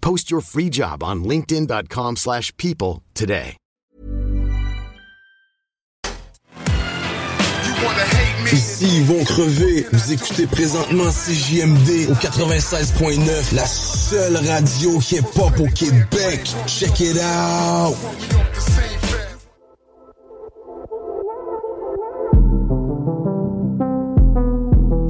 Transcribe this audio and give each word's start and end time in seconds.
Post 0.00 0.30
your 0.30 0.40
free 0.40 0.70
job 0.70 1.02
on 1.02 1.24
linkedin.com/people 1.24 2.16
slash 2.16 2.52
people 2.56 3.02
today. 3.14 3.56
Ici, 8.52 8.86
ils 8.96 9.04
vont 9.04 9.24
crever. 9.24 9.86
Vous 9.92 10.12
écoutez 10.12 10.46
présentement 10.46 11.10
CJMD 11.10 12.08
au 12.10 12.14
96.9, 12.14 13.52
la 13.52 13.66
seule 13.66 14.36
radio 14.36 14.98
hip-hop 15.00 15.60
au 15.60 15.66
Québec. 15.66 16.40
Check 16.66 17.00
it 17.00 17.18
out! 17.18 17.94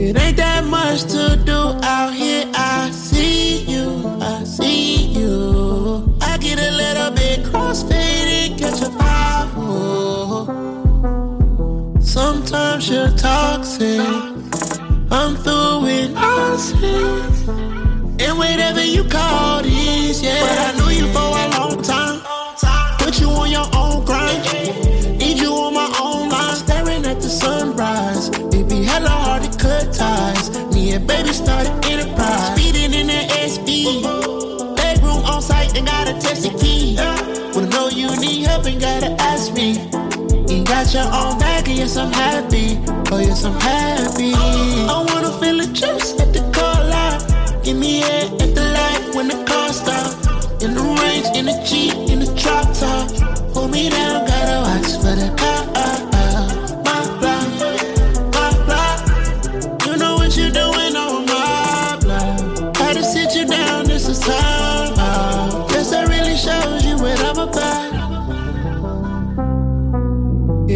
It 0.00 0.16
ain't 0.16 0.36
that 0.36 0.64
much 0.64 1.02
to 1.12 1.36
do 1.44 1.52
out 1.82 2.12
here. 2.14 2.44
I 2.54 2.90
see 2.92 3.18
you, 3.22 3.27
I 4.28 4.44
see 4.44 5.06
you. 5.06 6.14
I 6.20 6.36
get 6.36 6.58
a 6.58 6.70
little 6.70 7.10
bit 7.12 7.44
crossfaded, 7.44 8.58
catch 8.58 8.82
a 8.82 8.90
vibe. 8.90 9.54
Sometimes 12.02 12.90
you're 12.90 13.10
toxic. 13.16 14.00
I'm 15.10 15.34
through 15.36 15.80
with 15.80 16.12
nonsense. 16.12 17.48
And 18.20 18.36
whatever 18.36 18.84
you 18.84 19.04
call 19.04 19.62
this, 19.62 20.22
yeah. 20.22 20.42
But 20.44 20.58
I 20.58 20.72
knew 20.76 20.90
you 21.00 21.06
for 21.10 21.30
a 21.42 21.48
long 21.56 21.82
time. 21.82 22.20
Put 22.98 23.18
you 23.22 23.30
on 23.30 23.50
your 23.50 23.66
own 23.74 24.04
grind. 24.04 24.44
Need 25.18 25.38
you 25.38 25.54
on 25.54 25.72
my 25.72 25.90
own 26.02 26.28
line. 26.28 26.54
Staring 26.54 27.06
at 27.06 27.22
the 27.22 27.30
sunrise. 27.30 28.28
Baby, 28.50 28.84
hella 28.84 29.08
hard 29.08 29.44
to 29.44 29.58
cut 29.58 29.90
ties. 29.94 30.50
Me 30.74 30.92
and 30.92 31.06
baby 31.06 31.32
started 31.32 31.72
enterprise. 31.86 32.57
Got 40.92 40.94
your 40.94 41.14
own 41.14 41.38
bag 41.38 41.68
and 41.68 41.78
yes 41.78 41.96
I'm 41.96 42.12
happy. 42.12 42.80
Oh 43.12 43.18
yes 43.18 43.44
I'm 43.44 43.58
happy. 43.60 44.32
I 44.34 45.04
wanna 45.08 45.30
feel 45.38 45.58
the 45.58 45.66
juice 45.66 46.18
at 46.20 46.32
the 46.32 46.40
car 46.52 46.84
lot. 46.84 47.64
Give 47.64 47.76
me 47.76 48.02
air 48.02 48.24
at 48.24 48.54
the 48.54 48.62
light 48.62 49.14
when 49.14 49.28
the 49.28 49.44
car 49.44 49.72
stop. 49.72 50.12
In 50.62 50.74
the 50.74 50.82
range, 50.82 51.26
in 51.36 51.46
the 51.46 51.56
Jeep, 51.64 51.87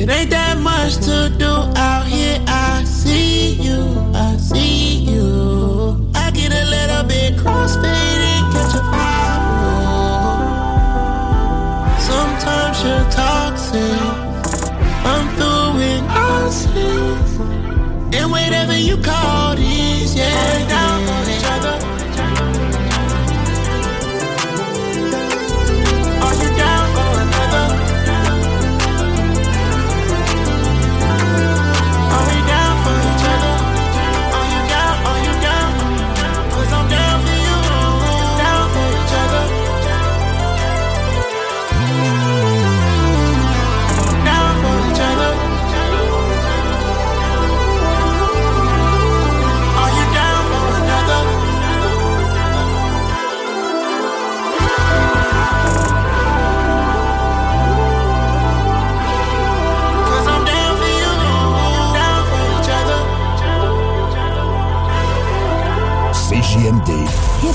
It 0.02 0.10
ain't 0.10 0.30
that 0.30 0.58
much 0.58 0.96
to 1.06 1.32
do 1.38 1.46
out 1.78 2.08
here. 2.08 2.42
I 2.48 2.82
see 2.82 3.52
you, 3.52 4.10
I 4.12 4.36
see 4.36 4.98
you. 4.98 6.10
I 6.12 6.32
get 6.32 6.50
a 6.50 6.64
little 6.64 7.04
bit 7.04 7.34
crossfaded, 7.36 8.52
catch 8.52 8.74
a 8.74 8.82
vibe. 8.90 9.60
Sometimes 12.00 12.82
you're 12.82 13.06
toxic. 13.12 14.00
I'm 15.06 15.28
through 15.36 15.78
with 15.78 16.02
nonsense. 16.08 17.38
And 18.12 18.28
whatever 18.32 18.76
you 18.76 18.96
call 18.96 19.41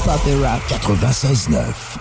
Pop 0.08 0.22
et 0.26 0.36
Rock 0.36 0.62
96.9. 0.70 1.97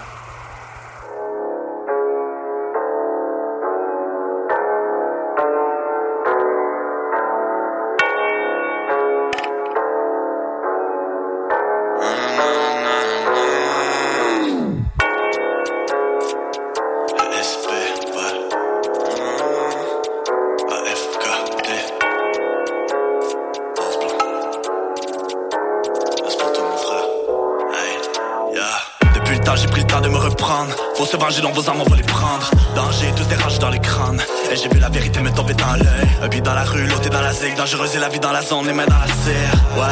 vos 31.57 31.69
armes, 31.71 31.81
on 31.81 31.91
va 31.91 31.97
les 31.97 32.03
prendre. 32.03 32.51
Danger, 32.75 33.13
tous 33.17 33.25
des 33.25 33.59
dans 33.59 33.71
les 33.71 33.79
crânes. 33.79 34.23
Et 34.51 34.57
j'ai 34.57 34.69
vu 34.69 34.79
la 34.79 34.91
vérité 34.91 35.21
me 35.21 35.31
tomber 35.31 35.55
dans 35.55 35.73
l'œil. 35.73 36.09
Un 36.23 36.41
dans 36.41 36.55
la 36.55 36.65
rue, 36.65 36.87
l'autre 36.87 37.09
dans 37.09 37.21
la 37.21 37.33
zig. 37.33 37.57
Dangereuse 37.57 37.97
et 37.97 37.99
la 37.99 38.09
vie 38.09 38.21
dans 38.21 38.33
la 38.33 38.43
zone, 38.43 38.67
les 38.67 38.73
mains 38.73 38.87
dans 38.87 38.99
la 38.99 39.07
cire. 39.07 39.57
Ouais, 39.77 39.85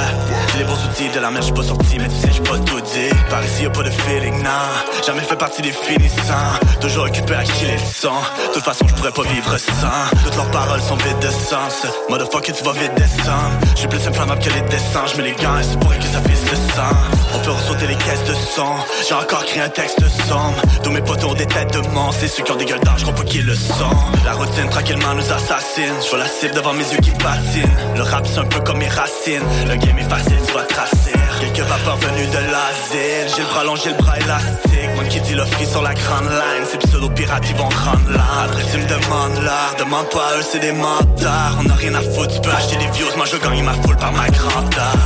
j'ai 0.53 0.59
les 0.59 0.65
bons 0.65 0.85
outils 0.85 1.09
de 1.09 1.21
la 1.21 1.31
merde, 1.31 1.45
j'suis 1.45 1.55
pas 1.55 1.63
sorti, 1.63 1.99
mais 1.99 2.09
tu 2.09 2.17
sais, 2.17 2.29
j'suis 2.31 2.43
pas 2.43 2.59
tout 2.59 2.81
dit. 2.81 3.15
Par 3.31 3.43
ici, 3.45 3.63
y'a 3.63 3.71
pas 3.71 3.83
de 3.83 3.91
feeling, 3.91 4.43
nah. 4.43 4.84
Jamais 5.07 5.21
fait 5.21 5.37
partie 5.37 5.61
des 5.61 5.73
finissants. 5.73 6.59
Toujours 6.81 7.05
occupé 7.05 7.35
à 7.35 7.43
qui 7.43 7.67
les 7.67 7.77
sang. 7.77 8.23
De 8.49 8.55
toute 8.55 8.65
façon, 8.65 8.87
j'pourrais 8.89 9.13
pas 9.13 9.23
vivre 9.23 9.59
sans. 9.59 10.25
Toutes 10.25 10.37
leurs 10.37 10.51
paroles 10.51 10.81
sont 10.81 10.97
vides 10.97 11.19
de 11.19 11.29
sens. 11.29 11.87
Motherfucker, 12.09 12.53
tu 12.53 12.65
vas 12.65 12.73
vite 12.73 12.95
descendre. 12.95 13.53
J'suis 13.77 13.89
plus 13.89 14.07
inflammable 14.09 14.43
que 14.43 14.49
les 14.49 14.63
dessins. 14.63 15.05
J'mets 15.13 15.25
les 15.25 15.33
gants 15.33 15.59
et 15.59 15.63
c'est 15.63 15.79
pour 15.79 15.95
que 15.95 16.05
ça 16.05 16.23
fisse 16.23 16.51
le 16.51 16.57
sang. 16.57 16.97
On 17.35 17.39
peut 17.41 17.51
ressauter 17.51 17.87
les 17.87 17.97
caisses 17.97 18.25
de 18.25 18.35
son. 18.55 18.77
J'ai 19.07 19.15
encore 19.15 19.45
créé 19.45 19.63
un 19.63 19.69
texte 19.69 20.01
sombre. 20.27 20.63
Tous 20.83 20.91
mes 20.91 21.03
potos 21.03 21.33
ont 21.33 21.35
des 21.35 21.47
têtes 21.47 21.75
de 21.75 21.87
monstres. 21.89 22.23
C'est 22.23 22.29
ceux 22.29 22.43
qui 22.43 22.53
ont 22.53 22.57
des 22.57 22.65
gueules 22.65 22.81
d'argent, 22.81 23.13
pas 23.13 23.25
qu'ils 23.25 23.45
le 23.45 23.55
sont. 23.55 23.97
La 24.25 24.33
routine 24.33 24.71
tranquillement 24.71 25.15
nous 25.15 25.33
assassine. 25.33 25.95
J'vois 26.07 26.21
la 26.21 26.29
cible 26.29 26.55
devant 26.55 26.73
mes 26.73 26.85
yeux 26.85 27.01
qui 27.03 27.11
patinent. 27.11 27.77
Le 27.95 28.03
rap 28.03 28.27
c'est 28.27 28.41
un 28.41 28.47
peu 28.47 28.61
comme 28.61 28.79
mes 28.79 28.89
racines. 28.89 29.45
Le 29.69 29.77
game 29.77 29.99
est 29.99 30.09
facile, 30.09 30.39
tu 30.47 30.55
vas 30.55 30.63
tracer. 30.63 31.13
Quelques 31.41 31.69
vapeurs 31.69 31.97
venues 31.97 32.27
de 32.27 32.39
l'asile 32.39 33.35
J'ai 33.37 33.43
le 33.43 33.49
bras 33.49 33.65
long, 33.65 33.77
j'ai 33.77 33.91
le 33.91 33.97
bras 33.97 34.19
élastique 34.19 34.74
Moi 34.95 35.05
qui 35.05 35.21
dis 35.21 35.35
le 35.35 35.45
free 35.45 35.67
sur 35.67 35.83
la 35.83 35.95
grande 35.95 36.29
line 36.31 36.65
Ces 36.71 36.79
pseudo-pirates 36.79 37.45
ils 37.51 37.57
vont 37.57 37.65
rendre 37.69 38.11
là 38.11 38.25
Après 38.45 38.63
tu 38.71 38.79
me 38.79 38.87
demandes 38.87 39.43
l'art 39.45 39.75
Demande 39.79 40.09
pas 40.11 40.39
eux 40.39 40.45
c'est 40.51 40.61
des 40.61 40.73
mentards 40.73 41.59
On 41.65 41.71
a 41.71 41.75
rien 41.75 41.95
à 41.95 42.01
foutre, 42.01 42.35
tu 42.35 42.41
peux 42.41 42.55
acheter 42.55 42.77
des 42.77 42.91
views. 42.93 43.07
Moi 43.17 43.27
je 43.27 43.37
gagne 43.37 43.63
ma 43.63 43.75
foule 43.75 43.97
par 43.97 44.13
ma 44.13 44.29
grandeur. 44.29 44.97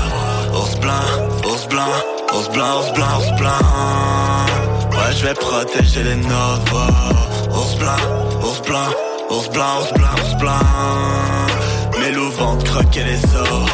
Ours 0.54 0.74
blanc, 0.76 1.06
ours 1.44 1.66
blanc 1.68 1.92
Ours 2.34 2.48
blanc, 2.50 2.78
ours 2.78 2.92
blanc, 2.92 3.16
ours 3.18 3.32
blanc. 3.40 3.48
Ouais 4.92 5.12
je 5.16 5.26
vais 5.26 5.34
protéger 5.34 6.02
les 6.02 6.16
nôtres. 6.16 6.74
Ours 7.50 7.76
blanc, 7.76 8.42
ours 8.42 8.62
blanc 8.62 8.90
Ours 9.30 9.50
blanc, 9.50 9.80
ours 9.80 9.92
blanc, 9.92 10.14
ours 10.22 10.34
blanc. 10.36 11.98
Mes 12.00 12.12
loups 12.12 12.30
vont 12.30 12.56
te 12.56 12.64
croquer 12.64 13.04
les 13.04 13.22
os. 13.36 13.70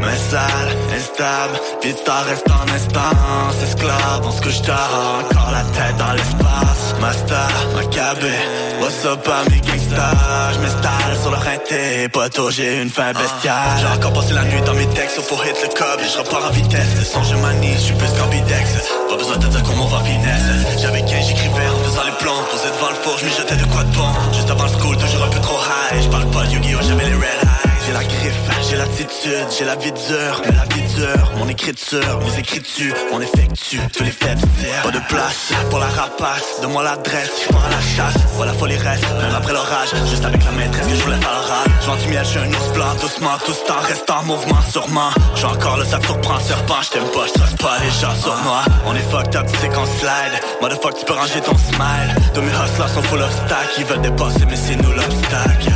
Mais 0.00 0.16
sale, 0.30 0.70
instable, 0.94 1.58
vite 1.82 2.10
reste 2.28 2.50
en 2.50 2.74
instance 2.74 3.62
Esclave, 3.62 4.22
on 4.24 4.30
ce 4.30 4.40
que 4.40 4.50
j't'as 4.50 4.88
encore 5.20 5.50
la 5.52 5.62
tête 5.62 5.96
dans 5.96 6.12
l'espace. 6.12 6.94
Master, 7.00 7.48
macabé, 7.74 8.32
what's 8.80 9.04
up 9.04 9.26
à 9.28 9.48
mes 9.50 9.60
gangsters 9.60 10.52
J'm'installe 10.54 11.16
sur 11.20 11.30
le 11.30 11.36
rinté, 11.36 12.08
poteau 12.08 12.50
j'ai 12.50 12.82
une 12.82 12.90
fin 12.90 13.12
bestiale. 13.12 13.78
J'ai 13.80 13.86
encore 13.86 14.12
passé 14.12 14.34
la 14.34 14.44
nuit 14.44 14.60
dans 14.62 14.74
mes 14.74 14.86
textes, 14.88 15.20
faut 15.20 15.36
hit 15.36 15.56
le 15.62 15.68
cob. 15.68 16.00
Et 16.00 16.08
j'repars 16.08 16.46
en 16.46 16.50
vitesse, 16.50 16.94
le 16.98 17.04
son 17.04 17.22
je 17.22 17.36
manie, 17.36 17.74
j'suis 17.78 17.94
plus 17.94 18.10
qu'ambidex 18.18 18.64
Pas 19.08 19.16
besoin 19.16 19.36
de 19.36 19.46
dire 19.46 19.62
comment 19.62 19.84
on 19.84 19.88
va 19.88 20.00
finesse. 20.00 20.80
J'avais 20.80 21.02
15, 21.02 21.26
j'écrivais 21.28 21.68
en 21.68 21.84
faisant 21.84 22.04
les 22.04 22.16
plans. 22.18 22.42
Posé 22.50 22.68
devant 22.68 22.90
le 22.90 22.96
four, 23.02 23.18
j'm'y 23.18 23.30
jetais 23.30 23.56
de 23.56 23.64
quoi 23.66 23.84
de 23.84 23.94
bon. 23.94 24.12
Juste 24.32 24.50
avant 24.50 24.64
le 24.64 24.70
school, 24.70 24.96
toujours 24.96 25.24
un 25.24 25.30
peu 25.30 25.40
trop 25.40 25.58
high. 25.58 26.02
J'parle 26.02 26.26
pas 26.30 26.44
de 26.44 26.52
Yu-Gi-Oh, 26.52 26.82
j'avais 26.82 27.04
les 27.06 27.14
red 27.14 27.57
j'ai 27.88 27.94
la 27.94 28.04
griffe, 28.04 28.68
j'ai 28.68 28.76
l'attitude, 28.76 29.48
j'ai 29.56 29.64
la 29.64 29.74
vie 29.76 29.92
dure, 29.92 30.42
mais 30.44 30.54
la 30.54 30.64
vie 30.74 30.94
dure, 30.94 31.32
mon 31.38 31.48
écriture, 31.48 32.20
mes 32.20 32.38
écritures, 32.38 32.94
on 33.12 33.20
effectue 33.20 33.80
tous 33.94 34.04
les 34.04 34.10
faits 34.10 34.38
Pas 34.82 34.90
de 34.90 34.98
place 35.08 35.52
pour 35.70 35.78
la 35.78 35.86
rapace, 35.86 36.60
donne-moi 36.60 36.82
l'adresse, 36.82 37.30
je 37.42 37.48
pars 37.48 37.64
à 37.64 37.70
la 37.70 37.80
chasse, 37.80 38.20
voilà 38.34 38.52
folie 38.52 38.76
reste, 38.76 39.06
même 39.22 39.34
après 39.34 39.54
l'orage, 39.54 39.88
juste 40.10 40.24
avec 40.24 40.44
la 40.44 40.50
maîtresse 40.50 40.86
je 40.86 41.02
voulais 41.02 41.16
faire 41.16 41.32
l'orage. 41.32 41.68
J'vends 41.82 41.96
du 41.96 42.08
miel, 42.08 42.24
j'suis 42.26 42.38
un 42.38 42.48
ours 42.48 42.72
blanc, 42.74 42.94
doucement, 43.00 43.38
tout 43.46 43.52
ce 43.52 43.64
temps 43.64 43.80
reste 43.80 44.10
en 44.10 44.22
mouvement, 44.24 44.60
sûrement. 44.70 45.10
J'ai 45.34 45.46
encore 45.46 45.78
le 45.78 45.84
sac 45.84 46.04
surprend, 46.04 46.40
serpent, 46.40 46.82
j't'aime 46.82 47.08
pas, 47.14 47.26
j'trace 47.26 47.56
pas 47.56 47.78
les 47.82 47.90
gens 48.00 48.14
sur 48.20 48.36
moi. 48.44 48.64
On 48.86 48.94
est 48.94 49.10
fucked 49.10 49.34
up, 49.34 49.46
tu 49.46 49.68
qu'on 49.70 49.86
slide, 49.86 50.36
motherfuck, 50.60 50.94
tu 50.98 51.04
peux 51.06 51.14
ranger 51.14 51.40
ton 51.40 51.56
smile. 51.56 52.14
Tous 52.34 52.42
mes 52.42 52.52
hustlers 52.52 52.92
sont 52.94 53.02
full 53.02 53.22
of 53.22 53.32
stack, 53.32 53.68
ils 53.78 53.84
veulent 53.86 54.02
dépasser, 54.02 54.44
mais 54.46 54.56
c'est 54.56 54.76
nous 54.76 54.92
l'obstacle. 54.92 55.72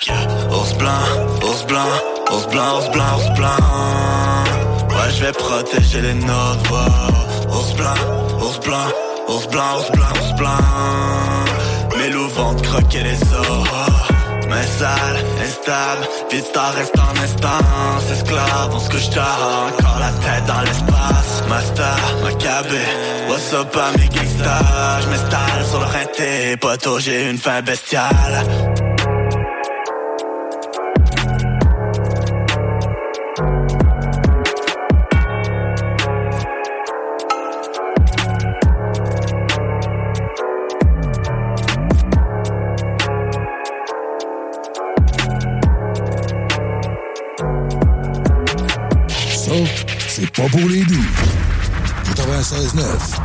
Ours 0.00 0.74
blanc, 0.78 0.92
ours 1.42 1.66
blanc, 1.66 1.82
ours 2.30 2.46
blanc, 2.46 2.76
ours 2.76 2.90
blanc, 2.92 3.16
ours 3.16 3.34
blanc. 3.34 3.48
Ouais, 4.90 5.10
je 5.12 5.24
vais 5.24 5.32
protéger 5.32 6.00
les 6.00 6.14
nôtres. 6.14 6.70
Wow. 6.70 7.56
Ours 7.56 7.74
blanc, 7.74 7.94
ours 8.40 8.60
blanc, 8.60 8.76
ours 9.28 9.48
blanc, 9.48 9.76
ours 9.76 9.90
blanc, 9.90 10.12
ours 10.14 10.34
blanc. 10.36 11.98
Mes 11.98 12.10
loups 12.10 12.28
vont 12.28 12.54
croquer 12.54 13.02
les 13.02 13.20
os. 13.22 13.68
Mais 14.48 14.66
sale, 14.78 15.24
instable, 15.42 16.08
vite 16.30 16.52
t'en 16.52 16.70
reste 16.74 16.94
en 16.96 17.22
instance 17.22 18.10
Esclave, 18.10 18.70
on 18.72 18.78
se 18.78 18.88
couche 18.88 19.10
tard, 19.10 19.68
encore 19.68 19.98
la 19.98 20.10
tête 20.10 20.46
dans 20.46 20.62
l'espace 20.62 21.44
Master, 21.50 21.98
macabé, 22.22 22.80
what's 23.28 23.52
up 23.52 23.76
à 23.76 23.98
mes 23.98 24.08
gangsters 24.08 25.00
J'm'installe 25.02 25.66
sur 25.68 25.80
le 25.80 25.84
rinté, 25.84 26.56
poteau 26.56 26.98
j'ai 26.98 27.28
une 27.28 27.36
fin 27.36 27.60
bestiale 27.60 28.46
Pas 50.38 50.48
pour 50.50 50.68
les 50.68 50.84
doux. 50.84 50.94
96.9. 52.14 53.18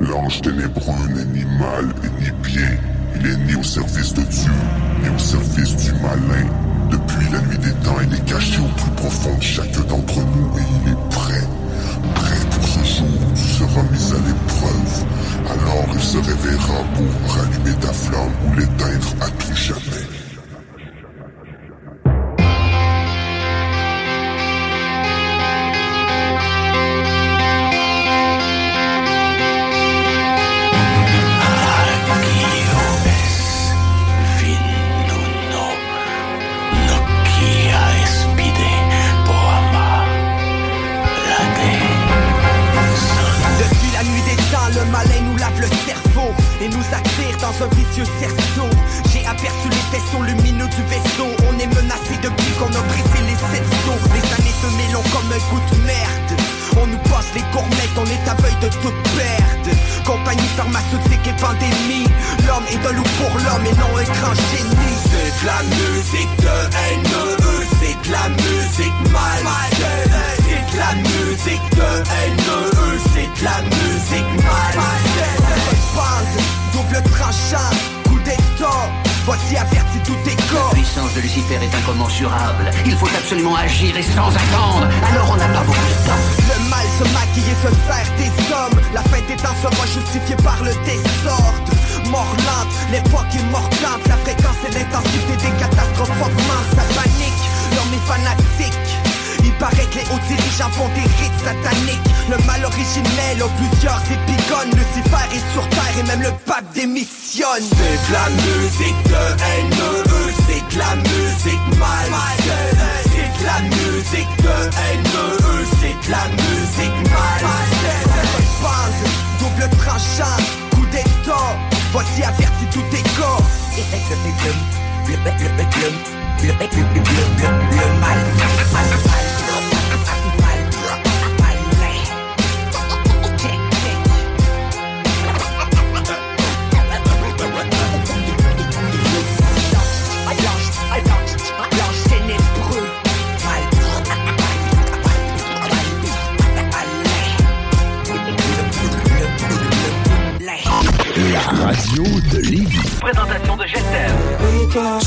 L'ange 0.00 0.40
ténébreux 0.40 1.06
n'est 1.14 1.26
ni 1.26 1.44
mal 1.58 1.92
et 2.02 2.08
ni 2.22 2.30
bien. 2.42 2.70
Il 3.14 3.26
est 3.26 3.36
ni 3.36 3.54
au 3.54 3.62
service 3.62 4.14
de 4.14 4.22
Dieu, 4.22 4.52
ni 5.02 5.10
au 5.14 5.18
service 5.18 5.76
du 5.76 5.92
malin. 6.00 6.11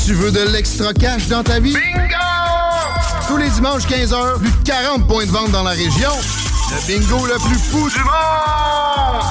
Tu 0.04 0.14
veux 0.14 0.30
de 0.30 0.42
l'extra 0.52 0.92
cash 0.92 1.26
dans 1.28 1.42
ta 1.42 1.58
vie? 1.58 1.74
Bingo! 1.74 2.14
Tous 3.26 3.36
les 3.36 3.48
dimanches 3.48 3.86
15h, 3.86 4.38
plus 4.38 4.50
de 4.50 4.62
40 4.64 5.06
points 5.08 5.26
de 5.26 5.30
vente 5.30 5.50
dans 5.50 5.62
la 5.62 5.70
région. 5.70 6.12
Le 6.70 6.86
bingo 6.86 7.26
le 7.26 7.34
plus 7.34 7.58
fou 7.58 7.88
du 7.90 7.98
monde! 7.98 9.22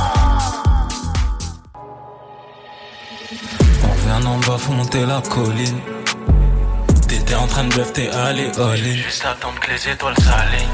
On 3.83 3.93
vient 4.05 4.25
en 4.25 4.37
bas, 4.39 4.57
faut 4.57 4.73
monter 4.73 5.05
la 5.05 5.21
colline. 5.21 5.79
T'étais 7.07 7.35
en 7.35 7.47
train 7.47 7.63
de 7.65 7.69
bluff, 7.69 7.93
t'es 7.93 8.09
allé 8.09 8.51
all 8.57 8.79
in. 8.79 8.95
Juste 8.95 9.25
attendre 9.25 9.59
que 9.61 9.71
les 9.71 9.89
étoiles 9.89 10.17
s'alignent. 10.17 10.67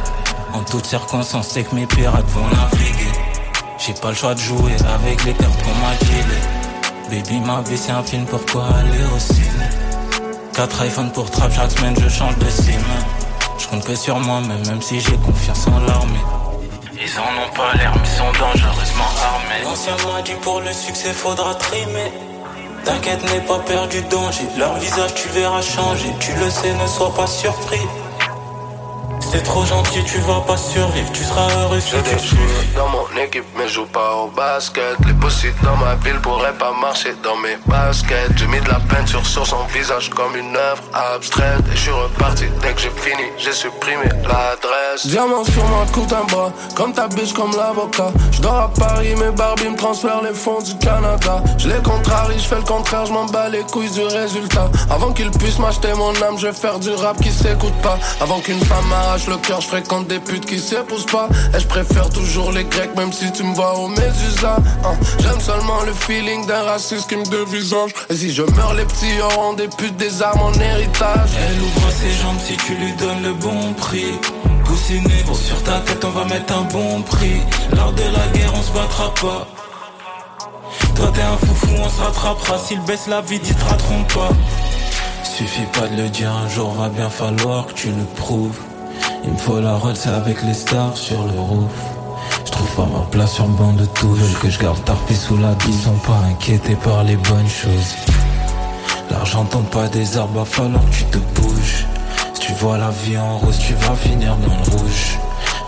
En 0.54 0.64
toutes 0.64 0.86
circonstances, 0.86 1.50
c'est 1.50 1.64
que 1.64 1.76
mes 1.76 1.86
pirates 1.86 2.28
vont 2.30 2.48
naviguer. 2.48 3.12
J'ai 3.78 3.94
pas 3.94 4.10
le 4.10 4.16
choix 4.16 4.34
de 4.34 4.40
jouer 4.40 4.76
avec 4.96 5.24
les 5.26 5.34
cartes 5.34 5.62
qu'on 5.64 5.76
m'a. 5.76 5.92
Baby, 7.12 7.42
ma 7.42 7.62
vie 7.62 7.78
c'est 7.78 7.92
un 7.92 8.04
film, 8.04 8.26
pourquoi 8.26 8.68
aller 8.68 9.04
au 9.14 9.20
ciné? 9.20 9.81
4 10.62 10.86
iPhones 10.86 11.12
pour 11.12 11.32
trap, 11.32 11.52
chaque 11.52 11.72
semaine 11.72 11.96
je 12.00 12.08
change 12.08 12.38
de 12.38 12.48
sim. 12.48 12.78
Je 13.58 13.66
compte 13.68 13.84
que 13.84 13.96
sur 13.96 14.20
moi-même, 14.20 14.64
même 14.68 14.80
si 14.80 15.00
j'ai 15.00 15.18
confiance 15.18 15.66
en 15.66 15.80
l'armée. 15.88 16.20
Ils 16.94 17.18
en 17.18 17.24
ont 17.24 17.52
pas 17.56 17.74
l'air, 17.76 17.92
mais 18.00 18.08
sont 18.08 18.32
dangereusement 18.40 19.12
armés. 19.34 19.64
L'ancien 19.64 19.94
m'a 20.06 20.22
dit 20.22 20.36
pour 20.44 20.62
le 20.62 20.72
succès 20.72 21.14
faudra 21.14 21.56
trimer. 21.56 22.14
T'inquiète, 22.86 23.24
n'aie 23.24 23.42
pas 23.42 23.58
peur 23.58 23.88
du 23.88 24.04
danger. 24.04 24.44
Leur 24.56 24.76
visage, 24.76 25.16
tu 25.16 25.30
verras 25.30 25.64
changer. 25.64 26.14
Tu 26.20 26.32
le 26.36 26.48
sais, 26.52 26.76
ne 26.76 26.86
sois 26.86 27.12
pas 27.16 27.26
surpris. 27.26 27.82
C'est 29.30 29.44
trop 29.44 29.64
gentil, 29.66 30.04
tu 30.04 30.20
vas 30.20 30.42
pas 30.42 30.58
survivre, 30.58 31.12
tu 31.14 31.24
seras 31.24 31.48
heureux 31.62 31.80
si 31.80 31.92
tu 31.92 32.20
suis 32.20 32.38
dans 32.76 32.88
mon 32.90 33.06
équipe, 33.22 33.46
mais 33.58 33.68
je 33.68 33.76
joue 33.76 33.86
pas 33.86 34.16
au 34.16 34.28
basket. 34.28 34.98
Les 35.06 35.14
possibles 35.14 35.58
dans 35.64 35.78
ma 35.78 35.96
ville 35.96 36.20
pourraient 36.22 36.58
pas 36.58 36.74
marcher 36.82 37.16
dans 37.24 37.38
mes 37.38 37.58
baskets. 37.66 38.32
J'ai 38.36 38.48
mis 38.48 38.60
de 38.60 38.68
la 38.68 38.80
peinture 38.80 39.26
sur 39.26 39.46
son 39.46 39.64
visage 39.74 40.10
comme 40.10 40.36
une 40.36 40.56
œuvre 40.56 40.84
abstraite. 40.94 41.62
Et 41.72 41.76
je 41.76 41.82
suis 41.82 41.92
reparti 41.92 42.46
dès 42.62 42.74
que 42.74 42.82
j'ai 42.82 42.90
fini, 42.90 43.24
j'ai 43.38 43.54
supprimé 43.54 44.06
l'adresse. 44.24 45.06
Diamant 45.06 45.44
sur 45.44 45.64
ma 45.66 45.86
coupe 45.92 46.12
un 46.14 46.26
bras, 46.26 46.52
comme 46.76 46.94
ta 46.94 47.08
biche, 47.08 47.34
comme 47.34 47.52
l'avocat. 47.56 48.12
Je 48.32 48.42
dors 48.42 48.60
à 48.60 48.72
Paris, 48.74 49.16
mes 49.16 49.32
Barbie 49.32 49.70
me 49.70 49.78
transfèrent 49.78 50.22
les 50.24 50.34
fonds 50.34 50.62
du 50.62 50.76
Canada. 50.78 51.42
Je 51.58 51.70
les 51.70 51.82
contrarie, 51.82 52.38
je 52.38 52.48
fais 52.48 52.56
le 52.56 52.64
contraire, 52.64 53.06
je 53.06 53.14
m'en 53.14 53.26
bats 53.26 53.50
les 53.50 53.64
couilles 53.64 53.92
du 53.92 54.04
résultat. 54.04 54.70
Avant 54.90 55.12
qu'ils 55.12 55.32
puissent 55.32 55.60
m'acheter 55.60 55.94
mon 55.94 56.14
âme, 56.22 56.38
je 56.38 56.48
vais 56.48 56.54
faire 56.54 56.80
du 56.80 56.92
rap 56.92 57.22
qui 57.22 57.32
s'écoute 57.32 57.76
pas. 57.82 57.98
Avant 58.20 58.40
qu'une 58.40 58.64
femme 58.66 58.92
le 59.28 59.38
cœur, 59.38 59.60
je 59.60 59.68
fréquente 59.68 60.08
des 60.08 60.20
putes 60.20 60.46
qui 60.46 60.58
s'épousent 60.60 61.06
pas. 61.06 61.28
Et 61.56 61.60
je 61.60 61.68
préfère 61.68 62.10
toujours 62.10 62.52
les 62.52 62.64
grecs, 62.64 62.96
même 62.96 63.12
si 63.12 63.32
tu 63.32 63.44
me 63.44 63.54
vois 63.54 63.78
au 63.78 63.88
Médusa. 63.88 64.56
Hein. 64.86 64.94
J'aime 65.20 65.40
seulement 65.40 65.82
le 65.86 65.94
feeling 65.94 66.46
d'un 66.46 66.64
raciste 66.64 67.10
qui 67.10 67.18
me 67.18 67.26
dévisage. 67.26 67.92
Et 68.10 68.16
si 68.16 68.34
je 68.34 68.44
meurs, 68.44 68.74
les 68.74 68.86
petits 68.86 69.22
auront 69.22 69.54
des 69.54 69.68
putes, 69.68 69.98
des 69.98 70.22
armes 70.22 70.42
en 70.42 70.54
héritage. 70.54 71.30
Elle 71.38 71.62
ouvre 71.62 71.92
ses 71.92 72.12
jambes 72.22 72.40
si 72.46 72.56
tu 72.58 72.74
lui 72.76 72.94
donnes 72.94 73.22
le 73.24 73.34
bon 73.34 73.74
prix. 73.74 74.14
Coussiné, 74.66 75.24
bon, 75.28 75.34
sur 75.34 75.62
ta 75.64 75.80
tête, 75.80 76.04
on 76.06 76.12
va 76.12 76.26
mettre 76.26 76.58
un 76.58 76.64
bon 76.64 77.02
prix. 77.02 77.42
Lors 77.76 77.92
de 77.92 78.04
la 78.04 78.28
guerre, 78.34 78.54
on 78.56 78.62
se 78.62 78.72
battra 78.72 79.14
pas. 79.16 79.48
Toi, 80.96 81.12
t'es 81.14 81.22
un 81.22 81.38
foufou, 81.38 81.76
on 81.84 81.90
se 81.90 82.02
rattrapera. 82.02 82.58
S'il 82.58 82.80
baisse 82.82 83.08
la 83.08 83.20
vie, 83.22 83.42
ils 83.44 83.56
te 83.56 84.14
pas. 84.14 84.30
Suffit 85.24 85.66
pas 85.74 85.88
de 85.88 86.02
le 86.02 86.10
dire, 86.10 86.32
un 86.32 86.48
jour 86.48 86.72
va 86.74 86.88
bien 86.88 87.10
falloir 87.10 87.68
que 87.68 87.74
tu 87.74 87.88
le 87.88 88.06
prouves. 88.16 88.71
Il 89.24 89.32
me 89.32 89.38
faut 89.38 89.60
la 89.60 89.80
c'est 89.94 90.10
avec 90.10 90.42
les 90.44 90.54
stars 90.54 90.98
sur 90.98 91.24
le 91.24 91.40
roof. 91.40 91.72
Je 92.46 92.52
trouve 92.52 92.76
pas 92.76 92.86
ma 92.86 93.06
place 93.12 93.34
sur 93.34 93.46
le 93.46 93.54
banc 93.54 93.74
de 93.74 93.86
tout. 93.86 94.14
Veulent 94.14 94.40
que 94.40 94.50
je 94.50 94.60
garde 94.60 94.84
tarpé 94.84 95.14
sous 95.14 95.38
la 95.38 95.54
bille, 95.54 95.74
sont 95.74 95.92
pas 96.06 96.20
inquiétés 96.30 96.76
par 96.76 97.04
les 97.04 97.16
bonnes 97.16 97.50
choses. 97.50 97.96
L'argent 99.10 99.46
tombe 99.46 99.66
pas 99.66 99.88
des 99.88 100.18
arbres, 100.18 100.40
va 100.40 100.46
falloir 100.46 100.84
que 100.86 100.96
tu 100.96 101.04
te 101.06 101.18
bouges. 101.40 101.86
Si 102.34 102.40
tu 102.42 102.54
vois 102.54 102.78
la 102.78 102.90
vie 102.90 103.18
en 103.18 103.38
rose, 103.38 103.60
tu 103.60 103.74
vas 103.74 103.96
finir 103.96 104.36
dans 104.38 104.56
le 104.56 104.78
rouge. 104.78 105.18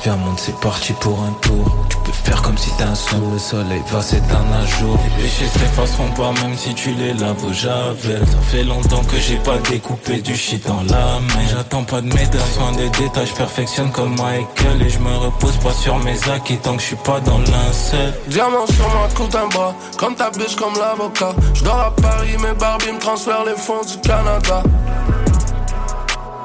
Viens 0.04 0.18
monde 0.18 0.38
c'est 0.38 0.60
parti 0.60 0.92
pour 1.00 1.18
un 1.22 1.32
tour. 1.42 1.78
Tu 1.90 1.96
peux 2.04 2.12
faire 2.12 2.42
comme 2.42 2.58
si 2.58 2.70
t'es 2.76 2.84
un 2.84 2.94
sous 2.94 3.16
Le 3.32 3.40
soleil 3.40 3.82
va 3.90 4.02
s'éteindre 4.02 4.54
un 4.54 4.66
jour. 4.66 5.00
Les 5.02 5.24
péchés 5.24 5.46
s'effaceront 5.46 6.10
pas 6.10 6.34
même 6.42 6.58
si 6.58 6.74
tu 6.74 6.92
les 6.92 7.14
laves 7.14 7.42
au 7.46 7.54
javel. 7.54 8.20
Ça 8.20 8.38
fait 8.52 8.66
longtemps 8.66 9.02
que 9.06 9.18
j'ai 9.18 9.38
pas 9.38 9.58
découpé 9.70 10.20
du 10.22 10.36
shit 10.36 10.68
dans 10.68 10.84
la 10.84 11.22
main. 11.22 11.48
J'attends 11.50 11.86
pas 11.86 12.02
de 12.02 12.08
médailles, 12.08 12.52
soin 12.54 12.74
des 12.74 12.90
détails. 12.90 13.28
Je 13.28 13.34
perfectionne 13.34 13.92
comme 13.92 14.18
Michael 14.18 14.82
Et 14.82 14.90
je 14.90 15.00
me 15.00 15.16
repose 15.16 15.56
pas 15.58 15.72
sur 15.72 15.98
mes 16.00 16.18
acquis 16.30 16.58
Tant 16.58 16.76
que 16.76 16.82
je 16.82 16.88
suis 16.88 16.96
pas 16.98 17.22
dans 17.22 17.40
l'incel. 17.40 18.14
Diamant 18.28 18.68
sur 18.68 18.88
ma 18.90 19.08
coupe 19.16 19.34
un 19.36 19.48
bras 19.48 19.74
Comme 19.98 20.16
ta 20.16 20.32
biche 20.32 20.58
comme 20.58 20.74
l'avocat. 20.74 21.34
Je 21.54 21.64
dors 21.64 21.80
à 21.80 21.96
Paris, 21.96 22.36
mes 22.42 22.54
Barbie 22.60 22.92
me 22.92 23.00
transfèrent 23.00 23.46
les 23.46 23.56
fonds 23.56 23.86
du 23.90 23.98
Canada 24.06 24.64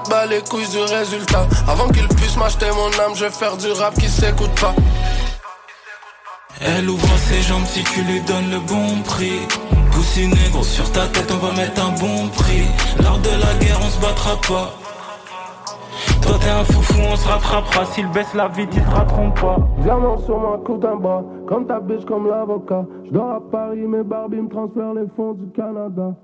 bats 0.08 0.26
les 0.26 0.40
couilles 0.40 0.68
du 0.68 0.80
résultat. 0.80 1.46
Avant 1.68 1.88
qu'il 1.88 2.08
puisse 2.08 2.36
m'acheter 2.36 2.66
mon 2.70 3.04
âme, 3.04 3.14
je 3.14 3.24
vais 3.24 3.30
faire 3.30 3.56
du 3.56 3.70
rap 3.72 3.94
qui 3.94 4.08
s'écoute 4.08 4.54
pas. 4.60 4.74
Elle 6.60 6.88
ouvre 6.88 7.16
ses 7.18 7.42
jambes 7.42 7.66
si 7.66 7.84
tu 7.84 8.02
lui 8.02 8.20
donnes 8.22 8.50
le 8.50 8.58
bon 8.60 9.02
prix. 9.04 9.40
Poussiné 9.92 10.36
gros 10.52 10.62
sur 10.62 10.90
ta 10.92 11.06
tête, 11.06 11.30
on 11.30 11.46
va 11.46 11.52
mettre 11.52 11.84
un 11.84 11.92
bon 11.92 12.28
prix. 12.28 12.66
Lors 13.02 13.18
de 13.18 13.30
la 13.30 13.54
guerre, 13.60 13.78
on 13.80 13.88
se 13.88 14.00
battra 14.00 14.36
pas. 14.48 14.72
Toi 16.22 16.36
t'es 16.40 16.50
un 16.50 16.64
foufou, 16.64 17.00
on 17.10 17.16
se 17.16 17.28
rattrapera. 17.28 17.84
S'il 17.86 18.08
baisse 18.08 18.34
la 18.34 18.48
vie, 18.48 18.66
ils 18.72 18.82
te 18.82 18.90
rattront 18.90 19.30
pas. 19.30 19.56
Diamant 19.78 20.18
sur 20.18 20.38
ma 20.38 20.58
coupe 20.58 20.82
d'un 20.82 20.96
bras, 20.96 21.22
comme 21.46 21.66
ta 21.66 21.80
biche, 21.80 22.04
comme 22.06 22.28
l'avocat. 22.28 22.84
Je 23.06 23.10
dors 23.12 23.30
à 23.30 23.40
Paris, 23.50 23.86
mes 23.86 24.02
Barbie 24.02 24.36
me 24.36 24.48
transfèrent 24.48 24.94
les 24.94 25.06
fonds 25.16 25.34
du 25.34 25.50
Canada. 25.52 26.14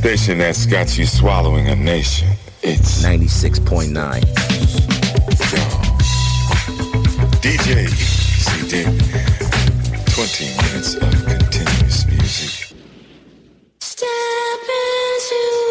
Station 0.00 0.38
that's 0.38 0.64
got 0.64 0.96
you 0.96 1.04
swallowing 1.04 1.68
a 1.68 1.76
nation. 1.76 2.30
It's 2.62 3.04
96.9. 3.04 3.92
DJ 7.42 7.86
CD. 8.40 8.84
20 10.06 10.44
minutes 10.56 10.94
of 10.94 11.26
continuous 11.26 12.06
music. 12.06 12.74
Step 13.78 14.08
into 14.70 15.69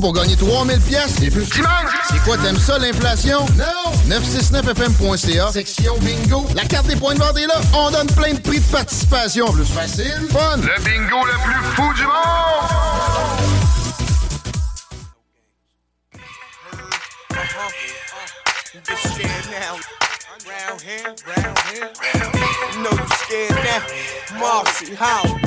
pour 0.00 0.12
gagner 0.12 0.36
3000 0.36 0.80
pièces 0.80 1.20
et 1.22 1.30
plus? 1.30 1.46
C'est 2.10 2.22
quoi, 2.24 2.36
t'aimes 2.38 2.58
ça, 2.58 2.78
l'inflation? 2.78 3.40
Non! 3.56 3.92
969fm.ca, 4.08 5.52
section 5.52 5.94
bingo. 6.00 6.46
La 6.54 6.64
carte 6.64 6.86
des 6.86 6.96
points 6.96 7.14
de 7.14 7.20
vente 7.20 7.36
est 7.36 7.46
là. 7.46 7.60
On 7.74 7.90
donne 7.90 8.06
plein 8.08 8.34
de 8.34 8.40
prix 8.40 8.60
de 8.60 8.70
participation. 8.70 9.52
Plus 9.52 9.66
facile, 9.66 10.26
fun. 10.30 10.56
Le 10.56 10.82
bingo 10.82 11.24
le 11.24 11.32
plus 11.44 11.62
fou 11.76 11.94
du 11.94 12.02
monde! 12.02 12.10
You 18.72 18.80
get 18.84 18.98
scared 18.98 19.46
now. 19.50 19.76
Round 20.48 20.80
here, 20.80 21.14
round 21.26 21.58
here. 21.70 21.90
You 22.72 22.82
know 22.82 22.90
you 22.90 23.08
scared 23.08 23.50
now. 23.64 24.38
Marcy, 24.38 24.94
how? 24.94 25.39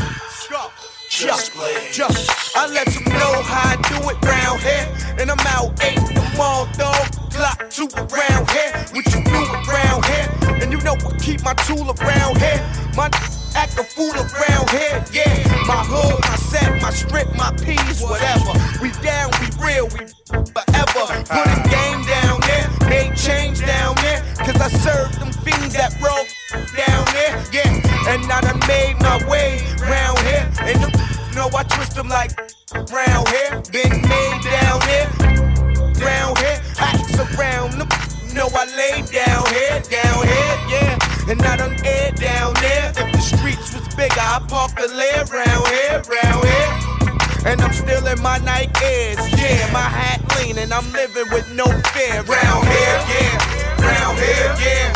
Just, 1.33 1.51
just, 1.91 2.55
I 2.55 2.67
let 2.67 2.85
them 2.85 3.05
know 3.05 3.41
how 3.41 3.73
I 3.73 3.75
do 3.89 3.97
it 4.09 4.21
round 4.21 4.61
here. 4.61 4.85
And 5.17 5.31
I'm 5.31 5.39
out 5.49 5.73
eight 5.83 5.97
in 5.97 6.13
the 6.13 6.33
mall, 6.37 6.67
dog. 6.77 7.09
Glock 7.33 7.73
two 7.73 7.89
around 7.97 8.49
here. 8.51 8.69
What 8.93 9.05
you 9.09 9.23
do 9.25 9.41
around 9.65 10.05
here? 10.05 10.29
And 10.61 10.71
you 10.71 10.79
know 10.81 10.93
I 10.93 11.17
keep 11.17 11.41
my 11.43 11.55
tool 11.65 11.89
around 11.89 12.37
here. 12.37 12.61
My 12.95 13.09
act 13.55 13.79
a 13.79 13.83
fool 13.83 14.13
around 14.13 14.69
here, 14.69 15.03
yeah. 15.11 15.33
My 15.65 15.81
hood, 15.81 16.21
my 16.21 16.35
set, 16.37 16.81
my 16.81 16.91
strip, 16.91 17.33
my 17.35 17.49
peas, 17.57 18.01
whatever. 18.01 18.53
We 18.81 18.91
down, 19.01 19.31
we 19.41 19.49
real, 19.57 19.89
we 19.89 20.05
forever. 20.53 21.05
Put 21.25 21.47
a 21.49 21.57
game 21.65 22.01
down 22.05 22.41
there, 22.45 22.69
made 22.89 23.17
change 23.17 23.59
down 23.65 23.95
there. 24.05 24.21
Cause 24.37 24.61
I 24.61 24.69
served 24.69 25.19
them 25.19 25.31
fiends 25.41 25.73
that 25.73 25.97
broke 25.99 26.29
down 26.77 27.05
there, 27.17 27.41
yeah. 27.49 28.13
And 28.13 28.31
I 28.31 28.41
done 28.41 28.61
made 28.67 29.01
my 29.01 29.17
way 29.29 29.65
round 29.81 30.19
here. 30.19 30.45
And 30.61 30.83
them 30.83 30.91
know 31.35 31.49
I 31.55 31.63
twist 31.63 31.95
them 31.95 32.09
like 32.09 32.31
round 32.91 33.27
here. 33.29 33.61
Been 33.71 34.01
made 34.01 34.41
down 34.43 34.79
there, 34.87 35.09
round 35.99 36.37
here. 36.37 36.61
Acts 36.79 37.17
around 37.19 37.79
them. 37.79 37.89
Know 38.33 38.49
I 38.53 38.65
lay 38.75 39.01
down 39.13 39.45
here, 39.53 39.79
down 39.93 40.25
here, 40.25 40.55
yeah. 40.69 41.29
And 41.29 41.41
I 41.41 41.57
done 41.57 41.77
air 41.85 42.11
down 42.11 42.53
there. 42.55 42.89
If 42.97 43.11
the 43.13 43.21
streets 43.21 43.73
was 43.73 43.87
bigger, 43.95 44.19
I'd 44.19 44.47
park 44.49 44.73
a 44.79 44.87
lair 44.87 45.23
round 45.25 45.67
here, 45.67 46.01
round 46.09 46.45
here. 46.45 46.93
And 47.45 47.61
I'm 47.61 47.73
still 47.73 48.05
in 48.07 48.21
my 48.21 48.37
Nike 48.39 48.71
Airs, 48.83 49.19
yeah. 49.37 49.71
My 49.71 49.81
hat 49.85 50.21
clean 50.29 50.57
and 50.57 50.73
I'm 50.73 50.91
living 50.93 51.29
with 51.31 51.51
no 51.53 51.65
fear. 51.93 52.23
Round 52.23 52.65
here, 52.67 52.99
yeah. 53.13 53.83
Round 53.85 54.17
here, 54.17 54.55
yeah. 54.63 54.87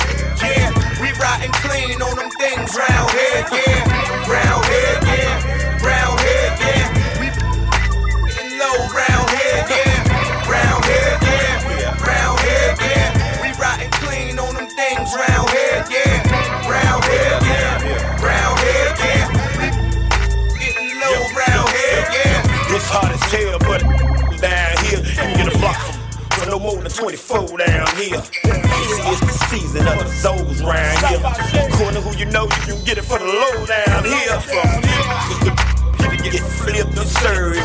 Yeah. 0.42 0.70
We 1.02 1.12
riding 1.20 1.52
clean 1.62 2.02
on 2.02 2.16
them 2.16 2.32
things 2.40 2.76
round 2.76 3.12
here, 3.12 3.46
yeah. 3.52 4.32
Round 4.32 4.66
here, 4.66 5.00
yeah. 5.14 5.86
Round 5.86 6.17
low 8.58 8.90
round 8.90 9.30
here, 9.38 9.62
yeah. 9.70 10.50
Round 10.50 10.84
here, 10.86 11.18
yeah. 11.22 11.94
Round 12.02 12.40
here, 12.42 12.74
yeah. 12.82 13.42
We 13.42 13.50
riding 13.62 13.92
clean 14.02 14.40
on 14.40 14.56
them 14.56 14.68
things 14.68 15.14
round 15.14 15.50
here, 15.50 15.86
yeah. 15.90 16.66
Round 16.66 17.04
here, 17.06 17.38
yeah. 17.46 18.18
Round 18.18 18.58
here, 18.60 18.92
yeah. 18.98 19.26
Getting 20.58 20.90
low 20.98 21.18
round 21.38 21.70
here, 21.70 22.04
yeah. 22.18 22.74
It's 22.74 22.90
hard 22.90 23.14
as 23.14 23.22
hell, 23.30 23.60
but 23.60 23.82
down 24.42 24.78
here, 24.86 25.06
you 25.06 25.36
get 25.38 25.54
a 25.54 25.58
block 25.60 25.78
for 26.34 26.50
no 26.50 26.60
more 26.60 26.82
than 26.82 26.92
24 26.92 27.58
down 27.58 27.88
here. 27.96 28.22
Is 29.08 29.20
the 29.22 29.46
season 29.50 29.88
of 29.88 30.00
the 30.00 30.10
souls 30.10 30.62
round 30.64 31.06
here. 31.06 31.20
To 31.94 32.02
who 32.02 32.18
you 32.18 32.26
know, 32.26 32.44
you 32.44 32.74
can 32.74 32.84
get 32.84 32.98
it 32.98 33.06
for 33.06 33.20
the 33.20 33.26
low 33.26 33.66
down 33.66 34.04
here. 34.04 35.77
From 36.00 36.14
you 36.14 36.32
get 36.32 36.44
flipped 36.44 36.98
and 36.98 37.08
served. 37.08 37.60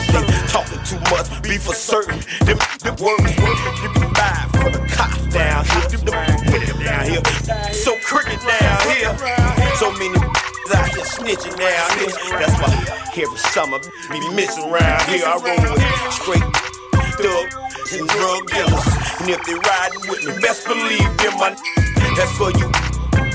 Talking 0.48 0.82
too 0.84 1.00
much, 1.10 1.42
be 1.42 1.58
for 1.58 1.74
certain. 1.74 2.20
Them, 2.46 2.58
them 2.80 2.96
words, 2.96 3.36
you 3.82 3.88
can 3.90 4.12
buy 4.12 4.48
for 4.52 4.70
the 4.70 4.84
cops 4.90 5.26
down 5.32 5.64
here. 5.64 5.88
Them, 5.88 6.04
them 6.04 6.78
down 6.82 7.04
here. 7.08 7.72
So 7.72 7.96
crooked 8.00 8.40
down 8.40 8.80
here. 8.90 9.16
So 9.76 9.92
many 9.92 10.18
out 10.74 10.88
here 10.88 11.04
snitching 11.04 11.56
down 11.56 11.98
here. 11.98 12.14
That's 12.38 12.56
why 12.60 12.72
every 13.16 13.38
summer 13.52 13.78
be 14.10 14.20
missing 14.34 14.64
around 14.70 15.02
here. 15.08 15.24
I 15.26 15.36
roll 15.36 15.74
with 15.74 16.12
straight 16.12 16.44
thugs 17.18 17.92
and 17.92 18.08
drug 18.08 18.46
dealers. 18.48 18.86
And 19.20 19.30
if 19.30 19.40
they 19.44 19.54
riding 19.54 20.08
with 20.08 20.24
me, 20.26 20.40
best 20.40 20.66
believe 20.66 21.16
them, 21.18 21.38
my 21.38 21.50
that's 22.16 22.32
for 22.36 22.50
you. 22.50 22.70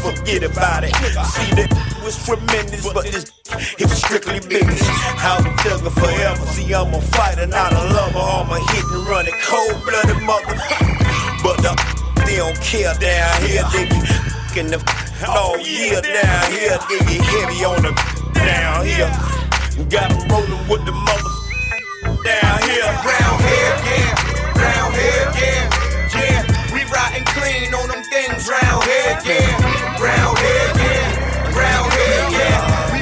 Forget 0.01 0.43
about 0.43 0.83
it. 0.83 0.93
See 0.95 1.51
that 1.55 1.96
was 2.07 2.25
tremendous, 2.25 2.87
but 2.93 3.03
this 3.03 3.25
it 3.75 3.83
was 3.83 3.99
strictly 3.99 4.39
business. 4.39 4.79
I'll 5.19 5.43
be 5.43 5.49
thugging 5.59 5.91
forever. 5.91 6.45
See, 6.55 6.73
I'm 6.73 6.93
a 6.93 7.01
fighter, 7.01 7.47
not 7.47 7.73
a 7.73 7.83
lover. 7.91 8.23
I'm 8.23 8.49
a 8.49 8.59
hit 8.71 8.85
and 8.95 9.07
run 9.07 9.27
it, 9.27 9.35
cold 9.43 9.75
blooded 9.83 10.23
mother. 10.23 10.55
But 11.43 11.57
the 11.61 11.71
they 12.25 12.37
don't 12.37 12.59
care 12.61 12.93
down 12.95 13.41
here. 13.43 13.63
They 13.71 13.85
be 13.91 13.99
fucking 14.07 14.71
the 14.71 14.79
all 15.27 15.59
year 15.59 16.01
down 16.01 16.51
here. 16.51 16.79
They 16.89 16.99
be 17.05 17.19
heavy 17.19 17.59
on 17.67 17.83
the 17.83 17.91
down 18.33 18.85
here. 18.87 19.11
Got 19.91 20.11
'em 20.11 20.27
rolling 20.31 20.67
with 20.67 20.83
the 20.87 20.93
mother 20.95 21.33
down 22.23 22.59
here. 22.71 22.89
Round 23.03 23.39
here, 23.43 23.75
yeah. 23.85 24.63
Round 24.63 24.93
here, 24.95 25.27
yeah. 25.43 25.63
Yeah. 26.15 26.73
We 26.73 26.81
riding 26.89 27.25
clean 27.35 27.73
on 27.75 27.87
them 27.89 28.03
things 28.11 28.47
round 28.49 28.83
here, 28.85 29.19
yeah. 29.27 30.01
Round 30.01 30.37
here, 30.39 30.71
yeah. 30.79 31.26
Round 31.57 31.91
here, 31.93 32.29
yeah. 32.37 32.93
We 32.93 32.99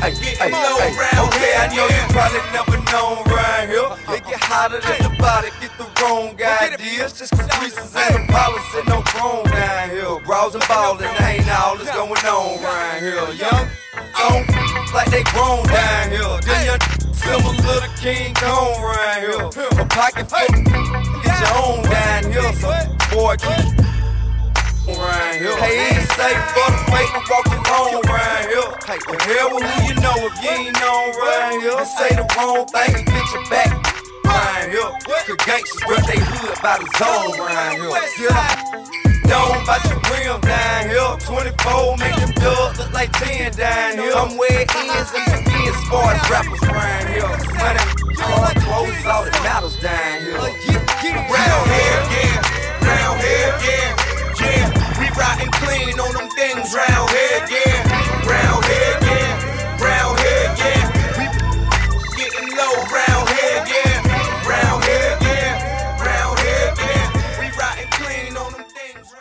I 0.00 0.14
get 0.14 0.38
low 0.52 0.78
round 0.94 1.34
okay, 1.34 1.40
here, 1.40 1.58
I 1.58 1.66
know 1.74 1.88
you 1.90 2.04
probably 2.14 2.38
never 2.54 2.78
known 2.92 3.24
right 3.34 3.66
here. 3.66 3.82
Uh-uh. 3.82 4.12
They 4.12 4.20
get 4.20 4.38
hotter 4.44 4.78
than 4.78 5.02
the 5.02 5.12
body, 5.18 5.48
get 5.60 5.74
the 5.74 5.88
wrong 5.98 6.38
ideas. 6.38 7.12
Just 7.18 7.32
cause 7.32 7.48
reasons 7.58 7.96
ain't 7.96 8.28
a 8.28 8.32
policy, 8.32 8.84
no 8.86 9.02
throne 9.10 9.44
down 9.50 9.90
here. 9.90 10.20
Brawls 10.22 10.54
and 10.54 10.62
ballin', 10.68 11.10
ain't 11.24 11.50
all 11.50 11.76
that's 11.76 11.90
going 11.90 12.24
on 12.30 12.62
right 12.62 13.02
here. 13.02 13.26
Young, 13.34 13.66
on, 14.22 14.46
like 14.94 15.10
they 15.10 15.24
grown 15.34 15.66
down 15.66 16.10
here. 16.14 16.38
Then 16.46 16.78
young 16.78 16.82
similar 17.18 17.80
to 17.82 17.90
King 17.98 18.34
Kong 18.34 18.78
round 18.80 19.18
here. 19.18 19.50
A 19.82 19.86
pocket 19.90 20.30
full, 20.30 20.62
get 21.26 21.34
your 21.42 21.54
own 21.58 21.82
down 21.90 22.22
here. 22.30 22.52
So, 22.54 22.70
boy, 23.10 23.34
keep 23.34 23.66
around 24.96 25.34
here. 25.36 25.56
Hey, 25.60 25.92
ain't 25.92 26.08
for 26.08 26.68
the 26.72 26.80
fake 26.88 27.12
to 27.12 27.22
walk 27.28 27.46
alone 27.52 28.00
around 28.08 28.44
here. 28.48 28.68
Hey, 28.88 29.00
the 29.04 29.16
hell 29.28 29.48
with 29.52 29.64
who 29.64 29.76
you 29.88 29.94
know 30.00 30.16
if 30.24 30.34
you 30.40 30.50
ain't 30.50 30.74
known 30.80 31.12
around 31.16 31.60
here. 31.60 31.84
Say 31.84 32.10
the 32.16 32.24
wrong 32.36 32.64
thing 32.66 32.94
and 32.96 33.06
get 33.06 33.26
your 33.32 33.44
back 33.52 33.72
around 34.24 34.70
here. 34.70 34.90
Cause 35.26 35.40
gangsters 35.44 35.84
rep 35.88 36.04
they 36.06 36.20
hood 36.20 36.56
by 36.62 36.78
the 36.80 36.88
zone 36.96 37.36
around 37.36 37.76
here. 37.76 38.28
Yeah. 38.28 38.88
Don't 39.28 39.60
about 39.60 39.84
your 39.84 40.00
rim 40.08 40.40
down 40.40 40.88
here. 40.88 41.12
24 41.20 41.96
make 42.00 42.16
them 42.16 42.32
dubs 42.40 42.78
look 42.78 42.92
like 42.92 43.12
10 43.12 43.52
down 43.52 43.98
here. 43.98 44.16
I'm 44.16 44.38
where 44.38 44.62
it 44.64 44.74
ends 44.74 45.12
and 45.12 45.44
begins 45.44 45.76
as 45.76 45.84
far 45.92 46.16
as 46.16 46.30
rappers 46.32 46.62
around 46.64 47.08
here. 47.12 47.28
Money, 47.60 47.84
hard 48.16 48.56
clothes, 48.56 49.04
all 49.04 49.24
that 49.28 49.36
matters 49.44 49.76
down 49.84 50.22
here. 50.24 50.40
Round 51.28 51.64
here, 51.68 52.00
yeah. 52.08 52.40
Round 52.80 53.20
here, 53.20 53.52
yeah. 53.68 54.17
Yeah, 55.18 55.36
we 55.36 55.42
riding 55.42 55.50
clean 55.50 56.00
on 56.00 56.14
them 56.14 56.28
things 56.30 56.74
round 56.74 57.10
here, 57.10 57.44
yeah. 57.50 57.82
Round 58.26 58.64
here, 58.64 58.98
yeah. 59.02 59.80
Round 59.80 60.18
here, 60.20 60.54
yeah. 60.58 60.92
We 61.18 62.22
getting 62.22 62.56
low 62.56 62.74
round 62.92 63.28
here, 63.28 63.64
yeah. 63.66 64.48
Round 64.48 64.84
here, 64.84 65.18
yeah. 65.20 66.04
Round 66.04 66.38
here, 66.38 66.74
yeah. 66.78 67.40
We 67.40 67.46
riding 67.58 67.90
clean 67.90 68.36
on 68.36 68.52
them 68.52 68.64
things 68.76 69.12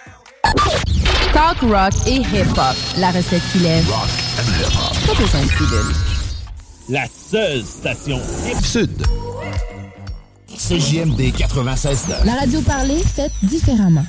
Talk 1.33 1.61
rock 1.63 1.93
et 2.05 2.23
hip-hop. 2.23 2.75
La 2.97 3.11
recette 3.11 3.43
qui 3.51 3.59
lève. 3.59 3.87
Rock 3.89 4.09
and 4.39 4.49
hip-hop. 4.59 5.07
Pas 5.07 5.21
besoin 5.21 5.41
de 5.41 5.49
pilule. 5.49 5.95
La 6.89 7.05
seule 7.07 7.63
station 7.65 8.21
Sud. 8.63 9.03
CJMD 10.57 11.33
96 11.35 12.07
La 12.25 12.35
radio 12.35 12.61
parlée, 12.61 13.03
faite 13.03 13.31
différemment. 13.43 14.05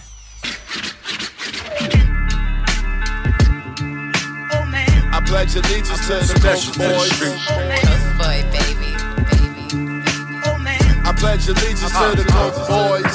Pledge 5.29 5.55
allegiance 5.57 6.07
to 6.09 6.15
the 6.25 6.41
Coke 6.41 6.65
Boys. 6.79 7.13
Oh, 7.21 7.37
oh, 7.51 8.17
Boy, 8.17 8.41
baby. 8.49 8.97
baby. 9.29 9.69
I 11.05 11.13
pledge 11.17 11.47
allegiance 11.49 11.81
to 11.81 11.87
uh-huh. 11.87 12.15
the 12.17 12.25
Coke 12.33 12.57
Boys. 12.67 13.13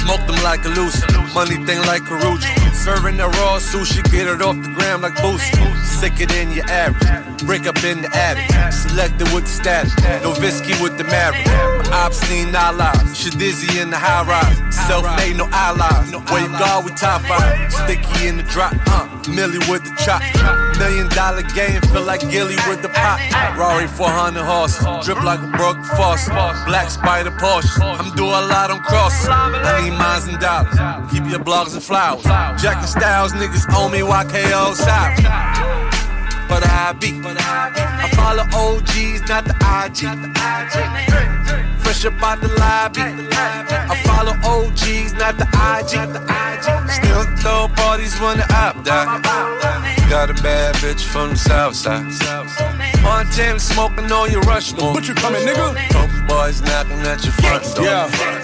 Smoke 0.00 0.26
them 0.26 0.42
like 0.42 0.64
a 0.64 0.70
loose, 0.70 1.04
money 1.34 1.56
thing 1.66 1.80
like 1.84 2.02
Karuchi. 2.02 2.71
Serving 2.82 3.16
the 3.16 3.28
raw 3.28 3.60
sushi, 3.60 4.02
get 4.10 4.26
it 4.26 4.42
off 4.42 4.56
the 4.56 4.68
ground 4.74 5.02
like 5.02 5.14
Boosie. 5.22 5.54
Sicker 5.84 6.26
than 6.26 6.50
your 6.50 6.68
average, 6.68 7.46
break 7.46 7.64
up 7.68 7.78
in 7.84 8.02
the 8.02 8.10
attic. 8.10 8.50
Selected 8.72 9.32
with 9.32 9.44
the 9.44 9.50
status, 9.50 9.94
no 10.24 10.32
Visky 10.32 10.74
with 10.82 10.98
the 10.98 11.04
marriage. 11.04 11.46
Obscene 11.92 12.52
allies, 12.52 13.16
shit 13.16 13.38
dizzy 13.38 13.78
in 13.78 13.90
the 13.90 13.96
high 13.96 14.26
rise. 14.26 14.58
Self 14.88 15.04
made, 15.16 15.36
no 15.36 15.46
allies. 15.52 16.10
You 16.10 16.18
go, 16.58 16.82
we 16.84 16.90
top 16.98 17.22
five. 17.22 17.70
Sticky 17.70 18.26
in 18.26 18.38
the 18.38 18.42
drop, 18.42 18.74
uh, 18.88 19.06
Millie 19.30 19.62
with 19.70 19.84
the 19.84 19.94
chop. 20.02 20.18
Million 20.78 21.08
dollar 21.10 21.42
game, 21.54 21.80
feel 21.92 22.02
like 22.02 22.22
Gilly 22.30 22.56
with 22.66 22.82
the 22.82 22.88
pop. 22.88 23.20
Rari 23.56 23.86
400 23.86 24.42
horses, 24.42 24.82
drip 25.06 25.22
like 25.22 25.38
a 25.38 25.46
broke 25.56 25.78
faucet. 25.94 26.34
Black 26.66 26.90
spider 26.90 27.30
Porsche, 27.30 27.78
I'm 27.78 28.10
doing 28.16 28.30
a 28.30 28.46
lot 28.50 28.72
on 28.72 28.80
crosses. 28.80 29.28
I 29.28 29.82
need 29.84 29.96
mines 29.96 30.26
and 30.26 30.40
dollars, 30.40 30.74
keep 31.12 31.30
your 31.30 31.38
blogs 31.38 31.74
and 31.74 31.82
flowers. 31.82 32.26
And 32.76 32.88
Styles, 32.88 33.32
niggas 33.32 33.66
owe 33.70 33.88
me 33.88 34.00
YKO 34.00 34.74
South. 34.74 35.16
But 36.48 36.66
I 36.66 36.92
be, 36.92 37.20
I 37.24 38.10
follow 38.14 38.44
OGs, 38.52 39.28
not 39.28 39.44
the 39.44 39.54
IG. 39.56 40.00
Fresh 41.80 42.04
up 42.04 42.22
out 42.22 42.40
the 42.40 42.48
lobby. 42.60 43.00
I 43.00 43.96
follow 44.04 44.34
OGs, 44.44 45.14
not 45.14 45.38
the 45.38 45.48
IG. 45.48 45.92
Still 46.92 47.24
throw 47.36 47.68
parties 47.74 48.18
when 48.20 48.38
the 48.38 48.46
up 48.54 48.82
die. 48.84 49.20
Got 50.10 50.30
a 50.30 50.34
bad 50.42 50.74
bitch 50.76 51.02
from 51.02 51.30
the 51.30 51.36
south 51.36 51.74
side. 51.74 52.04
Montana 53.02 53.58
smoking 53.58 54.12
on 54.12 54.30
your 54.30 54.42
Rushmore. 54.42 54.92
What 54.92 55.08
you 55.08 55.14
coming, 55.14 55.42
nigga? 55.42 55.74
Broke 55.90 56.28
boys 56.28 56.60
knocking 56.62 57.00
at 57.00 57.24
your 57.24 57.32
front 57.32 57.64
door. 57.74 57.84
Yeah. 57.84 58.41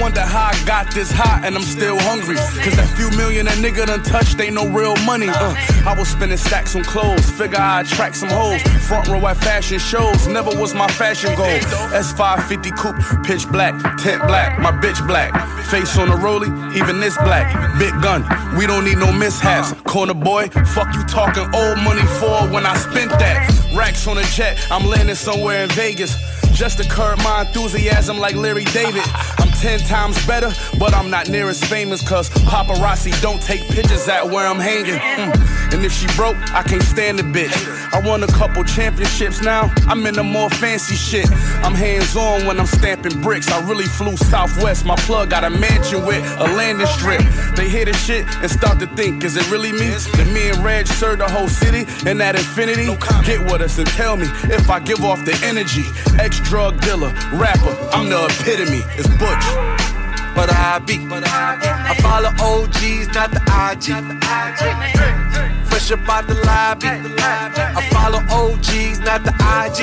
Wonder 0.00 0.22
how 0.22 0.50
I 0.50 0.64
got 0.64 0.92
this 0.94 1.10
hot 1.10 1.42
and 1.44 1.54
I'm 1.54 1.62
still 1.62 1.98
hungry. 2.00 2.36
Cause 2.36 2.76
that 2.76 2.88
few 2.96 3.10
million 3.16 3.46
that 3.46 3.58
nigga 3.58 3.86
done 3.86 4.02
touched 4.02 4.40
ain't 4.40 4.54
no 4.54 4.68
real 4.68 4.96
money. 5.04 5.28
Uh, 5.28 5.54
I 5.86 5.94
was 5.96 6.08
spending 6.08 6.38
stacks 6.38 6.74
on 6.74 6.82
clothes, 6.84 7.30
figure 7.30 7.58
I'd 7.58 7.86
attract 7.86 8.16
some 8.16 8.28
hoes. 8.30 8.62
Front 8.88 9.08
row 9.08 9.26
at 9.26 9.36
fashion 9.36 9.78
shows, 9.78 10.26
never 10.26 10.50
was 10.58 10.74
my 10.74 10.88
fashion 10.88 11.34
goal. 11.36 11.58
S550 11.92 12.76
coupe, 12.76 13.26
pitch 13.26 13.46
black, 13.48 13.74
tent 13.98 14.22
black, 14.26 14.58
my 14.58 14.72
bitch 14.72 15.06
black. 15.06 15.32
Face 15.66 15.96
on 15.98 16.08
a 16.08 16.16
rollie, 16.16 16.50
even 16.74 17.00
this 17.00 17.16
black. 17.18 17.46
Big 17.78 17.92
gun, 18.02 18.22
we 18.56 18.66
don't 18.66 18.84
need 18.84 18.98
no 18.98 19.12
mishaps. 19.12 19.72
Corner 19.82 20.14
boy, 20.14 20.48
fuck 20.74 20.92
you 20.94 21.04
talking 21.04 21.44
old 21.54 21.78
money 21.78 22.06
for 22.18 22.48
when 22.48 22.66
I 22.66 22.76
spent 22.76 23.10
that. 23.12 23.48
Racks 23.74 24.06
on 24.06 24.18
a 24.18 24.24
jet, 24.24 24.58
I'm 24.70 24.86
landing 24.86 25.14
somewhere 25.14 25.64
in 25.64 25.70
Vegas. 25.70 26.41
Just 26.52 26.78
to 26.78 26.88
curb 26.88 27.18
my 27.18 27.40
enthusiasm 27.42 28.18
like 28.18 28.36
Larry 28.36 28.64
David. 28.64 29.02
I'm 29.38 29.50
ten 29.50 29.80
times 29.80 30.24
better, 30.26 30.52
but 30.78 30.94
I'm 30.94 31.10
not 31.10 31.28
near 31.28 31.48
as 31.48 31.62
famous 31.62 32.06
cause 32.06 32.28
paparazzi 32.30 33.20
don't 33.20 33.42
take 33.42 33.62
pictures 33.68 34.06
at 34.08 34.24
where 34.26 34.46
I'm 34.46 34.58
hanging. 34.58 34.94
Mm. 34.94 35.72
And 35.72 35.84
if 35.84 35.92
she 35.92 36.06
broke, 36.16 36.36
I 36.52 36.62
can't 36.62 36.82
stand 36.82 37.18
the 37.18 37.22
bitch. 37.22 37.52
I 37.92 38.00
won 38.06 38.22
a 38.22 38.26
couple 38.28 38.62
championships 38.64 39.40
now, 39.40 39.72
I'm 39.88 40.06
in 40.06 40.14
the 40.14 40.22
more 40.22 40.50
fancy 40.50 40.94
shit. 40.94 41.30
I'm 41.64 41.74
hands 41.74 42.14
on 42.16 42.46
when 42.46 42.60
I'm 42.60 42.66
stamping 42.66 43.20
bricks. 43.22 43.50
I 43.50 43.66
really 43.68 43.86
flew 43.86 44.16
southwest, 44.16 44.84
my 44.84 44.96
plug 44.96 45.30
got 45.30 45.44
a 45.44 45.50
mansion 45.50 46.04
with 46.04 46.22
a 46.38 46.44
landing 46.44 46.86
strip. 46.86 47.22
They 47.56 47.68
hear 47.68 47.86
the 47.86 47.94
shit 47.94 48.26
and 48.42 48.50
start 48.50 48.78
to 48.80 48.86
think, 48.88 49.24
is 49.24 49.36
it 49.36 49.50
really 49.50 49.72
me? 49.72 49.88
That 50.16 50.30
me 50.32 50.50
and 50.50 50.58
Reg 50.64 50.86
serve 50.86 51.18
the 51.18 51.28
whole 51.28 51.48
city 51.48 51.86
and 52.08 52.20
that 52.20 52.36
infinity? 52.36 52.86
Get 53.24 53.40
with 53.40 53.62
us 53.62 53.78
and 53.78 53.88
tell 53.88 54.16
me 54.16 54.26
if 54.44 54.68
I 54.70 54.80
give 54.80 55.04
off 55.04 55.24
the 55.24 55.38
energy. 55.44 55.84
Ex 56.18 56.41
drug 56.44 56.80
dealer, 56.80 57.12
rapper, 57.32 57.76
I'm 57.92 58.08
the 58.08 58.24
epitome. 58.24 58.82
It's 58.96 59.08
Butch. 59.18 59.92
But 60.34 60.50
I 60.50 60.78
be, 60.78 60.96
I 60.96 61.94
follow 62.00 62.30
OGs, 62.40 63.08
not 63.14 63.30
the 63.32 63.42
IG. 63.68 63.92
Fresh 65.68 65.92
up 65.92 66.08
out 66.08 66.26
the 66.26 66.34
lobby. 66.46 66.88
I 66.88 67.88
follow 67.92 68.20
OGs, 68.30 69.00
not 69.00 69.24
the 69.24 69.32
IG. 69.32 69.80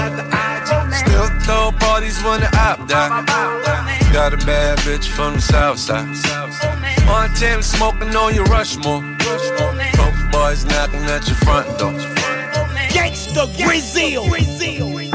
Still 0.95 1.29
throw 1.41 1.71
parties 1.79 2.21
when 2.23 2.41
the 2.41 2.49
up 2.57 2.87
die. 2.87 3.09
Got 4.11 4.33
a 4.33 4.37
bad 4.37 4.79
bitch 4.79 5.05
from 5.05 5.35
the 5.35 5.41
south 5.41 5.77
side. 5.77 6.07
Montana 7.05 7.61
smoking 7.61 8.15
on 8.15 8.33
your 8.33 8.45
Rushmore. 8.45 9.01
Broke 9.19 10.31
boys 10.31 10.65
knocking 10.65 11.03
at 11.05 11.27
your 11.27 11.37
front 11.37 11.67
door. 11.77 11.93
Gangsta 12.89 13.45
Brazil. 13.63 14.29
When 14.29 15.08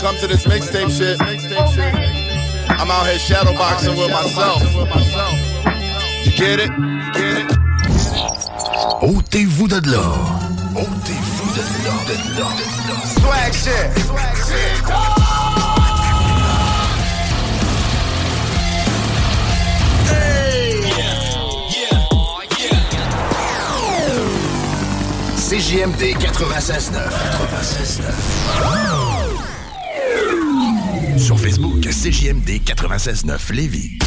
it 0.00 0.02
comes 0.02 0.20
to 0.20 0.26
this 0.26 0.46
mixtape 0.46 0.90
shit, 0.96 1.20
I'm 1.20 2.90
out 2.90 3.06
here 3.06 3.18
shadowboxing 3.18 3.96
with 3.98 4.10
myself. 4.10 4.62
You 6.24 6.32
get 6.32 6.60
it? 6.60 6.70
You 6.70 7.12
get 7.12 7.36
it? 7.44 7.58
Ôtez-vous 9.02 9.68
de 9.68 9.80
là. 9.90 10.04
Ôtez-vous 10.74 11.50
de 11.56 11.62
là. 11.84 11.94
De 12.08 12.14
là. 12.38 12.48
Swag 13.18 13.52
shit. 13.52 13.90
CJMD 25.50 26.02
96.9. 26.16 27.10
96.9. 27.50 29.09
Sur 31.30 31.38
Facebook, 31.38 31.80
CJMD 31.82 32.60
96.9 32.64 33.52
Lévis. 33.52 33.98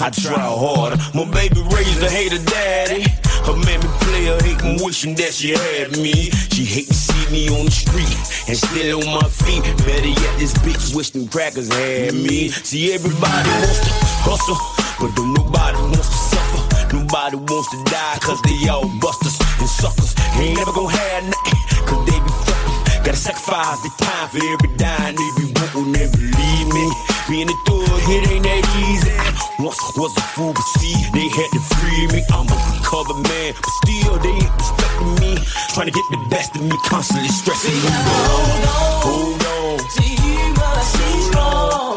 I 0.00 0.10
try 0.10 0.38
harder. 0.38 0.98
My 1.14 1.24
baby 1.30 1.62
raised 1.70 2.02
a 2.02 2.10
hater 2.10 2.42
daddy. 2.42 3.06
Her 3.46 3.54
made 3.54 3.78
me 3.78 3.90
play 4.02 4.24
her 4.26 4.38
hating, 4.42 4.84
wishing 4.84 5.14
that 5.16 5.32
she 5.32 5.54
had 5.54 5.92
me. 5.96 6.30
She 6.50 6.64
hate 6.64 6.88
to 6.88 6.94
see 6.94 7.24
me 7.30 7.48
on 7.48 7.66
the 7.66 7.70
street 7.70 8.18
and 8.48 8.56
still 8.58 8.98
on 9.06 9.22
my 9.22 9.28
feet. 9.28 9.62
Better 9.86 10.08
yet, 10.10 10.34
this 10.38 10.54
bitch 10.66 10.94
wish 10.94 11.14
crackers 11.30 11.72
had 11.72 12.14
me. 12.14 12.48
See, 12.48 12.92
everybody 12.92 13.48
wants 13.62 13.80
to 13.86 13.92
hustle, 14.26 14.58
but 14.98 15.14
don't 15.14 15.34
nobody 15.34 15.78
wants 15.78 16.08
to 16.08 16.18
suffer. 16.34 16.96
Nobody 16.96 17.36
wants 17.36 17.70
to 17.70 17.78
die, 17.86 18.18
cause 18.20 18.40
they 18.42 18.68
all 18.68 18.88
busters 18.98 19.38
and 19.60 19.68
suckers. 19.68 20.14
Ain't 20.36 20.58
never 20.58 20.72
gonna 20.72 20.90
have 20.90 21.22
nothing, 21.22 21.60
cause 21.86 22.02
they 22.08 22.18
be 22.18 22.32
fucking. 22.44 23.04
Gotta 23.06 23.16
sacrifice 23.16 23.80
the 23.86 23.90
time 24.02 24.28
for 24.28 24.42
every 24.42 24.70
dime 24.76 25.14
they 25.14 25.30
be 25.38 25.46
wanting, 25.54 25.92
never 25.92 26.18
leave 26.18 26.68
me. 26.74 26.86
Being 27.28 27.48
a 27.48 27.56
thug, 27.68 28.02
it 28.08 28.28
ain't 28.28 28.44
that 28.44 28.64
easy. 28.82 29.37
Once 29.60 29.80
was 29.96 30.16
a 30.16 30.20
fool, 30.20 30.52
but 30.52 30.62
see, 30.78 30.94
they 31.10 31.26
had 31.26 31.50
to 31.50 31.58
free 31.58 32.06
me. 32.06 32.22
I'm 32.30 32.46
a 32.46 32.78
recovered 32.78 33.20
man, 33.26 33.54
but 33.54 33.70
still 33.82 34.16
they 34.18 34.28
ain't 34.28 34.54
respecting 34.54 35.14
me. 35.18 35.34
Trying 35.74 35.86
to 35.86 35.92
get 35.92 36.04
the 36.12 36.26
best 36.30 36.54
of 36.54 36.62
me, 36.62 36.76
constantly 36.84 37.28
stressing 37.28 37.74
me. 37.74 37.90
Hold 37.90 38.62
on, 38.62 39.02
hold 39.02 39.42
on. 39.42 39.78
You 39.98 40.54
must 40.54 40.98
be 40.98 41.20
strong. 41.22 41.87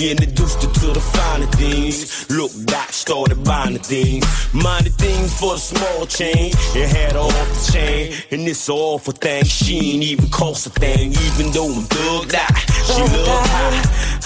Introduced 0.00 0.62
her 0.62 0.72
to 0.72 0.86
the 0.92 1.00
finer 1.00 1.46
things. 1.46 2.28
Look, 2.30 2.52
back, 2.66 2.92
started 2.92 3.42
buying 3.44 3.74
the 3.74 3.78
things. 3.78 4.24
Minded 4.52 4.94
things 4.94 5.38
for 5.38 5.54
the 5.54 5.60
small 5.60 6.06
change. 6.06 6.54
And 6.74 6.90
had 6.90 7.16
off 7.16 7.32
the 7.32 7.72
chain. 7.72 8.14
And 8.30 8.48
it's 8.48 8.68
all 8.68 8.98
for 8.98 9.12
things. 9.12 9.50
She 9.50 9.94
ain't 9.94 10.02
even 10.02 10.28
cost 10.28 10.66
a 10.66 10.70
thing. 10.70 11.12
Even 11.12 11.52
though 11.52 11.72
I'm 11.72 11.84
thugged 11.84 12.34
out. 12.34 12.50
Ah, 12.50 12.64
she 12.86 13.02
oh, 13.02 13.24
loved 13.26 13.50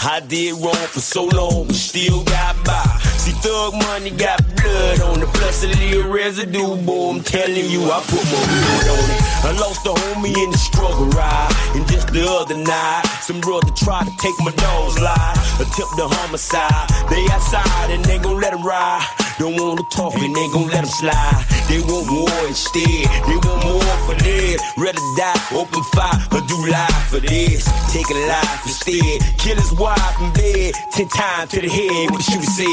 high. 0.02 0.16
I 0.16 0.20
did 0.20 0.54
wrong 0.54 0.86
for 0.88 1.00
so 1.00 1.24
long. 1.24 1.66
But 1.66 1.76
still 1.76 2.24
got 2.24 2.64
by. 2.64 3.09
Thug 3.42 3.74
money 3.74 4.10
got 4.10 4.38
blood 4.56 5.00
on 5.00 5.20
the 5.20 5.26
plus 5.26 5.64
a 5.64 5.68
little 5.68 6.10
residue. 6.12 6.76
Boy, 6.84 7.10
I'm 7.10 7.22
telling 7.22 7.66
you, 7.70 7.90
I 7.90 8.00
put 8.06 8.24
my 8.26 8.40
wood 8.50 8.86
on 8.90 9.06
it. 9.10 9.20
I 9.44 9.52
lost 9.60 9.86
a 9.86 9.90
homie 9.90 10.36
in 10.36 10.50
the 10.50 10.58
struggle 10.58 11.06
ride. 11.08 11.52
And 11.74 11.86
just 11.88 12.08
the 12.12 12.26
other 12.26 12.56
night, 12.56 13.02
some 13.22 13.40
brother 13.40 13.70
tried 13.76 14.06
to 14.06 14.14
take 14.18 14.34
my 14.40 14.52
dog's 14.52 15.00
life. 15.00 15.60
Attempt 15.60 15.96
the 15.96 16.08
homicide. 16.08 16.88
They 17.10 17.26
outside 17.32 17.90
and 17.90 18.04
they 18.04 18.18
gon' 18.18 18.40
let 18.40 18.52
him 18.52 18.62
ride. 18.64 19.19
Don't 19.40 19.56
wanna 19.56 19.82
talk 19.90 20.12
and 20.16 20.36
they 20.36 20.48
gon' 20.48 20.68
let 20.68 20.84
him 20.84 20.84
slide. 20.84 21.46
They 21.66 21.80
want 21.80 22.06
more 22.12 22.46
instead. 22.46 23.08
They 23.24 23.38
want 23.40 23.64
more 23.64 23.96
for 24.04 24.14
this. 24.22 24.60
Rather 24.76 25.00
die, 25.16 25.40
open 25.54 25.82
fire, 25.94 26.20
or 26.32 26.42
do 26.46 26.66
life 26.66 27.08
for 27.08 27.20
this. 27.20 27.64
Take 27.90 28.04
a 28.10 28.18
life 28.28 28.60
instead. 28.66 29.38
Kill 29.38 29.56
his 29.56 29.72
wife 29.72 30.20
in 30.20 30.30
bed. 30.34 30.74
Ten 30.92 31.08
times 31.08 31.52
to 31.52 31.60
the 31.62 31.70
head. 31.70 32.10
What 32.10 32.18
the 32.18 32.30
shooter 32.30 32.52
said. 32.52 32.66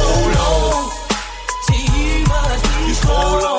Hold 0.00 0.36
on. 0.48 0.90
See, 1.68 1.84
you 1.84 2.24
must 2.24 2.64
be 2.64 2.88
Just 2.88 3.04
hold 3.04 3.44
on. 3.44 3.51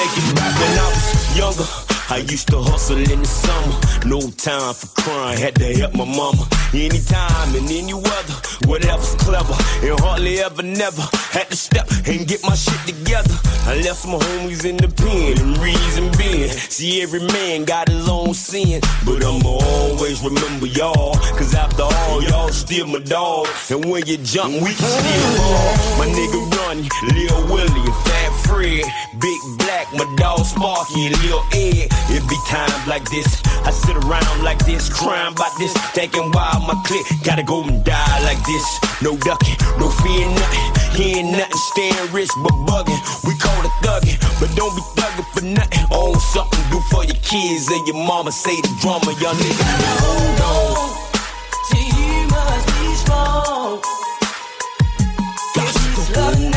Thinking 0.00 0.34
when 0.34 0.78
I 0.78 0.88
was 0.88 1.36
younger. 1.36 1.89
I 2.10 2.16
used 2.16 2.48
to 2.48 2.58
hustle 2.58 2.98
in 2.98 3.20
the 3.20 3.24
summer. 3.24 3.78
No 4.04 4.18
time 4.34 4.74
for 4.74 4.88
crying, 5.00 5.38
had 5.38 5.54
to 5.54 5.72
help 5.78 5.94
my 5.94 6.04
mama. 6.04 6.42
Anytime 6.74 7.54
and 7.54 7.70
any 7.70 7.94
weather, 7.94 8.34
whatever's 8.66 9.14
clever. 9.22 9.54
And 9.86 9.94
hardly 10.00 10.40
ever, 10.40 10.62
never 10.62 11.02
had 11.30 11.46
to 11.50 11.56
step 11.56 11.86
and 12.06 12.26
get 12.26 12.42
my 12.42 12.56
shit 12.56 12.82
together. 12.82 13.30
I 13.62 13.78
left 13.86 14.02
some 14.02 14.18
homies 14.18 14.64
in 14.64 14.76
the 14.78 14.88
pen 14.88 15.38
and 15.38 15.56
reason 15.58 16.10
being. 16.18 16.50
See, 16.50 17.00
every 17.00 17.22
man 17.30 17.64
got 17.64 17.88
his 17.88 18.08
own 18.08 18.34
sin. 18.34 18.80
But 19.06 19.22
I'ma 19.22 19.62
always 19.62 20.20
remember 20.20 20.66
y'all. 20.66 21.14
Cause 21.38 21.54
after 21.54 21.84
all, 21.84 22.22
y'all 22.24 22.48
still 22.48 22.88
my 22.88 22.98
dog. 22.98 23.46
And 23.70 23.84
when 23.84 24.04
you 24.06 24.16
jump, 24.18 24.54
we 24.54 24.74
can 24.74 24.90
still 24.98 25.30
ball. 25.38 25.74
My 25.94 26.06
nigga 26.10 26.58
Ronnie, 26.58 26.88
Lil 27.14 27.54
Willie, 27.54 27.92
Fat 28.02 28.32
Fred. 28.46 28.82
Big 29.20 29.40
Black, 29.58 29.86
my 29.94 30.06
dog 30.16 30.44
Sparky, 30.44 31.10
Lil 31.10 31.42
Ed. 31.52 31.99
It 32.08 32.24
be 32.28 32.38
times 32.48 32.86
like 32.86 33.04
this. 33.10 33.42
I 33.66 33.70
sit 33.70 33.96
around 33.96 34.42
like 34.42 34.64
this, 34.64 34.88
crying 34.88 35.32
about 35.32 35.52
this. 35.58 35.72
Thinking 35.92 36.30
why 36.32 36.56
my 36.66 36.74
clique 36.86 37.06
gotta 37.24 37.42
go 37.42 37.62
and 37.62 37.84
die 37.84 38.18
like 38.24 38.40
this. 38.46 38.66
No 39.02 39.16
ducking, 39.16 39.56
no 39.78 39.90
fear 40.02 40.26
nothing. 40.26 40.70
He 40.96 41.20
ain't 41.20 41.32
nothing, 41.32 41.60
staying 41.72 42.12
rich 42.12 42.30
but 42.42 42.56
bugging. 42.66 43.00
We 43.26 43.36
call 43.38 43.60
it 43.62 43.74
thugging, 43.84 44.18
but 44.40 44.50
don't 44.56 44.74
be 44.74 44.82
thugging 44.96 45.28
for 45.34 45.44
nothing. 45.44 45.86
Own 45.92 46.18
something, 46.32 46.62
do 46.70 46.80
for 46.90 47.04
your 47.04 47.20
kids 47.22 47.68
and 47.68 47.86
your 47.86 47.96
mama. 47.96 48.32
Say 48.32 48.56
the 48.60 48.72
drama, 48.80 49.12
young 49.20 49.36
nigga. 49.36 49.64
Hold 50.02 50.40
on. 50.50 50.90
See, 51.68 51.86
you 51.94 52.26
must 52.28 52.66
be 52.66 52.94
strong. 52.96 53.80
To 55.54 55.60
hold 56.20 56.49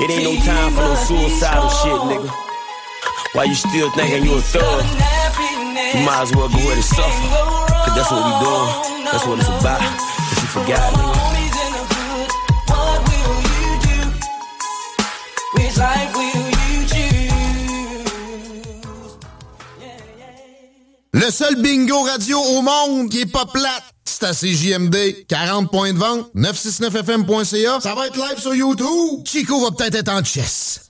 it 0.00 0.10
ain't 0.10 0.24
no 0.24 0.34
time 0.44 0.72
for 0.72 0.82
no 0.82 0.94
suicidal 0.94 1.68
shit, 1.70 2.00
nigga. 2.10 2.30
Why 3.32 3.44
you 3.44 3.54
still 3.54 3.90
thinking 3.92 4.24
you 4.24 4.34
a 4.36 4.40
thug? 4.40 4.84
You 5.94 6.00
might 6.06 6.22
as 6.22 6.32
well 6.34 6.48
go 6.48 6.58
ahead 6.58 6.76
and 6.76 6.84
suffer. 6.84 7.28
Cause 7.84 7.94
that's 7.94 8.10
what 8.10 8.22
we 8.26 8.32
doing. 8.44 9.04
That's 9.04 9.26
what 9.26 9.38
it's 9.38 9.48
about. 9.48 9.82
If 10.32 10.42
you 10.42 10.48
forgot, 10.48 10.92
nigga. 10.94 11.14
Le 21.12 21.30
seul 21.30 21.56
bingo 21.62 22.02
radio 22.02 22.38
au 22.38 22.62
monde 22.62 23.08
qui 23.08 23.20
est 23.20 23.26
pas 23.26 23.46
plate, 23.46 23.93
c'est 24.04 24.24
à 24.24 24.32
CJMD. 24.32 25.26
40 25.28 25.70
points 25.70 25.92
de 25.92 25.98
vente, 25.98 26.30
969fm.ca. 26.34 27.80
Ça 27.80 27.94
va 27.94 28.06
être 28.06 28.16
live 28.16 28.38
sur 28.38 28.54
YouTube. 28.54 29.24
Chico 29.24 29.60
va 29.60 29.70
peut-être 29.70 29.96
être 29.96 30.12
en 30.12 30.22
chess. 30.22 30.83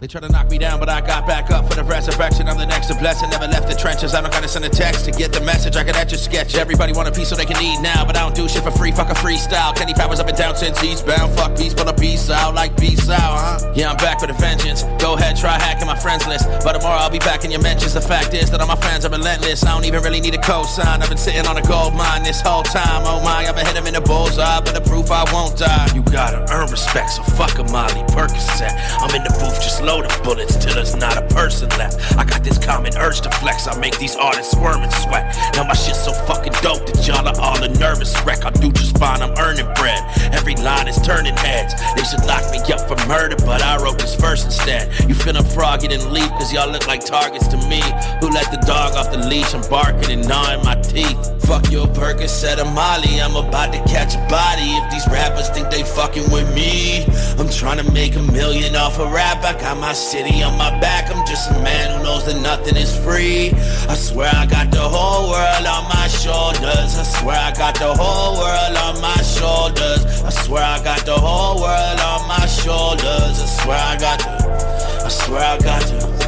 They 0.00 0.06
try 0.06 0.22
to 0.22 0.30
knock 0.30 0.50
me 0.50 0.56
down, 0.56 0.80
but 0.80 0.88
I 0.88 1.02
got 1.02 1.26
back 1.26 1.50
up 1.50 1.68
for 1.68 1.74
the 1.74 1.84
resurrection. 1.84 2.48
I'm 2.48 2.56
the 2.56 2.64
next 2.64 2.86
to 2.86 2.94
bless 2.94 3.20
and 3.20 3.30
never 3.30 3.46
left 3.46 3.68
the 3.68 3.74
trenches. 3.74 4.14
I 4.14 4.22
don't 4.22 4.32
gotta 4.32 4.48
send 4.48 4.64
a 4.64 4.70
text 4.70 5.04
to 5.04 5.10
get 5.10 5.30
the 5.30 5.42
message. 5.42 5.76
I 5.76 5.84
can 5.84 5.94
etch 5.94 6.14
a 6.14 6.16
sketch. 6.16 6.54
Everybody 6.54 6.94
want 6.94 7.08
a 7.08 7.12
piece 7.12 7.28
so 7.28 7.36
they 7.36 7.44
can 7.44 7.62
eat 7.62 7.82
now, 7.82 8.06
but 8.06 8.16
I 8.16 8.20
don't 8.20 8.34
do 8.34 8.48
shit 8.48 8.62
for 8.62 8.70
free. 8.70 8.92
Fuck 8.92 9.10
a 9.10 9.14
freestyle. 9.14 9.76
Kenny 9.76 9.92
Powers 9.92 10.18
up 10.18 10.26
and 10.26 10.38
down 10.38 10.56
since 10.56 10.82
eastbound. 10.82 11.34
Fuck 11.36 11.54
peace, 11.54 11.74
but 11.74 11.86
a 11.86 11.92
peace 11.92 12.30
out 12.30 12.54
like 12.54 12.74
peace 12.78 13.10
out, 13.10 13.60
huh? 13.60 13.72
Yeah, 13.76 13.90
I'm 13.90 13.98
back 13.98 14.22
with 14.22 14.30
a 14.30 14.40
vengeance. 14.40 14.84
Go 15.04 15.16
ahead, 15.16 15.36
try 15.36 15.60
hacking 15.60 15.86
my 15.86 15.98
friends 15.98 16.26
list. 16.26 16.48
But 16.64 16.80
tomorrow 16.80 17.00
I'll 17.00 17.10
be 17.10 17.18
back 17.18 17.44
in 17.44 17.50
your 17.50 17.60
mentions. 17.60 17.92
The 17.92 18.00
fact 18.00 18.32
is 18.32 18.50
that 18.52 18.60
all 18.62 18.68
my 18.68 18.76
fans 18.76 19.04
are 19.04 19.10
relentless. 19.10 19.66
I 19.66 19.74
don't 19.74 19.84
even 19.84 20.02
really 20.02 20.22
need 20.22 20.34
a 20.34 20.38
cosign. 20.38 21.02
I've 21.02 21.10
been 21.10 21.18
sitting 21.18 21.44
on 21.44 21.58
a 21.58 21.62
gold 21.68 21.92
mine 21.94 22.22
this 22.22 22.40
whole 22.40 22.62
time. 22.62 23.02
Oh 23.04 23.20
my, 23.22 23.44
I've 23.44 23.54
been 23.54 23.66
hitting 23.66 23.86
in 23.86 23.92
the 23.92 24.00
bullseye, 24.00 24.60
but 24.64 24.72
the 24.72 24.80
proof 24.80 25.10
I 25.10 25.30
won't 25.30 25.58
die. 25.58 25.90
You 25.94 26.00
gotta 26.04 26.50
earn 26.50 26.70
respect, 26.70 27.10
so 27.10 27.22
fuck 27.36 27.58
a 27.58 27.64
Molly 27.64 28.00
Percocet. 28.16 28.72
I'm 28.96 29.14
in 29.14 29.24
the 29.24 29.36
booth 29.38 29.60
just 29.60 29.82
load 29.90 30.06
of 30.06 30.22
bullets 30.22 30.54
till 30.56 30.74
there's 30.74 30.94
not 30.94 31.16
a 31.16 31.26
person 31.34 31.68
left. 31.70 32.16
I 32.16 32.24
got 32.24 32.44
this 32.44 32.58
common 32.58 32.96
urge 32.96 33.22
to 33.22 33.30
flex. 33.42 33.66
I 33.66 33.76
make 33.80 33.98
these 33.98 34.14
artists 34.14 34.52
squirm 34.52 34.82
and 34.82 34.92
sweat. 34.92 35.34
Now 35.56 35.64
my 35.64 35.74
shit's 35.74 36.04
so 36.04 36.12
fucking 36.30 36.54
dope 36.62 36.86
that 36.86 37.02
y'all 37.06 37.26
are 37.26 37.40
all 37.40 37.60
a 37.62 37.68
nervous 37.68 38.14
wreck. 38.24 38.44
I 38.44 38.50
do 38.50 38.70
just 38.70 38.96
fine, 38.98 39.20
I'm 39.20 39.36
earning 39.38 39.66
bread. 39.74 40.00
Every 40.32 40.54
line 40.56 40.86
is 40.86 41.00
turning 41.02 41.36
heads. 41.36 41.74
They 41.96 42.04
should 42.04 42.24
lock 42.24 42.44
me 42.52 42.60
up 42.72 42.86
for 42.86 42.96
murder, 43.08 43.34
but 43.44 43.62
I 43.62 43.82
wrote 43.82 43.98
this 43.98 44.14
verse 44.14 44.44
instead. 44.44 44.86
You 45.08 45.14
feeling 45.14 45.44
froggy 45.44 45.88
and 45.92 46.12
leap, 46.12 46.30
cause 46.38 46.52
y'all 46.52 46.70
look 46.70 46.86
like 46.86 47.04
targets 47.04 47.48
to 47.48 47.56
me. 47.66 47.82
Who 48.20 48.30
let 48.30 48.46
the 48.54 48.62
dog 48.66 48.94
off 48.94 49.10
the 49.10 49.18
leash? 49.18 49.52
I'm 49.54 49.68
barking 49.68 50.10
and 50.12 50.28
gnawing 50.28 50.62
my 50.64 50.76
teeth. 50.82 51.18
Fuck 51.50 51.68
your 51.72 51.88
Percocet 51.88 52.62
or 52.62 52.70
Molly, 52.70 53.20
I'm 53.20 53.34
about 53.34 53.72
to 53.72 53.82
catch 53.90 54.14
a 54.14 54.22
body. 54.30 54.70
If 54.78 54.92
these 54.92 55.06
rappers 55.08 55.48
think 55.50 55.68
they 55.68 55.82
fucking 55.82 56.30
with 56.30 56.46
me, 56.54 57.04
I'm 57.40 57.50
trying 57.50 57.84
to 57.84 57.92
make 57.92 58.14
a 58.14 58.22
million 58.22 58.76
off 58.76 59.00
a 59.00 59.06
rap. 59.10 59.42
I 59.42 59.58
got 59.58 59.79
my 59.80 59.92
city 59.94 60.42
on 60.42 60.56
my 60.58 60.70
back. 60.78 61.10
I'm 61.10 61.26
just 61.26 61.50
a 61.50 61.54
man 61.54 61.96
who 61.96 62.04
knows 62.04 62.26
that 62.26 62.40
nothing 62.42 62.76
is 62.76 62.94
free. 62.96 63.52
I 63.88 63.94
swear 63.94 64.30
I 64.32 64.46
got 64.46 64.70
the 64.70 64.80
whole 64.80 65.30
world 65.30 65.66
on 65.66 65.84
my 65.84 66.06
shoulders. 66.08 66.98
I 66.98 67.02
swear 67.02 67.36
I 67.36 67.52
got 67.52 67.74
the 67.74 67.94
whole 67.94 68.38
world 68.38 68.76
on 68.76 69.00
my 69.00 69.22
shoulders. 69.22 70.22
I 70.22 70.30
swear 70.30 70.62
I 70.62 70.82
got 70.84 71.04
the 71.06 71.18
whole 71.18 71.62
world 71.62 72.00
on 72.00 72.28
my 72.28 72.46
shoulders. 72.46 73.40
I 73.40 73.46
swear 73.62 73.78
I 73.78 73.96
got 73.98 74.18
the. 74.20 75.04
I 75.04 75.08
swear 75.08 75.42
I 75.42 75.58
got 75.58 75.82
the. 75.82 76.19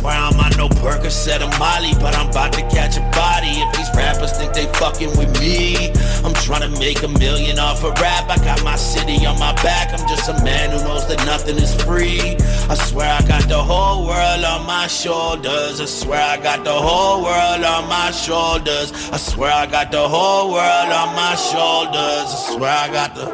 I 0.00 0.02
swear 0.02 0.16
I'm 0.16 0.40
no 0.56 0.68
Percocet 0.68 1.40
or 1.40 1.58
Molly, 1.58 1.92
but 2.00 2.14
I'm 2.16 2.28
about 2.28 2.52
to 2.54 2.62
catch 2.68 2.96
a 2.96 3.00
body. 3.16 3.52
If 3.64 3.76
these 3.76 3.90
rappers 3.94 4.32
think 4.32 4.52
they 4.52 4.66
fucking 4.80 5.10
with 5.16 5.32
me, 5.40 5.90
I'm 6.24 6.34
trying 6.34 6.70
to 6.70 6.78
make 6.78 7.02
a 7.02 7.08
million 7.08 7.58
off 7.58 7.84
a 7.84 7.90
rap. 8.00 8.28
I 8.28 8.36
got 8.36 8.62
my 8.62 8.76
city 8.76 9.24
on 9.24 9.38
my 9.38 9.54
back. 9.62 9.92
I'm 9.92 10.06
just 10.08 10.28
a 10.28 10.44
man 10.44 10.70
who 10.70 10.78
knows 10.84 11.08
that 11.08 11.18
nothing 11.24 11.56
is 11.56 11.74
free. 11.84 12.36
I 12.68 12.74
swear 12.74 13.10
I 13.10 13.22
got 13.26 13.48
the 13.48 13.62
whole 13.62 14.06
world 14.06 14.44
on 14.44 14.66
my 14.66 14.86
shoulders. 14.86 15.80
I 15.80 15.86
swear 15.86 16.22
I 16.22 16.36
got 16.36 16.64
the 16.64 16.72
whole 16.72 17.22
world 17.22 17.64
on 17.64 17.88
my 17.88 18.10
shoulders. 18.10 18.92
I 19.10 19.18
swear 19.18 19.52
I 19.52 19.66
got 19.66 19.90
the 19.90 20.08
whole 20.08 20.52
world 20.52 20.90
on 21.00 21.14
my 21.14 21.34
shoulders. 21.34 22.28
I 22.36 22.54
swear 22.54 22.70
I 22.70 22.88
got 22.92 23.14
the. 23.14 23.26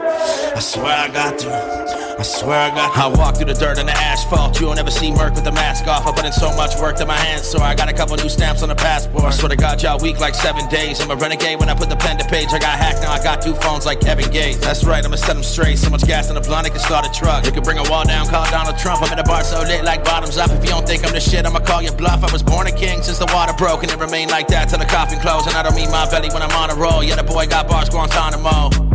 I 0.57 0.61
swear 0.61 0.97
I 0.97 1.09
got 1.09 1.39
the. 1.39 2.17
I 2.19 2.23
swear 2.23 2.59
I 2.59 2.75
got. 2.75 2.95
The, 2.95 3.03
I 3.03 3.07
walk 3.09 3.37
through 3.37 3.53
the 3.53 3.55
dirt 3.55 3.79
and 3.79 3.89
the 3.89 3.93
asphalt. 3.93 4.61
You'll 4.61 4.75
never 4.75 4.91
see 4.91 5.13
Merc 5.13 5.35
with 5.35 5.45
the 5.45 5.53
mask 5.53 5.87
off. 5.87 6.07
I 6.07 6.13
put 6.13 6.25
in 6.25 6.33
so 6.33 6.56
much 6.57 6.77
work 6.81 6.97
to 6.97 7.07
my 7.07 7.17
hands, 7.17 7.47
so 7.47 7.61
I 7.61 7.75
got 7.75 7.89
a 7.89 7.93
couple 7.93 8.17
new 8.17 8.29
stamps 8.29 8.63
on 8.63 8.69
the 8.69 8.75
passport. 8.75 9.25
I 9.25 9.31
swear 9.31 9.51
to 9.51 9.57
God, 9.57 9.83
y'all 9.83 10.01
weak 10.01 10.19
like 10.19 10.35
seven 10.35 10.69
days. 10.69 11.01
I'm 11.01 11.11
a 11.11 11.17
renegade 11.17 11.61
when 11.61 11.69
I 11.69 11.75
put 11.75 11.89
the 11.89 11.97
pen 11.97 12.17
to 12.19 12.25
page. 12.25 12.49
I 12.53 12.59
got 12.59 12.79
hacked, 12.79 13.03
now 13.03 13.13
I 13.13 13.23
got 13.23 13.43
two 13.43 13.55
phones 13.55 13.85
like 13.87 14.01
Kevin 14.01 14.31
Gates. 14.31 14.59
That's 14.59 14.83
right, 14.85 15.05
I'ma 15.05 15.17
set 15.17 15.35
them 15.35 15.43
straight. 15.43 15.79
So 15.79 15.91
much 15.91 16.07
gas 16.07 16.29
in 16.29 16.35
the 16.35 16.41
blunt, 16.41 16.67
it 16.67 16.71
can 16.71 16.81
start 16.81 17.07
a 17.07 17.13
truck. 17.13 17.45
You 17.45 17.53
can 17.53 17.63
bring 17.63 17.79
a 17.79 17.89
wall 17.91 18.05
down, 18.05 18.27
call 18.27 18.49
Donald 18.51 18.79
Trump. 18.79 19.03
I'm 19.03 19.11
in 19.13 19.19
the 19.19 19.25
bar 19.25 19.45
so 19.45 19.61
lit 19.61 19.85
like 19.85 20.05
bottoms 20.05 20.39
up. 20.39 20.51
If 20.51 20.65
you 20.65 20.71
don't 20.71 20.87
think 20.87 21.07
I'm 21.07 21.13
the 21.13 21.21
shit, 21.21 21.45
I'ma 21.45 21.61
call 21.61 21.83
you 21.83 21.93
bluff. 21.93 22.25
I 22.25 22.33
was 22.33 22.43
born 22.43 22.67
a 22.67 22.73
king 22.73 23.03
since 23.03 23.19
the 23.19 23.27
water 23.27 23.53
broke, 23.53 23.83
and 23.83 23.93
it 23.93 23.99
remained 23.99 24.31
like 24.31 24.49
that 24.49 24.71
till 24.71 24.79
the 24.79 24.87
coffin 24.87 25.21
closed. 25.21 25.47
And 25.47 25.57
I 25.57 25.63
don't 25.63 25.77
mean 25.77 25.91
my 25.91 26.09
belly 26.11 26.31
when 26.31 26.43
I'm 26.43 26.57
on 26.57 26.71
a 26.71 26.75
roll. 26.75 27.05
Yeah, 27.05 27.17
the 27.17 27.23
boy 27.23 27.47
got 27.47 27.69
bars 27.69 27.91
Guantanamo. 27.91 28.86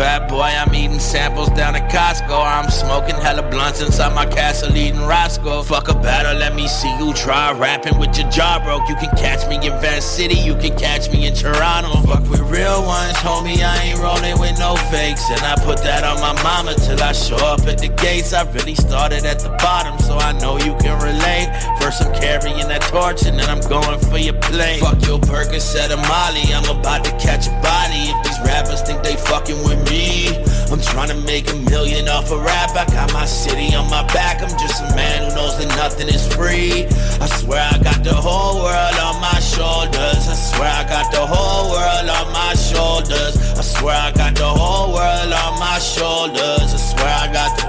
Fat 0.00 0.30
boy, 0.30 0.48
I'm 0.48 0.74
eating 0.74 0.98
samples 0.98 1.50
down 1.50 1.76
at 1.76 1.92
Costco. 1.92 2.32
I'm 2.32 2.70
smoking 2.70 3.16
hella 3.16 3.42
blunts 3.50 3.82
inside 3.82 4.14
my 4.14 4.24
castle 4.24 4.74
eating 4.74 5.02
Roscoe. 5.02 5.62
Fuck 5.62 5.88
a 5.88 5.92
battle, 5.92 6.38
let 6.38 6.54
me 6.54 6.68
see 6.68 6.88
you 6.96 7.12
try 7.12 7.52
rapping 7.52 7.98
with 7.98 8.16
your 8.16 8.26
jaw 8.30 8.64
broke. 8.64 8.88
You 8.88 8.94
can 8.94 9.14
catch 9.14 9.46
me 9.46 9.56
in 9.56 9.78
Van 9.82 10.00
City, 10.00 10.36
you 10.36 10.54
can 10.54 10.74
catch 10.78 11.12
me 11.12 11.26
in 11.26 11.34
Toronto. 11.34 12.00
Fuck 12.08 12.24
with 12.30 12.40
real 12.48 12.80
ones, 12.86 13.12
homie, 13.18 13.60
I 13.60 13.92
ain't 13.92 14.00
rolling 14.00 14.40
with 14.40 14.58
no 14.58 14.74
fakes. 14.88 15.28
And 15.28 15.42
I 15.42 15.54
put 15.66 15.84
that 15.84 16.02
on 16.02 16.18
my 16.18 16.32
mama 16.42 16.72
till 16.76 17.02
I 17.02 17.12
show 17.12 17.36
up 17.36 17.60
at 17.68 17.76
the 17.76 17.88
gates. 17.88 18.32
I 18.32 18.50
really 18.52 18.76
started 18.76 19.26
at 19.26 19.40
the 19.40 19.50
bottom, 19.60 19.98
so 19.98 20.16
I 20.16 20.32
know 20.40 20.56
you 20.56 20.74
can 20.80 20.96
relate. 20.96 21.52
First 21.78 22.00
I'm 22.00 22.14
carrying 22.14 22.68
that 22.72 22.80
torch 22.88 23.26
and 23.26 23.38
then 23.38 23.50
I'm 23.50 23.60
going 23.68 24.00
for 24.08 24.16
your 24.16 24.40
plate. 24.40 24.80
Fuck 24.80 25.04
your 25.04 25.20
Percocet 25.20 25.92
or 25.92 26.00
Molly, 26.08 26.48
I'm 26.56 26.64
about 26.72 27.04
to 27.04 27.10
catch 27.20 27.48
a 27.48 27.54
body. 27.60 28.08
If 28.08 28.24
these 28.24 28.40
rappers 28.48 28.80
think 28.80 29.02
they 29.02 29.16
fucking 29.16 29.60
with 29.62 29.76
me. 29.84 29.89
I'm 29.90 30.80
trying 30.80 31.08
to 31.08 31.16
make 31.26 31.50
a 31.50 31.56
million 31.56 32.08
off 32.08 32.30
a 32.30 32.38
rap. 32.38 32.70
I 32.76 32.86
got 32.86 33.12
my 33.12 33.26
city 33.26 33.74
on 33.74 33.90
my 33.90 34.06
back. 34.14 34.40
I'm 34.40 34.56
just 34.56 34.80
a 34.82 34.94
man 34.94 35.28
who 35.28 35.34
knows 35.34 35.58
that 35.58 35.66
nothing 35.76 36.06
is 36.06 36.32
free. 36.32 36.86
I 37.20 37.26
swear 37.26 37.58
I 37.60 37.76
got 37.82 38.04
the 38.04 38.14
whole 38.14 38.62
world 38.62 38.96
on 39.02 39.20
my 39.20 39.40
shoulders. 39.40 40.22
I 40.30 40.36
swear 40.38 40.70
I 40.70 40.84
got 40.86 41.10
the 41.10 41.26
whole 41.26 41.72
world 41.74 42.08
on 42.08 42.32
my 42.32 42.54
shoulders. 42.54 43.34
I 43.58 43.62
swear 43.62 43.96
I 43.96 44.12
got 44.12 44.36
the 44.36 44.46
whole 44.46 44.94
world 44.94 45.32
on 45.32 45.58
my 45.58 45.78
shoulders. 45.80 46.70
I 46.70 46.78
swear 46.78 47.10
I 47.10 47.32
got 47.32 47.50
the. 47.58 47.66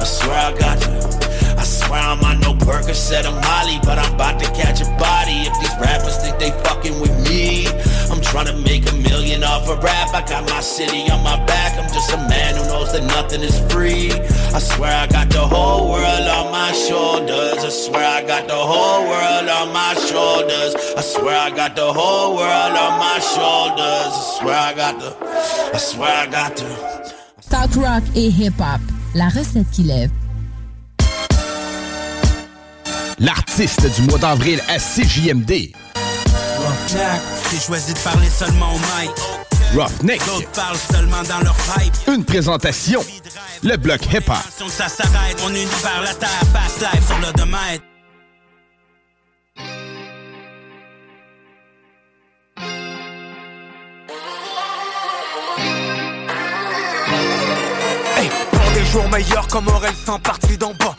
I 0.00 0.04
swear 0.04 0.38
I 0.38 0.52
got 0.56 0.80
the. 0.80 1.12
I 1.58 1.64
swear 1.64 2.00
I'm 2.00 2.24
on 2.24 2.40
no 2.40 2.54
Percocet 2.54 3.28
or 3.28 3.36
Molly, 3.44 3.78
but 3.84 3.98
I'm 3.98 4.14
about 4.14 4.40
to 4.40 4.46
catch 4.56 4.80
a 4.80 4.88
body. 4.96 5.44
If 5.44 5.52
these 5.60 5.76
rappers 5.78 6.16
think 6.16 6.38
they 6.38 6.50
fucking 6.64 6.98
with 6.98 7.12
me, 7.28 7.66
trying 8.32 8.46
to 8.46 8.56
make 8.64 8.90
a 8.90 8.94
million 8.94 9.44
off 9.44 9.68
a 9.68 9.76
rap. 9.76 10.08
I 10.14 10.22
got 10.26 10.48
my 10.48 10.60
city 10.60 11.10
on 11.10 11.22
my 11.22 11.36
back. 11.44 11.78
I'm 11.78 11.88
just 11.92 12.10
a 12.12 12.16
man 12.16 12.56
who 12.56 12.64
knows 12.64 12.90
that 12.92 13.04
nothing 13.04 13.42
is 13.42 13.58
free. 13.70 14.10
I 14.56 14.58
swear 14.58 14.90
I 14.90 15.06
got 15.06 15.28
the 15.28 15.46
whole 15.46 15.90
world 15.90 16.26
on 16.38 16.50
my 16.50 16.72
shoulders. 16.72 17.62
I 17.62 17.68
swear 17.68 18.06
I 18.18 18.22
got 18.26 18.48
the 18.48 18.62
whole 18.70 19.02
world 19.10 19.48
on 19.58 19.68
my 19.74 19.92
shoulders. 20.08 20.72
I 20.96 21.02
swear 21.02 21.38
I 21.38 21.50
got 21.50 21.76
the 21.76 21.92
whole 21.92 22.36
world 22.36 22.74
on 22.84 22.92
my 23.06 23.18
shoulders. 23.34 24.12
I 24.20 24.36
swear 24.38 24.58
I 24.70 24.72
got 24.82 24.94
the. 24.98 25.10
I 25.74 25.78
swear 25.78 26.12
I 26.24 26.26
got 26.26 26.56
the. 26.56 26.68
Talk 27.50 27.76
rock 27.76 28.02
et 28.16 28.30
hip-hop. 28.30 28.80
La 29.14 29.28
recette 29.28 29.70
qui 29.72 29.82
lève. 29.82 30.10
L'artiste 33.18 33.86
du 33.94 34.02
mois 34.08 34.18
d'avril 34.18 34.58
à 34.68 34.78
CJMD. 34.78 35.74
Roughneck, 36.92 37.22
j'ai 37.50 37.58
choisi 37.58 37.94
de 37.94 37.98
parler 38.00 38.28
seulement 38.28 38.74
au 38.74 38.78
mic. 38.78 39.10
Roughneck. 39.74 40.20
D'autres 40.26 40.50
parlent 40.50 40.76
seulement 40.76 41.22
dans 41.22 41.40
leur 41.40 41.54
pipe. 41.54 41.94
Une 42.06 42.22
présentation. 42.22 43.02
Le 43.62 43.76
bloc 43.76 44.04
hip-hop. 44.12 44.36
Ça 44.68 44.88
s'arrête, 44.88 45.38
on 45.42 45.48
unit 45.48 45.64
vers 45.82 46.02
la 46.02 46.12
terre, 46.12 46.28
fast 46.52 46.80
life 46.80 47.06
sur 47.06 47.18
le 47.18 47.32
domaine. 47.32 47.91
Meilleurs 59.00 59.48
comme 59.48 59.68
Aurel 59.68 59.94
sans 60.04 60.18
parti 60.18 60.58
d'en 60.58 60.72
bas. 60.74 60.94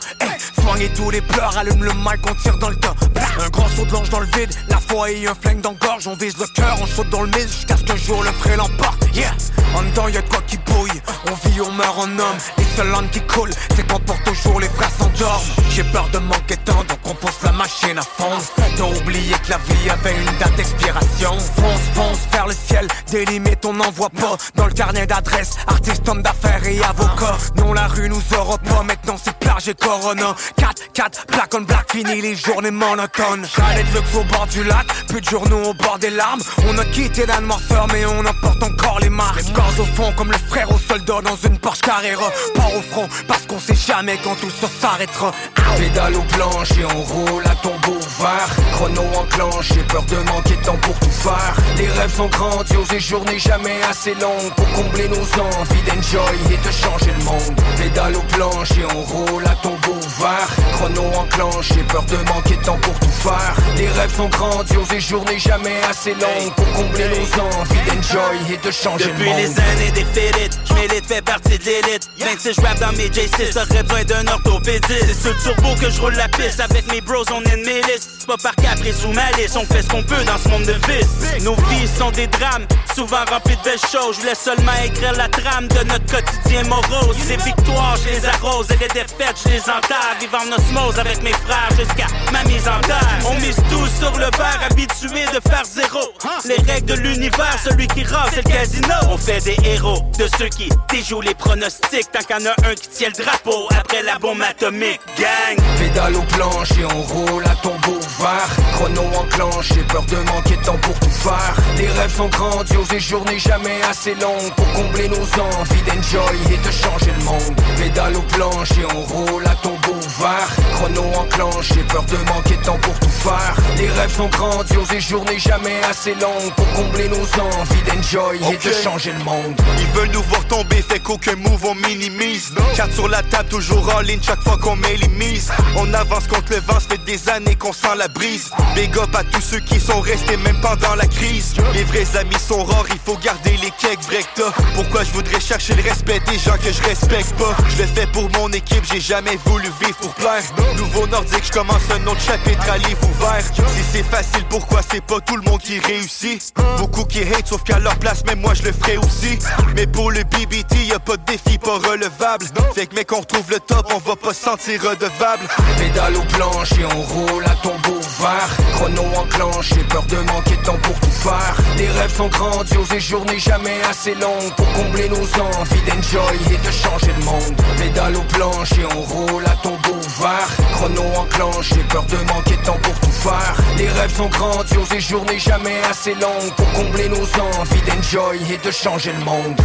Soignez 0.60 0.88
tous 0.94 1.10
les 1.10 1.20
pleurs, 1.20 1.56
allume 1.56 1.84
le 1.84 1.92
mic, 1.92 2.18
on 2.28 2.34
tire 2.34 2.58
dans 2.58 2.68
le 2.68 2.76
tas. 2.76 2.94
Un 3.38 3.48
grand 3.50 3.68
saut 3.68 3.84
de 3.84 3.92
l'ange 3.92 4.10
dans 4.10 4.20
le 4.20 4.26
vide, 4.26 4.50
la 4.68 4.78
foi 4.78 5.10
et 5.10 5.26
un 5.26 5.34
flingue 5.34 5.60
dans 5.60 5.70
le 5.70 5.76
gorge. 5.76 6.06
On 6.06 6.16
vise 6.16 6.36
le 6.38 6.46
cœur, 6.54 6.76
on 6.80 6.86
saute 6.86 7.08
dans 7.10 7.22
le 7.22 7.28
mille 7.28 7.48
jusqu'à 7.48 7.76
ce 7.76 7.84
qu'un 7.84 7.96
jour 7.96 8.22
le 8.22 8.32
pré 8.32 8.56
l'emporte. 8.56 9.06
Yeah, 9.14 9.30
en 9.76 9.82
dedans 9.82 10.08
y'a 10.08 10.22
quoi 10.22 10.40
qui 10.46 10.56
On 10.76 11.48
vit, 11.48 11.60
on 11.60 11.72
meurt 11.72 11.98
en 11.98 12.18
homme. 12.18 12.38
Les 12.58 12.64
seules 12.76 12.88
langues 12.88 13.10
qui 13.10 13.20
coulent, 13.20 13.54
c'est 13.76 13.86
quand 13.86 14.00
pour 14.04 14.20
toujours 14.24 14.60
les 14.60 14.68
frères 14.68 14.90
s'endorment. 14.98 15.44
J'ai 15.70 15.84
peur 15.84 16.08
de 16.12 16.18
manquer 16.18 16.56
temps, 16.58 16.84
donc 16.88 16.98
on 17.04 17.14
pousse 17.14 17.42
la 17.42 17.52
machine 17.52 17.98
à 17.98 18.02
fond. 18.02 18.38
T'as 18.76 18.84
oublié 18.84 19.34
que 19.44 19.50
la 19.50 19.58
vie 19.58 19.90
avait 19.90 20.16
une 20.16 20.38
date 20.38 20.54
d'expiration. 20.56 21.32
Fonce, 21.32 21.80
fonce 21.94 22.18
vers 22.32 22.46
le 22.46 22.54
ciel, 22.54 22.86
des 23.10 23.24
on 23.64 23.72
n'en 23.72 23.90
voit 23.90 24.10
pas. 24.10 24.36
Dans 24.54 24.66
le 24.66 24.72
carnet 24.72 25.06
d'adresse, 25.06 25.52
artiste, 25.66 26.08
homme 26.08 26.22
d'affaires 26.22 26.66
et 26.66 26.82
avocat. 26.82 27.38
Non, 27.56 27.72
la 27.72 27.86
rue 27.86 28.08
nous 28.08 28.22
aura 28.36 28.58
pas, 28.58 28.82
maintenant 28.82 29.16
c'est 29.22 29.36
plage 29.38 29.68
et 29.68 29.74
corona. 29.74 30.34
4, 30.56 30.92
4, 30.92 31.26
black 31.28 31.54
on 31.54 31.60
black, 31.62 31.92
fini 31.92 32.20
les 32.20 32.34
journées 32.34 32.70
monotones. 32.70 33.46
J'allais 33.56 33.84
de 33.84 33.94
luxe 33.94 34.14
au 34.14 34.24
bord 34.24 34.46
du 34.46 34.64
lac, 34.64 34.86
plus 35.08 35.20
de 35.20 35.26
journaux 35.26 35.70
au 35.70 35.74
bord 35.74 35.98
des 35.98 36.10
larmes. 36.10 36.42
On 36.68 36.76
a 36.78 36.84
quitté 36.84 37.26
la 37.26 37.40
noirceur, 37.40 37.86
mais 37.92 38.04
on 38.06 38.20
emporte 38.20 38.62
encore 38.62 38.98
les 39.00 39.10
marques. 39.10 39.44
Au 39.80 39.84
fond, 39.84 40.12
comme 40.16 40.30
le 40.30 40.38
frère 40.38 40.70
au 40.70 40.78
soldat 40.78 41.20
dans 41.22 41.36
une 41.48 41.58
Porsche 41.58 41.80
Carrera. 41.80 42.30
Pas 42.54 42.68
au 42.76 42.82
front, 42.82 43.08
parce 43.26 43.46
qu'on 43.46 43.58
sait 43.58 43.74
jamais 43.74 44.18
quand 44.22 44.34
tout 44.36 44.50
ça 44.50 44.68
s'arrêtera. 44.80 45.32
Pédale 45.78 46.14
au 46.14 46.22
planche 46.22 46.70
et 46.72 46.84
on 46.84 47.02
roule 47.02 47.42
à 47.46 47.54
tombeau 47.56 47.96
ouvert 47.96 48.48
Chrono 48.72 49.02
enclenche, 49.16 49.72
j'ai 49.74 49.82
peur 49.82 50.04
de 50.04 50.16
manquer 50.30 50.56
de 50.56 50.64
temps 50.64 50.76
pour 50.76 50.98
tout 51.00 51.10
faire 51.10 51.56
Les 51.76 51.88
rêves 51.88 52.14
sont 52.14 52.28
grandioses 52.28 52.92
et 52.94 53.00
journées 53.00 53.38
jamais 53.38 53.82
assez 53.90 54.14
longues 54.14 54.52
Pour 54.54 54.70
combler 54.72 55.08
nos 55.08 55.16
envies 55.16 55.82
d'enjoy 55.86 56.36
et 56.52 56.66
de 56.66 56.72
changer 56.72 57.10
le 57.18 57.24
monde 57.24 57.60
Pédale 57.76 58.16
au 58.16 58.22
planche 58.36 58.70
et 58.72 58.84
on 58.94 59.02
roule 59.02 59.44
à 59.46 59.54
tombeau 59.56 59.96
ouvert 59.96 60.48
Chrono 60.74 61.02
enclenche, 61.18 61.72
j'ai 61.74 61.82
peur 61.82 62.04
de 62.04 62.16
manquer 62.28 62.56
de 62.56 62.62
temps 62.62 62.78
pour 62.80 62.98
tout 63.00 63.08
faire 63.08 63.56
Les 63.76 63.88
rêves 63.88 64.14
sont 64.16 64.28
grandioses 64.28 64.92
et 64.92 65.00
journées 65.00 65.38
jamais 65.38 65.80
assez 65.90 66.12
longues 66.12 66.52
Pour 66.54 66.72
combler 66.72 67.08
nos 67.08 67.42
envies 67.42 67.98
enjoy 67.98 68.54
et 68.54 68.64
de 68.64 68.70
changer 68.70 69.06
Depuis 69.06 69.24
le 69.24 69.48
monde. 69.48 69.63
Des 69.94 70.04
félites, 70.04 70.58
j'm'élite, 70.64 71.06
fait 71.06 71.22
partie 71.22 71.58
de 71.58 71.64
l'élite. 71.64 72.08
26 72.18 72.60
rap 72.60 72.78
dans 72.80 72.92
mes 72.92 73.08
J6, 73.08 73.52
j'aurais 73.52 73.82
besoin 73.82 74.04
d'un 74.04 74.32
orthopédiste. 74.32 75.06
C'est 75.06 75.22
sur 75.22 75.32
le 75.32 75.42
turbo 75.42 75.74
que 75.80 75.90
je 75.90 76.00
roule 76.00 76.14
la 76.14 76.28
piste, 76.28 76.60
avec 76.60 76.90
mes 76.92 77.00
bros 77.00 77.24
on 77.32 77.42
est 77.42 77.54
une 77.54 77.64
milice 77.64 78.08
C'est 78.18 78.26
pas 78.26 78.36
par 78.36 78.56
caprice 78.56 79.04
ou 79.04 79.12
malice, 79.12 79.56
on 79.56 79.64
fait 79.64 79.82
ce 79.82 79.88
qu'on 79.88 80.02
peut 80.02 80.22
dans 80.24 80.38
ce 80.38 80.48
monde 80.48 80.64
de 80.64 80.76
vice. 80.88 81.42
Nos 81.44 81.54
vies 81.54 81.88
sont 81.98 82.10
des 82.10 82.26
drames, 82.26 82.66
souvent 82.94 83.24
remplis 83.30 83.56
de 83.56 83.62
belles 83.62 83.78
choses. 83.78 84.16
Je 84.16 84.20
voulais 84.20 84.34
seulement 84.34 84.72
écrire 84.84 85.12
la 85.12 85.28
trame 85.28 85.68
de 85.68 85.84
notre 85.84 86.06
quotidien 86.06 86.64
morose. 86.64 87.16
Ces 87.26 87.36
victoires, 87.36 87.96
je 88.04 88.10
les 88.10 88.26
arrose, 88.26 88.66
et 88.70 88.76
les 88.80 88.88
défaites, 88.88 89.36
je 89.44 89.50
les 89.50 89.60
enterre. 89.60 90.16
Vivant 90.20 90.38
en 90.38 90.56
osmose 90.58 90.98
avec 90.98 91.22
mes 91.22 91.32
frères 91.32 91.70
jusqu'à 91.78 92.06
ma 92.32 92.42
mise 92.44 92.66
en 92.68 92.80
terre. 92.80 93.18
On 93.30 93.34
mise 93.40 93.56
tout 93.70 93.86
sur 93.98 94.12
le 94.18 94.26
verre, 94.36 94.60
habitué 94.70 95.24
de 95.32 95.40
faire 95.48 95.64
zéro. 95.64 96.00
Les 96.44 96.72
règles 96.72 96.86
de 96.86 96.94
l'univers, 96.94 97.56
celui 97.62 97.86
qui 97.88 98.04
rase 98.04 98.30
c'est 98.34 98.46
le 98.46 98.52
casino. 98.52 98.94
On 99.10 99.16
fait 99.16 99.40
des 99.44 99.53
héros, 99.64 100.02
de 100.18 100.26
ceux 100.38 100.48
qui 100.48 100.68
déjouent 100.90 101.20
les 101.20 101.34
pronostics. 101.34 102.10
Tant 102.12 102.20
qu'il 102.20 102.44
y 102.44 102.48
en 102.48 102.50
a 102.50 102.70
un 102.70 102.74
qui 102.74 102.88
tient 102.88 103.08
le 103.08 103.22
drapeau 103.22 103.68
après 103.70 104.02
la 104.02 104.18
bombe 104.18 104.42
atomique. 104.42 105.00
Gang! 105.18 105.56
Pédale 105.78 106.16
au 106.16 106.22
planche 106.22 106.70
et 106.72 106.84
on 106.84 107.02
roule 107.02 107.44
à 107.44 107.54
tombeau 107.56 107.96
ouvert 107.96 108.48
Chrono 108.74 109.02
enclenche, 109.18 109.68
j'ai 109.74 109.82
peur 109.82 110.04
de 110.06 110.16
manquer 110.16 110.56
de 110.56 110.64
temps 110.64 110.78
pour 110.78 110.98
tout 110.98 111.10
faire. 111.10 111.54
Les 111.76 111.88
rêves 111.88 112.14
sont 112.16 112.28
grandioses 112.28 112.92
et 112.92 113.00
journées 113.00 113.38
jamais 113.38 113.82
assez 113.88 114.14
longues 114.14 114.52
Pour 114.56 114.72
combler 114.72 115.08
nos 115.08 115.16
envies 115.16 115.82
d'enjoy 115.86 116.36
et 116.52 116.66
de 116.66 116.72
changer 116.72 117.12
le 117.18 117.24
monde. 117.24 117.60
Pédale 117.76 118.16
au 118.16 118.22
planche 118.22 118.70
et 118.72 118.86
on 118.94 119.00
roule 119.02 119.46
à 119.46 119.54
tombeau 119.56 119.94
ouvert 119.94 120.48
Chrono 120.74 121.02
enclenche, 121.18 121.68
j'ai 121.74 121.82
peur 121.84 122.04
de 122.04 122.16
manquer 122.28 122.56
de 122.56 122.64
temps 122.64 122.78
pour 122.78 122.98
tout 122.98 123.08
faire. 123.08 123.54
Les 123.78 123.88
rêves 123.88 124.16
sont 124.16 124.28
grandioses 124.28 124.92
et 124.92 125.00
journées 125.00 125.38
jamais 125.38 125.80
assez 125.88 126.14
longues 126.14 126.52
Pour 126.56 126.70
combler 126.72 127.08
nos 127.08 127.16
envies 127.16 127.82
d'enjoy 127.86 128.40
et 128.52 128.56
de 128.56 128.72
changer 128.72 129.12
le 129.12 129.24
monde 129.24 129.43
Ils 129.78 129.86
veulent 129.98 130.10
nous 130.12 130.22
voir 130.22 130.44
tomber, 130.46 130.82
fait 130.82 131.00
qu'aucun 131.00 131.36
move 131.36 131.64
on 131.64 131.74
minimise. 131.74 132.52
Carte 132.76 132.92
sur 132.92 133.08
la 133.08 133.22
table, 133.22 133.48
toujours 133.48 133.94
en 133.94 134.00
ligne 134.00 134.20
chaque 134.22 134.42
fois 134.42 134.56
qu'on 134.58 134.76
met 134.76 134.96
les 134.96 135.08
mises. 135.08 135.50
On 135.76 135.92
avance 135.94 136.26
contre 136.26 136.50
le 136.52 136.60
vent, 136.60 136.80
ça 136.80 136.88
fait 136.90 137.04
des 137.04 137.28
années 137.28 137.54
qu'on 137.56 137.72
sent 137.72 137.94
la 137.96 138.08
brise. 138.08 138.50
Big 138.74 138.96
up 138.98 139.14
à 139.14 139.24
tous 139.24 139.40
ceux 139.40 139.60
qui 139.60 139.78
sont 139.80 140.00
restés 140.00 140.36
même 140.38 140.60
pendant 140.60 140.94
la 140.94 141.06
crise. 141.06 141.54
Les 141.74 141.84
vrais 141.84 142.16
amis 142.18 142.38
sont 142.38 142.64
rares, 142.64 142.86
il 142.90 142.98
faut 143.04 143.18
garder 143.18 143.56
les 143.62 143.70
cakes 143.70 144.00
t'as. 144.34 144.50
Pourquoi 144.74 145.04
je 145.04 145.10
voudrais 145.10 145.40
chercher 145.40 145.74
le 145.74 145.82
respect 145.82 146.20
des 146.30 146.38
gens 146.38 146.56
que 146.56 146.72
je 146.72 146.82
respecte 146.82 147.32
pas? 147.34 147.56
Je 147.68 147.82
le 147.82 147.88
fais 147.88 148.06
pour 148.06 148.30
mon 148.38 148.50
équipe, 148.52 148.84
j'ai 148.92 149.00
jamais 149.00 149.38
voulu 149.44 149.68
vivre 149.80 149.96
pour 149.96 150.14
plaire. 150.14 150.42
Nouveau 150.76 151.06
nordique, 151.06 151.44
je 151.44 151.52
commence 151.52 151.82
un 151.90 152.06
autre 152.06 152.20
chapitre 152.20 152.70
à 152.70 152.78
livre 152.78 153.00
ouvert. 153.10 153.44
Si 153.44 153.82
c'est 153.92 154.04
facile, 154.04 154.44
pourquoi 154.48 154.80
c'est 154.90 155.04
pas 155.04 155.20
tout 155.20 155.36
le 155.36 155.42
monde 155.42 155.60
qui 155.60 155.78
réussit? 155.78 156.52
Beaucoup 156.78 157.04
qui 157.04 157.22
hate, 157.22 157.46
sauf 157.46 157.62
qu'à 157.62 157.78
leur 157.78 157.96
place, 157.96 158.24
même 158.24 158.40
moi 158.40 158.54
je 158.54 158.62
le 158.62 158.72
ferai 158.72 158.96
aussi. 158.96 159.33
Mais 159.76 159.86
pour 159.86 160.10
le 160.10 160.22
BBT, 160.24 160.86
y 160.86 160.92
a 160.92 160.98
pas 160.98 161.16
de 161.16 161.24
défi 161.24 161.58
pas 161.58 161.78
relevable. 161.78 162.46
Fait 162.74 162.86
que 162.86 162.94
mec, 162.94 163.12
on 163.12 163.20
retrouve 163.20 163.50
le 163.50 163.60
top, 163.60 163.92
on 163.94 163.98
va 163.98 164.16
pas 164.16 164.34
se 164.34 164.44
sentir 164.44 164.80
redevable. 164.82 165.46
Pédale 165.78 166.16
aux 166.16 166.36
planches 166.36 166.72
et 166.72 166.84
on 166.84 167.02
roule 167.02 167.44
à 167.44 167.54
tombeau 167.62 167.98
ouvert 167.98 168.48
Chrono 168.74 169.02
enclenche, 169.16 169.74
peur 169.88 170.02
de 170.04 170.16
manquer 170.16 170.56
de 170.56 170.62
temps 170.62 170.78
pour 170.82 170.98
tout 171.00 171.10
faire 171.10 171.56
Les 171.78 171.88
rêves 171.88 172.14
sont 172.16 172.28
grandioses 172.28 172.92
et 172.92 173.00
journées 173.00 173.38
jamais 173.38 173.80
assez 173.88 174.14
longues 174.14 174.52
Pour 174.56 174.70
combler 174.72 175.08
nos 175.08 175.16
envies 175.16 175.82
d'enjoy 175.86 176.36
et 176.52 176.66
de 176.66 176.72
changer 176.72 177.12
le 177.18 177.24
monde 177.24 177.56
Pédale 177.78 178.16
aux 178.16 178.34
planches 178.34 178.72
et 178.72 178.86
on 178.96 179.00
roule 179.00 179.44
à 179.46 179.56
tombeau 179.62 180.00
Chrono 180.16 181.02
enclenche, 181.16 181.70
j'ai 181.74 181.82
peur 181.84 182.04
de 182.04 182.16
manquer 182.32 182.56
de 182.56 182.62
temps 182.64 182.78
pour 182.82 182.94
tout 183.00 183.10
faire 183.10 183.56
Les 183.76 183.88
rêves 183.88 184.14
sont 184.16 184.28
grandioses 184.28 184.92
et 184.94 185.00
journées 185.00 185.38
jamais 185.38 185.80
assez 185.90 186.14
longues 186.14 186.52
Pour 186.56 186.70
combler 186.72 187.08
nos 187.08 187.16
envies 187.16 187.82
d'enjoy 187.86 188.38
et 188.52 188.64
de 188.64 188.70
changer 188.70 189.12
le 189.18 189.24
monde 189.24 189.60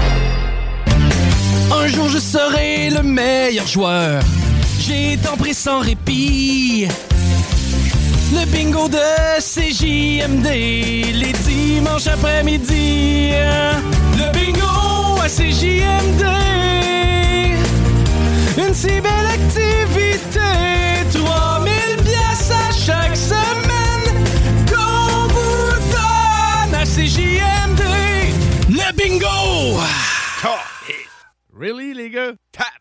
Un 1.71 1.87
jour 1.87 2.09
je 2.09 2.17
serai 2.17 2.89
le 2.89 3.03
meilleur 3.03 3.67
joueur. 3.67 4.23
J'ai 4.79 5.17
tant 5.17 5.37
pris 5.37 5.53
sans 5.53 5.81
répit. 5.81 6.87
Le 8.33 8.45
bingo 8.45 8.87
de 8.87 8.97
CJMD, 9.39 10.47
les 10.47 11.33
dimanches 11.43 12.07
après-midi. 12.07 13.31
Le 14.17 14.31
bingo 14.31 15.21
à 15.21 15.27
CJMD. 15.27 16.25
Une 18.57 18.73
si 18.73 18.87
belle 18.87 19.27
activité. 19.31 19.68
Really, 31.51 31.93
les 31.93 32.09
gars? 32.09 32.31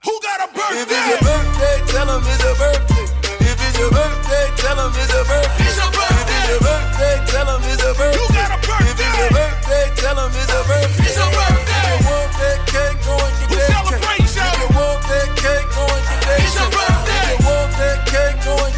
Who 0.05 0.13
got 0.23 0.39
a 0.49 0.55
birthday? 0.55 0.79
If 0.79 0.89
it's 0.89 1.09
your 1.11 1.19
birthday, 1.19 1.77
tell 1.91 2.09
'em 2.11 2.23
it's 2.23 2.45
a 2.45 2.55
birthday. 2.55 3.05
If 3.43 3.59
it's 3.67 3.79
your 3.79 3.91
birthday, 3.91 4.47
tell 4.57 4.79
'em 4.79 4.93
it's 4.95 5.13
a 5.13 5.25
birthday. 5.27 5.67
It's 5.67 5.77
your 5.79 5.91
birthday. 5.91 6.23
If 6.23 6.39
it's 6.39 6.49
your 6.49 6.61
birthday, 6.63 7.15
tell 7.27 7.49
'em 7.51 7.63
it's 7.67 7.83
a 7.83 7.93
birthday. 7.99 8.19
You 8.19 8.29
got 8.39 8.51
a 8.55 8.59
birthday. 8.63 8.87
If 8.87 9.01
it's 9.03 9.19
your 9.19 9.31
birthday, 9.35 9.85
tell 9.99 10.19
'em 10.21 10.31
it's 10.31 10.53
a 10.53 10.63
birthday. 10.63 11.09
It's 11.09 11.17
your 11.19 11.31
birthday. 11.35 11.91
If 11.91 11.99
you 11.99 12.07
want 12.07 12.33
that 12.39 12.61
cake, 12.71 12.99
go 13.03 13.15
and 13.19 13.35
get 13.35 13.49
Who 13.51 13.57
that 13.59 13.67
celebrates, 13.67 14.35
cake. 14.35 14.39
yo? 14.39 14.47
If 14.47 14.61
you 14.63 14.69
want 14.79 15.03
that 15.11 15.29
cake, 15.43 15.67
go 15.75 15.83
and 15.83 16.05
get 16.07 16.21
that 16.23 16.39
It's 16.39 16.55
your 16.55 16.71
cake. 16.71 16.79
birthday. 16.79 16.87
If 16.87 16.95
you 16.95 16.95
want 16.95 16.95
that 16.95 16.98
тобой 18.49 18.78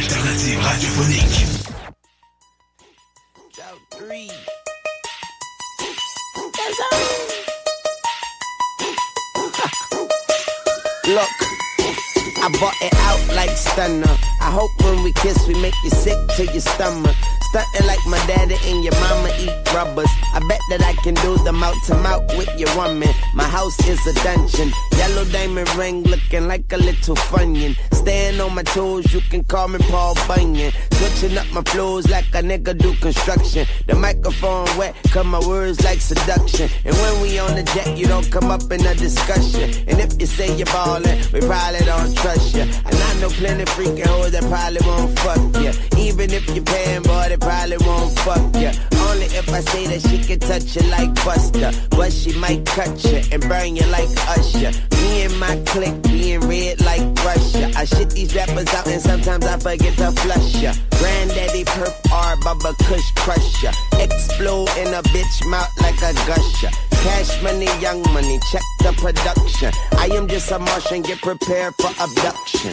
L'alternative 0.00 0.58
radiophonique. 0.62 1.46
Look, 11.06 11.28
I 12.38 12.48
bought 12.58 12.74
it 12.80 12.94
out 12.94 13.36
like 13.36 13.50
stunner. 13.50 14.06
I 14.40 14.50
hope 14.50 14.70
when 14.82 15.02
we 15.02 15.12
kiss, 15.12 15.46
we 15.46 15.52
make 15.60 15.74
you 15.84 15.90
sick 15.90 16.16
to 16.36 16.46
your 16.46 16.62
stomach. 16.62 17.16
Stunting 17.50 17.86
like 17.88 18.06
my 18.06 18.24
daddy 18.26 18.54
and 18.64 18.84
your 18.84 18.94
mama 19.00 19.28
eat 19.40 19.50
rubbers. 19.74 20.08
I 20.32 20.38
bet 20.48 20.60
that 20.70 20.82
I 20.82 20.92
can 21.02 21.14
do 21.14 21.36
the 21.42 21.52
mouth 21.52 21.74
to 21.86 21.96
mouth 21.96 22.24
with 22.38 22.48
your 22.56 22.72
woman. 22.76 23.08
My 23.34 23.42
house 23.42 23.76
is 23.88 23.98
a 24.06 24.14
dungeon. 24.22 24.70
Yellow 24.96 25.24
diamond 25.24 25.68
ring 25.74 26.04
looking 26.04 26.46
like 26.46 26.72
a 26.72 26.76
little 26.76 27.16
funyun. 27.16 27.76
Staying 27.92 28.40
on 28.40 28.54
my 28.54 28.62
toes, 28.62 29.12
you 29.12 29.20
can 29.20 29.42
call 29.42 29.66
me 29.66 29.78
Paul 29.90 30.14
Bunyan. 30.28 30.72
Switching 30.92 31.36
up 31.36 31.50
my 31.52 31.62
flows 31.62 32.08
like 32.08 32.28
a 32.34 32.42
nigga 32.42 32.78
do 32.78 32.94
construction. 32.94 33.66
The 33.88 33.96
microphone 33.96 34.68
wet, 34.78 34.94
cause 35.10 35.26
my 35.26 35.40
words 35.40 35.82
like 35.84 36.00
seduction. 36.00 36.70
And 36.84 36.94
when 36.94 37.20
we 37.20 37.38
on 37.40 37.56
the 37.56 37.64
jet, 37.74 37.98
you 37.98 38.06
don't 38.06 38.30
come 38.30 38.50
up 38.50 38.62
in 38.70 38.86
a 38.86 38.94
discussion. 38.94 39.70
And 39.88 39.98
if 40.00 40.18
you 40.20 40.26
say 40.26 40.56
you're 40.56 40.66
ballin', 40.66 41.18
we 41.32 41.40
probably 41.40 41.80
don't 41.80 42.16
trust 42.16 42.54
you. 42.54 42.62
And 42.62 42.94
I 42.94 43.20
know 43.20 43.28
plenty 43.30 43.64
freaking 43.64 44.06
hoes 44.06 44.30
that 44.32 44.44
probably 44.44 44.80
won't 44.86 45.18
fuck 45.18 45.62
you. 45.62 45.72
Even 45.98 46.30
if 46.32 46.48
you're 46.54 46.64
paying, 46.64 47.02
boy, 47.02 47.26
they 47.28 47.36
probably 47.40 47.78
won't 47.78 48.18
fuck 48.20 48.54
you. 48.56 48.70
Only 49.08 49.26
if 49.26 49.48
I 49.48 49.60
say 49.60 49.86
that 49.86 50.00
she 50.08 50.18
can 50.22 50.38
touch 50.40 50.76
you 50.76 50.88
like 50.90 51.12
Buster. 51.24 51.72
But 51.90 52.12
she 52.12 52.32
might 52.38 52.64
cut 52.66 53.02
you 53.04 53.20
and 53.32 53.42
burn 53.48 53.76
you 53.76 53.86
like 53.86 54.08
Usher. 54.36 54.72
Me 55.00 55.22
and 55.22 55.38
my 55.40 55.56
clique 55.66 56.00
being 56.02 56.40
red 56.40 56.80
like 56.80 57.02
Russia. 57.24 57.70
I 57.76 57.84
shit 57.84 58.10
these 58.10 58.34
rappers 58.34 58.72
out 58.74 58.86
and 58.86 59.00
sometimes 59.00 59.44
I 59.46 59.58
forget 59.58 59.96
to 59.98 60.12
flush 60.12 60.62
ya. 60.62 60.72
Granddaddy 60.98 61.64
perp 61.64 61.94
R, 62.12 62.36
Bubba 62.36 62.76
Kush 62.86 63.10
crush 63.16 63.62
ya. 63.62 63.72
Explode 63.98 64.70
in 64.78 64.94
a 64.94 65.02
bitch 65.10 65.46
mouth 65.48 65.70
like 65.80 66.00
a 66.02 66.12
gusher. 66.28 66.70
Cash 67.02 67.42
money, 67.42 67.68
young 67.80 68.02
money, 68.12 68.38
check 68.52 68.62
the 68.80 68.92
production. 69.00 69.72
I 69.98 70.06
am 70.14 70.28
just 70.28 70.50
a 70.50 70.58
Martian, 70.58 71.02
get 71.02 71.18
prepared 71.22 71.74
for 71.76 71.90
abduction. 71.98 72.72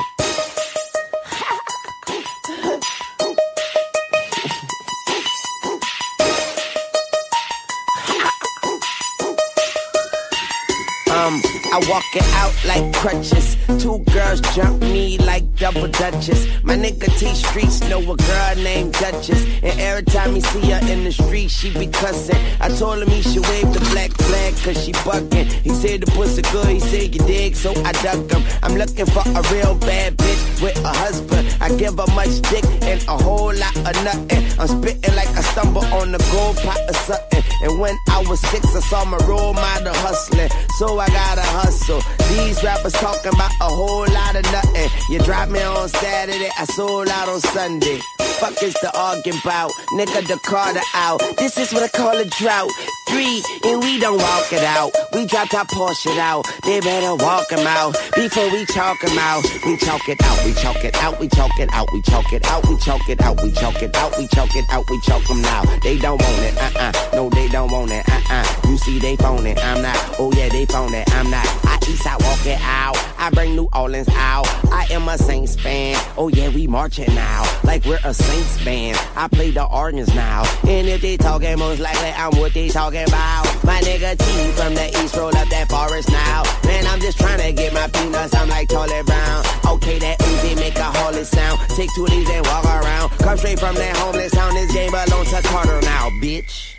I 11.77 11.79
walk 11.91 12.15
it 12.15 12.25
out 12.33 12.55
like 12.65 12.91
crutches. 12.95 13.55
Two 13.79 13.99
girls 14.11 14.41
jump 14.55 14.81
me 14.81 15.19
like 15.19 15.43
double 15.57 15.87
dutches. 15.87 16.47
My 16.63 16.75
nigga 16.75 17.05
T 17.19 17.27
Streets 17.35 17.81
know 17.81 17.99
a 17.99 18.17
girl 18.17 18.55
named 18.55 18.93
Duchess. 18.93 19.45
And 19.61 19.79
every 19.79 20.01
time 20.01 20.33
he 20.33 20.41
see 20.41 20.71
her 20.71 20.79
in 20.91 21.03
the 21.03 21.11
street, 21.11 21.51
she 21.51 21.71
be 21.77 21.85
cussing. 21.85 22.39
I 22.59 22.69
told 22.69 23.03
him 23.03 23.09
he 23.09 23.21
should 23.21 23.45
wave 23.49 23.71
the 23.75 23.79
black 23.91 24.09
flag 24.09 24.55
cause 24.63 24.83
she 24.83 24.91
bucking. 25.05 25.45
He 25.61 25.69
said 25.69 26.01
the 26.01 26.07
pussy 26.13 26.41
good, 26.51 26.65
he 26.65 26.79
said 26.79 27.13
you 27.13 27.21
dig, 27.27 27.55
so 27.55 27.69
I 27.85 27.91
duck 28.01 28.25
him. 28.31 28.41
I'm 28.63 28.73
looking 28.73 29.05
for 29.05 29.21
a 29.21 29.41
real 29.53 29.75
bad 29.75 30.17
bitch 30.17 30.63
with 30.63 30.83
a 30.83 30.93
husband. 31.05 31.45
I 31.61 31.69
give 31.77 31.99
her 31.99 32.11
much 32.15 32.41
dick 32.49 32.65
and 32.89 33.03
a 33.07 33.21
whole 33.21 33.53
lot 33.53 33.77
of 33.77 34.03
nothing. 34.03 34.41
I'm 34.59 34.67
spitting 34.67 35.15
like 35.15 35.29
I 35.29 35.41
stumble 35.41 35.85
on 35.93 36.11
the 36.11 36.17
gold 36.31 36.57
pot 36.57 36.79
or 36.89 36.93
something. 36.93 37.26
And 37.61 37.79
when 37.79 37.97
I 38.09 38.23
was 38.27 38.39
six, 38.39 38.75
I 38.75 38.79
saw 38.81 39.05
my 39.05 39.17
role 39.25 39.53
model 39.53 39.93
hustling. 39.95 40.49
So 40.77 40.99
I 40.99 41.07
gotta 41.07 41.41
hustle. 41.41 42.01
These 42.29 42.63
rappers 42.63 42.93
talking 42.93 43.33
about 43.33 43.51
a 43.61 43.69
whole 43.69 44.07
lot 44.07 44.35
of 44.35 44.43
nothing. 44.51 44.89
You 45.09 45.19
drop 45.19 45.49
me 45.49 45.61
on 45.61 45.89
Saturday, 45.89 46.49
I 46.57 46.65
sold 46.65 47.09
out 47.09 47.29
on 47.29 47.39
Sunday. 47.39 47.99
Fuck 48.39 48.61
is 48.61 48.73
the 48.81 48.91
arguing 48.95 49.39
about? 49.43 49.71
Nigga, 49.97 50.27
the 50.27 50.39
Carter 50.45 50.81
out. 50.93 51.19
This 51.37 51.57
is 51.57 51.73
what 51.73 51.81
I 51.81 51.87
call 51.87 52.15
a 52.15 52.25
drought. 52.25 52.69
Three, 53.07 53.41
and 53.63 53.81
we 53.81 53.99
don't 53.99 54.17
walk 54.17 54.51
it 54.51 54.63
out. 54.63 54.91
We 55.13 55.25
dropped 55.25 55.53
our 55.53 55.65
Porsche 55.65 56.17
out. 56.19 56.45
They 56.63 56.79
better 56.79 57.15
walk 57.15 57.51
'em 57.51 57.65
out 57.65 57.95
before 58.15 58.49
we 58.51 58.65
chalk 58.65 59.03
'em 59.03 59.17
out. 59.17 59.43
We 59.65 59.77
chalk 59.77 60.07
it 60.09 60.21
out, 60.23 60.45
we 60.45 60.53
chalk 60.53 60.83
it 60.83 60.95
out, 61.01 61.19
we 61.19 61.27
chalk 61.29 61.59
it 61.59 61.69
out, 61.73 61.87
we 61.93 62.01
chalk 62.01 62.33
it 62.33 62.45
out, 62.45 62.67
we 62.67 62.77
chalk 62.77 63.09
it 63.09 63.21
out, 63.21 63.41
we 63.41 63.51
chalk 63.51 63.81
it 63.81 63.95
out, 63.95 64.17
we 64.17 64.27
chalk 64.27 64.55
it 64.55 64.65
out, 64.69 64.83
we 64.89 64.99
chalk 65.01 65.29
'em 65.29 65.41
now. 65.41 65.63
They 65.83 65.97
don't 65.97 66.21
want 66.21 66.39
it, 66.43 66.57
uh-uh. 66.57 66.91
No, 67.13 67.29
they 67.29 67.47
don't 67.47 67.71
want 67.71 67.91
it, 67.91 68.03
uh-uh. 68.09 68.45
You 68.69 68.77
see, 68.77 68.99
they 68.99 69.15
phone 69.15 69.45
it, 69.47 69.57
I'm 69.63 69.81
not. 69.81 69.97
Oh 70.19 70.31
yeah, 70.33 70.49
they 70.49 70.65
phone 70.65 70.93
it, 70.93 71.09
I'm 71.15 71.29
not. 71.29 71.47
I 71.65 71.77
east 71.87 72.03
side 72.03 72.21
walk 72.21 72.45
it 72.45 72.59
out. 72.61 72.97
I 73.17 73.29
bring 73.29 73.55
New 73.55 73.67
Orleans 73.73 74.09
out. 74.15 74.47
I 74.71 74.85
am 74.91 75.07
a 75.07 75.17
Saints 75.17 75.55
fan. 75.55 75.97
Oh 76.17 76.27
yeah, 76.27 76.49
we 76.49 76.67
marching 76.67 77.13
now. 77.15 77.43
Like 77.63 77.83
we're 77.85 77.99
a 78.03 78.13
Saints 78.13 78.63
band. 78.63 78.97
I 79.15 79.27
play 79.27 79.51
the 79.51 79.63
organs 79.65 80.13
now. 80.13 80.43
And 80.67 80.87
if 80.87 81.01
they 81.01 81.17
talking 81.17 81.57
most 81.59 81.79
likely 81.79 82.09
I'm 82.09 82.31
what 82.39 82.53
they 82.53 82.69
talking 82.69 82.96
about. 83.03 83.45
My 83.63 83.79
nigga 83.81 84.17
T 84.17 84.51
from 84.51 84.73
the 84.73 84.87
east 85.03 85.15
roll 85.15 85.35
up 85.35 85.49
that 85.49 85.69
forest 85.69 86.09
now. 86.09 86.43
Man, 86.65 86.87
I'm 86.87 86.99
just 86.99 87.19
trying 87.19 87.39
to 87.39 87.51
get 87.51 87.73
my 87.73 87.87
peanuts. 87.87 88.33
I'm 88.35 88.49
like 88.49 88.69
Charlie 88.69 89.03
Brown. 89.03 89.43
Okay, 89.65 89.99
that 89.99 90.19
Uzi 90.19 90.55
make 90.55 90.77
a 90.77 90.89
holy 90.99 91.23
sound. 91.23 91.59
Take 91.75 91.93
two 91.95 92.07
these 92.07 92.29
and 92.29 92.45
walk 92.47 92.65
around. 92.65 93.09
Come 93.19 93.37
straight 93.37 93.59
from 93.59 93.75
that 93.75 93.95
homeless 93.97 94.31
town. 94.31 94.53
This 94.53 94.71
game 94.73 94.91
belongs 94.91 95.29
to 95.31 95.41
Carter 95.43 95.81
now, 95.81 96.09
bitch. 96.21 96.77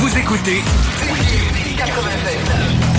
Vous 0.00 0.18
écoutez 0.18 0.62
CJMD 1.00 1.76
96. 1.78 2.93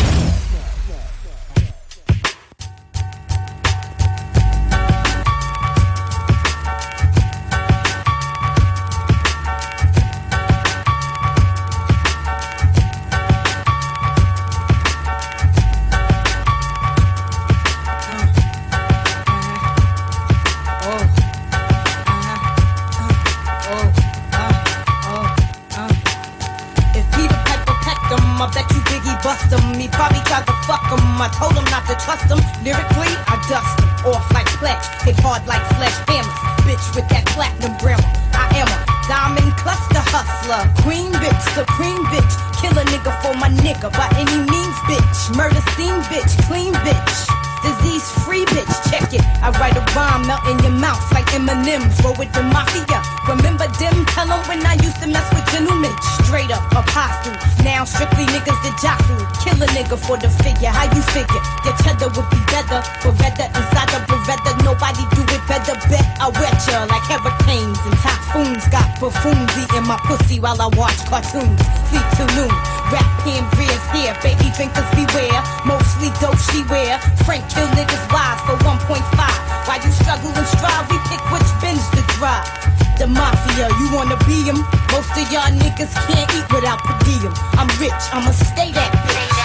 By 43.98 44.08
any 44.18 44.38
means, 44.52 44.76
bitch. 44.90 45.36
Murder 45.36 45.62
scene, 45.76 46.02
bitch. 46.12 46.38
Clean 46.48 46.74
bitch 46.74 47.45
disease 47.66 48.06
free, 48.24 48.46
bitch. 48.54 48.74
Check 48.90 49.10
it. 49.14 49.26
I 49.42 49.50
write 49.58 49.76
a 49.76 49.84
rhyme, 49.98 50.28
melt 50.30 50.46
in 50.46 50.58
your 50.62 50.78
mouth 50.78 51.02
like 51.12 51.28
M&M's. 51.34 51.98
Roll 52.06 52.14
with 52.16 52.32
the 52.34 52.44
mafia. 52.44 53.02
Remember 53.26 53.66
them? 53.82 54.06
Tell 54.14 54.30
them 54.30 54.42
when 54.46 54.62
I 54.66 54.78
used 54.86 55.02
to 55.02 55.08
mess 55.10 55.26
with 55.34 55.46
gentlemen. 55.50 55.92
Straight 56.22 56.52
up 56.54 56.62
apostles. 56.72 57.42
Now 57.66 57.84
strictly 57.84 58.30
niggas 58.30 58.60
that 58.62 58.78
jockey. 58.78 59.18
Kill 59.42 59.58
a 59.58 59.68
nigga 59.74 59.98
for 59.98 60.18
the 60.18 60.30
figure. 60.46 60.70
How 60.70 60.86
you 60.94 61.02
figure? 61.10 61.42
Your 61.66 61.76
cheddar 61.82 62.14
would 62.14 62.30
be 62.30 62.42
better. 62.54 62.86
Beretta 63.02 63.50
inside 63.50 63.90
the 63.90 64.00
Beretta. 64.06 64.52
Nobody 64.62 65.02
do 65.18 65.26
it 65.26 65.44
better. 65.50 65.74
Bet 65.90 66.06
I 66.22 66.30
wet 66.38 66.54
ya 66.70 66.86
like 66.86 67.06
hurricanes 67.10 67.82
and 67.82 67.98
typhoons. 68.06 68.64
Got 68.70 68.86
buffoons 69.02 69.50
eating 69.58 69.86
my 69.90 69.98
pussy 70.06 70.38
while 70.40 70.62
I 70.62 70.70
watch 70.78 71.02
cartoons. 71.10 71.58
Sleep 71.90 72.06
till 72.14 72.30
noon. 72.38 72.54
Rap 72.94 73.10
hand 73.26 73.50
rears 73.58 73.86
here. 73.90 74.14
Baby 74.22 74.54
drinkers 74.54 74.90
beware. 74.94 75.42
Mostly 75.66 76.14
dope 76.22 76.38
she 76.54 76.62
wear. 76.70 77.02
Frank 77.26 77.42
kill 77.56 77.68
niggas 77.80 78.06
wise 78.12 78.42
for 78.46 78.56
1.5. 78.68 79.00
While 79.66 79.82
you 79.82 79.92
struggle 79.92 80.32
and 80.36 80.48
strive, 80.48 80.86
we 80.92 81.00
pick 81.10 81.24
which 81.32 81.50
bins 81.64 81.88
to 81.96 82.02
drive. 82.20 82.46
The 83.00 83.08
mafia, 83.08 83.68
you 83.80 83.88
wanna 83.96 84.18
be 84.28 84.36
be 84.44 84.50
'em? 84.50 84.60
Most 84.92 85.12
of 85.18 85.32
y'all 85.32 85.52
niggas 85.64 85.94
can't 86.08 86.30
eat 86.36 86.48
without 86.54 86.80
per 86.84 86.96
diem. 87.06 87.34
I'm 87.60 87.70
rich, 87.80 88.04
I'ma 88.14 88.32
stay 88.32 88.72
that 88.72 88.92
bitch. 89.08 89.45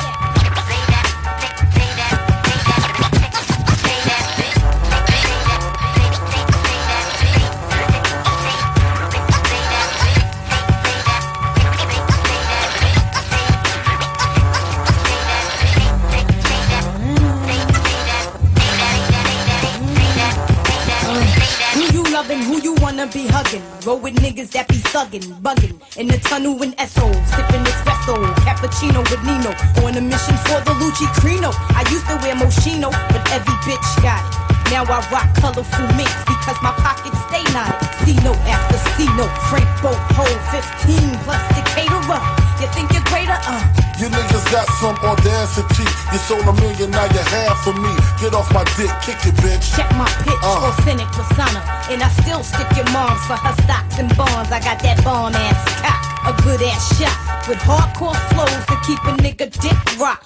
Wanna 23.01 23.13
be 23.13 23.27
hugging? 23.27 23.63
Roll 23.87 23.99
with 23.99 24.15
niggas 24.17 24.51
that 24.53 24.69
be 24.69 24.77
thugging, 24.93 25.25
bugging. 25.41 25.81
In 25.97 26.07
the 26.07 26.19
tunnel 26.21 26.61
in 26.63 26.77
SO, 26.77 27.09
sipping 27.33 27.65
espresso, 27.65 28.17
cappuccino 28.45 29.01
with 29.09 29.23
Nino. 29.25 29.53
On 29.85 29.97
a 29.97 30.01
mission 30.01 30.37
for 30.45 30.61
the 30.69 30.75
Lucci 30.77 31.09
Crino. 31.17 31.49
I 31.73 31.81
used 31.89 32.05
to 32.13 32.17
wear 32.21 32.37
Moschino, 32.37 32.93
but 33.09 33.25
every 33.33 33.57
bitch 33.65 33.89
got 34.05 34.21
it. 34.21 34.71
Now 34.71 34.85
I 34.85 35.01
rock 35.09 35.33
colorful 35.41 35.89
mix 35.97 36.13
because 36.29 36.59
my 36.63 36.73
pockets 36.85 37.17
stay 37.29 37.45
knotted. 37.57 37.81
C 38.05 38.15
note 38.21 38.41
after 38.45 38.77
C 38.97 39.09
note, 39.17 39.33
Frank 39.49 39.69
boat 39.81 40.01
hold 40.13 40.41
15 40.53 41.17
plus 41.25 41.43
the 41.57 41.63
caterer. 41.73 42.21
You 42.61 42.69
think 42.77 42.93
you're 42.93 43.07
greater? 43.09 43.39
Uh. 43.49 43.90
You 44.01 44.09
niggas 44.09 44.51
got 44.51 44.65
some 44.81 44.97
audacity. 45.05 45.85
You 46.13 46.19
sold 46.25 46.49
a 46.49 46.55
million, 46.57 46.91
now 46.91 47.05
you 47.05 47.21
have 47.21 47.59
for 47.61 47.75
me. 47.77 47.93
Get 48.17 48.33
off 48.33 48.49
my 48.51 48.65
dick, 48.81 48.89
kick 49.05 49.21
it, 49.29 49.37
bitch. 49.45 49.77
Check 49.77 49.91
my 49.93 50.09
pitch, 50.25 50.41
Uh. 50.43 50.73
authentic 50.73 51.07
persona. 51.13 51.61
And 51.91 52.03
I 52.03 52.09
still 52.25 52.43
stick 52.43 52.67
your 52.77 52.89
moms 52.97 53.21
for 53.29 53.37
her 53.37 53.53
stocks 53.63 53.99
and 53.99 54.09
bonds. 54.17 54.51
I 54.51 54.61
got 54.61 54.81
that 54.81 55.05
bomb 55.05 55.35
ass 55.37 55.61
cock, 55.85 56.01
a 56.25 56.43
good 56.43 56.63
ass 56.63 56.97
shot. 56.97 57.13
With 57.47 57.59
hardcore 57.59 58.17
flows 58.33 58.65
to 58.73 58.77
keep 58.87 59.01
a 59.05 59.13
nigga 59.21 59.53
dick 59.61 59.79
rock. 60.01 60.25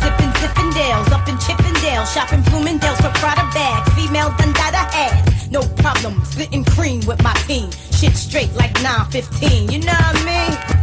Sippin' 0.00 0.32
Zippendales 0.40 1.10
up 1.10 1.26
in 1.28 1.38
Chippendale. 1.38 2.04
Shopping 2.04 2.42
Bloomingdale's 2.42 3.00
for 3.00 3.10
Prada 3.20 3.48
bags. 3.54 3.88
Female 3.94 4.30
Dundada 4.36 4.84
ass. 4.92 5.48
No 5.50 5.62
problem, 5.80 6.22
splitting 6.26 6.64
cream 6.76 7.00
with 7.06 7.22
my 7.22 7.32
team. 7.48 7.70
Shit 7.90 8.14
straight 8.16 8.52
like 8.54 8.74
915, 8.82 9.70
you 9.72 9.78
know 9.80 9.92
what 9.92 10.16
I 10.16 10.24
mean? 10.28 10.77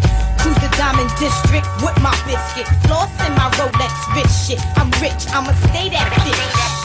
Diamond 0.78 1.10
District 1.20 1.68
with 1.82 1.98
my 2.02 2.12
biscuit. 2.28 2.68
Floss 2.84 3.12
in 3.26 3.34
my 3.36 3.50
Rolex 3.56 3.94
rich 4.16 4.32
shit. 4.32 4.62
I'm 4.78 4.92
rich, 5.02 5.28
I'ma 5.32 5.54
stay 5.72 5.90
that 5.90 6.12
bitch. 6.24 6.85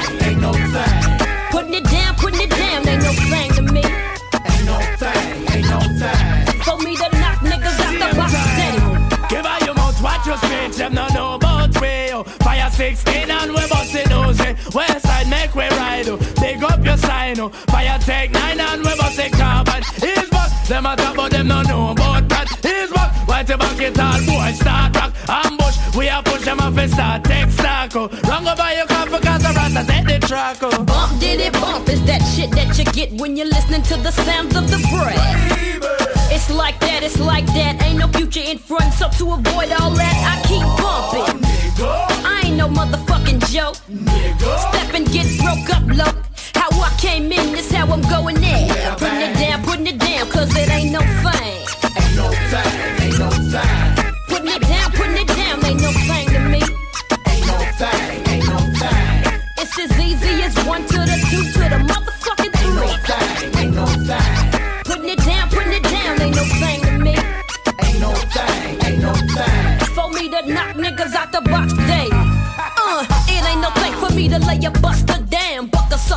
16 12.81 13.29
and 13.29 13.51
we 13.51 13.61
bustin' 13.69 14.11
eh. 14.11 14.55
West 14.73 15.05
side 15.05 15.29
make 15.29 15.53
we 15.53 15.67
ride, 15.77 16.09
oh. 16.09 16.17
Big 16.41 16.63
up 16.63 16.83
your 16.83 16.97
sign, 16.97 17.39
oh. 17.39 17.49
Fire 17.69 17.99
take 17.99 18.31
9 18.31 18.59
and 18.59 18.81
we 18.83 18.97
bustin' 18.97 19.31
carbon. 19.33 19.83
He's 20.01 20.27
back, 20.31 20.67
them 20.67 20.87
a 20.87 20.95
talk 20.95 21.15
but 21.15 21.31
them 21.31 21.47
no 21.47 21.61
know 21.61 21.91
about 21.91 22.27
that. 22.29 22.47
He's 22.65 22.89
back, 22.89 23.27
white 23.27 23.45
the 23.45 23.55
back 23.55 23.79
it 23.79 23.99
all, 23.99 24.17
boy, 24.25 24.51
start 24.53 24.95
rock. 24.95 25.13
Ambush, 25.29 25.77
we 25.95 26.07
a 26.07 26.23
push 26.25 26.43
them 26.43 26.59
off 26.59 26.75
and 26.75 26.91
start 26.91 27.23
take 27.23 27.51
stock, 27.51 27.95
oh. 27.95 28.07
Run 28.27 28.45
go 28.45 28.55
by 28.55 28.73
your 28.73 28.87
coffee, 28.87 29.27
cause 29.27 29.43
the 29.43 29.53
rasta 29.53 29.85
take 29.85 30.07
the 30.19 30.27
track, 30.27 30.57
oh. 30.63 30.83
Bump 30.83 31.19
diddy 31.19 31.51
bump 31.51 31.87
is 31.87 32.03
that 32.05 32.23
shit 32.33 32.49
that 32.49 32.75
you 32.79 32.85
get 32.85 33.11
when 33.21 33.37
you're 33.37 33.45
listening 33.57 33.83
to 33.83 33.97
the 33.97 34.09
sounds 34.09 34.55
of 34.55 34.71
the 34.71 34.79
bread. 34.89 35.21
It's 36.33 36.49
like 36.49 36.79
that, 36.79 37.03
it's 37.03 37.19
like 37.19 37.45
that. 37.53 37.79
Ain't 37.83 37.99
no 37.99 38.07
future 38.07 38.41
in 38.41 38.57
front, 38.57 38.91
so 38.95 39.07
to 39.19 39.33
avoid 39.33 39.71
all 39.79 39.91
that, 39.91 40.17
I 40.25 40.41
keep 40.47 40.65
bumping. 40.81 41.40
Motherfucking 42.81 43.39
joke. 43.51 43.75
Step 43.75 44.95
and 44.95 45.05
get 45.11 45.27
broke 45.37 45.69
up 45.69 45.83
low. 45.85 46.19
How 46.55 46.69
I 46.81 46.89
came 46.99 47.31
in, 47.31 47.51
this 47.53 47.71
how 47.71 47.85
I'm 47.85 48.01
going 48.01 48.37
in. 48.37 48.69
Putting 48.97 49.21
it 49.21 49.35
down, 49.35 49.63
putting 49.63 49.85
it 49.85 49.99
down, 49.99 50.27
cause 50.31 50.49
it 50.55 50.67
ain't 50.67 50.91
no 50.91 51.20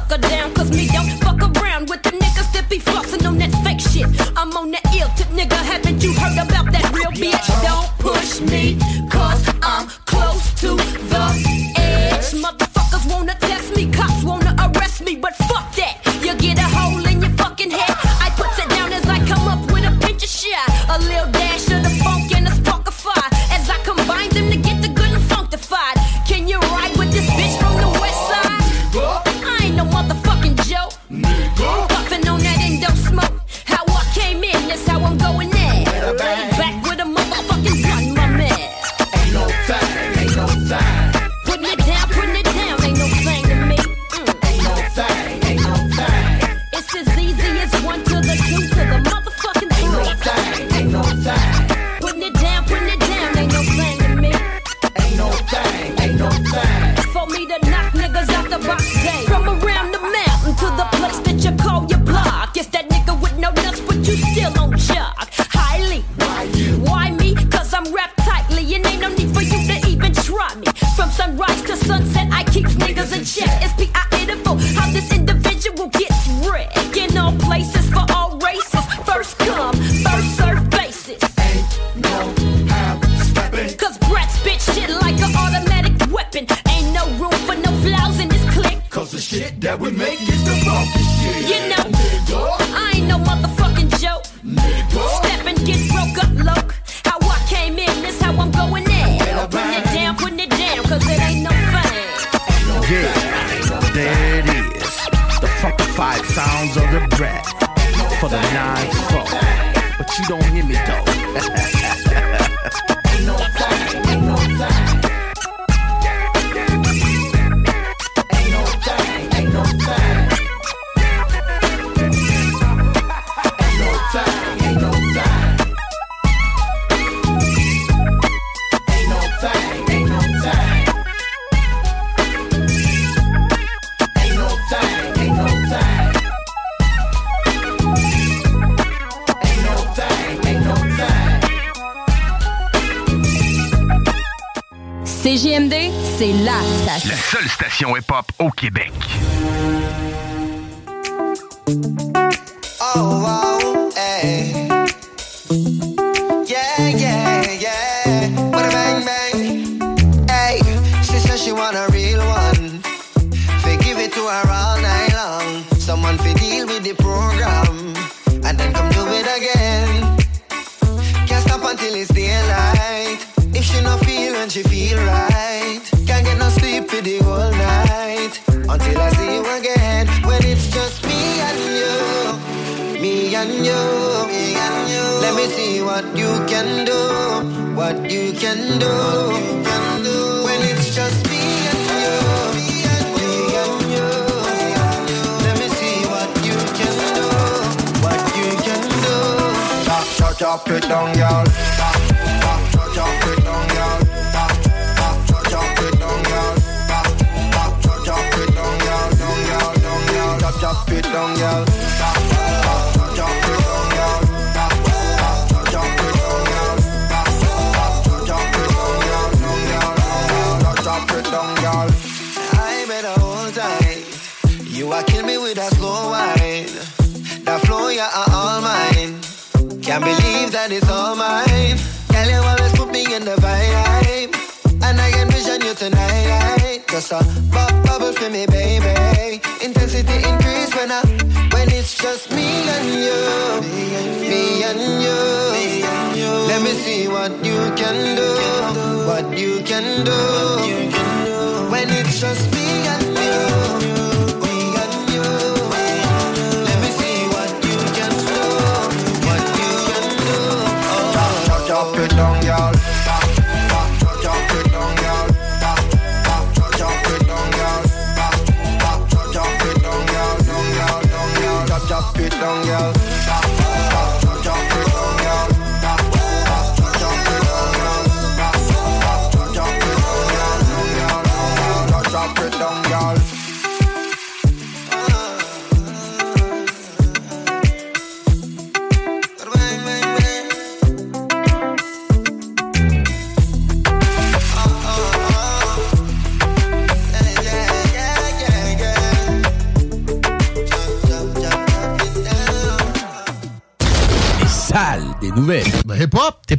sucker 0.09 0.21
down. 0.29 0.53
Cause 0.55 0.71
me 0.71 0.89
don't 0.89 1.11
fuck 1.21 1.41
around 1.57 1.89
with 1.89 2.03
the 2.03 2.11
niggas 2.11 2.53
that 2.53 2.69
be 2.69 2.79
flossing 2.79 3.27
on 3.27 3.39
that 3.39 3.53
fake 3.65 3.81
shit. 3.81 4.07
I'm 4.37 4.57
on 4.57 4.71
that 4.73 4.85
ill 4.95 5.09
tip, 5.17 5.29
nigga. 5.29 5.57
Haven't 5.57 6.03
you 6.03 6.13
heard 6.13 6.39
about 6.39 6.73
that 6.73 6.93
real 6.95 7.11
bitch? 7.11 7.47
Don't 7.63 7.89
push 7.99 8.41
me, 8.41 8.79
cause 9.11 9.49
I'm 9.63 9.89
close 10.07 10.55
to 10.61 11.14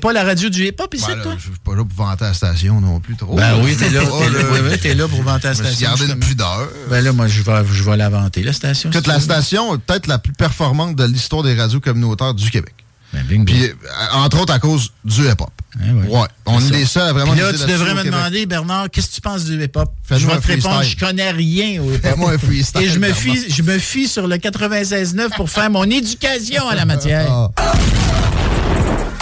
pas 0.05 0.13
la 0.13 0.23
radio 0.23 0.49
du 0.49 0.67
hip-hop 0.67 0.93
ici, 0.93 1.05
Ben 1.07 1.17
là, 1.17 1.23
toi? 1.23 1.33
Je 1.37 1.41
suis 1.43 1.51
pas 1.63 1.75
là 1.75 1.83
pour 1.83 2.05
vanter 2.05 2.25
la 2.25 2.33
station 2.33 2.79
non 2.79 2.99
plus 2.99 3.15
trop. 3.15 3.35
Ben 3.35 3.59
oui, 3.63 3.75
t'es 3.75 3.89
là, 3.91 4.01
Pas, 4.01 4.19
t'es 4.19 4.29
là, 4.29 4.39
oui, 4.51 4.59
oui, 4.69 4.77
t'es 4.77 4.93
là 4.93 5.07
pour 5.07 5.23
vanter 5.23 5.47
la 5.47 5.55
station, 5.55 5.87
gardé 5.87 6.05
une 6.05 6.19
pudeur. 6.19 6.69
Ben 6.89 7.03
là, 7.03 7.11
moi, 7.11 7.27
je 7.27 7.41
vais, 7.41 7.63
je 7.71 7.83
vais 7.83 7.97
la 7.97 8.09
vanter, 8.09 8.43
la 8.43 8.53
station. 8.53 8.91
Toute 8.91 9.03
si 9.05 9.09
la 9.09 9.19
station 9.19 9.73
est 9.73 9.79
peut-être 9.79 10.05
la 10.07 10.19
plus 10.19 10.33
performante 10.33 10.95
de 10.95 11.05
l'histoire 11.05 11.41
des 11.41 11.55
radios 11.55 11.79
communautaires 11.79 12.35
du 12.35 12.51
Québec. 12.51 12.73
Ben, 13.13 13.45
Puis, 13.45 13.63
euh, 13.63 13.73
entre 14.13 14.41
autres, 14.41 14.53
à 14.53 14.59
cause 14.59 14.91
du 15.03 15.21
hip-op. 15.21 15.49
ouais. 15.79 16.27
On 16.45 16.59
est 16.59 16.61
ça. 16.61 16.73
les 16.73 16.85
seuls 16.85 17.07
à 17.07 17.13
vraiment 17.13 17.31
Puis 17.31 17.41
là, 17.41 17.53
tu 17.53 17.65
devrais 17.65 17.95
me 17.95 18.03
demander, 18.03 18.45
Bernard, 18.45 18.89
qu'est-ce 18.91 19.09
que 19.09 19.15
tu 19.15 19.21
penses 19.21 19.45
du 19.45 19.63
hip-hop? 19.63 19.91
Je 20.11 20.27
vais 20.27 20.37
te 20.37 20.47
répondre, 20.47 20.83
je 20.83 20.97
connais 20.97 21.31
rien 21.31 21.81
au 21.81 21.91
hip-hop. 21.91 22.19
Un 22.27 22.37
freestyle, 22.37 22.81
Et 22.81 22.89
je 22.89 22.99
me, 22.99 23.11
fie, 23.11 23.49
je 23.49 23.61
me 23.63 23.79
fie 23.79 24.07
sur 24.07 24.27
le 24.27 24.35
96.9 24.35 25.35
pour 25.35 25.49
faire 25.49 25.69
mon 25.69 25.85
éducation 25.85 26.67
à 26.67 26.75
la 26.75 26.85
matière. 26.85 27.49
Ah. 27.57 27.73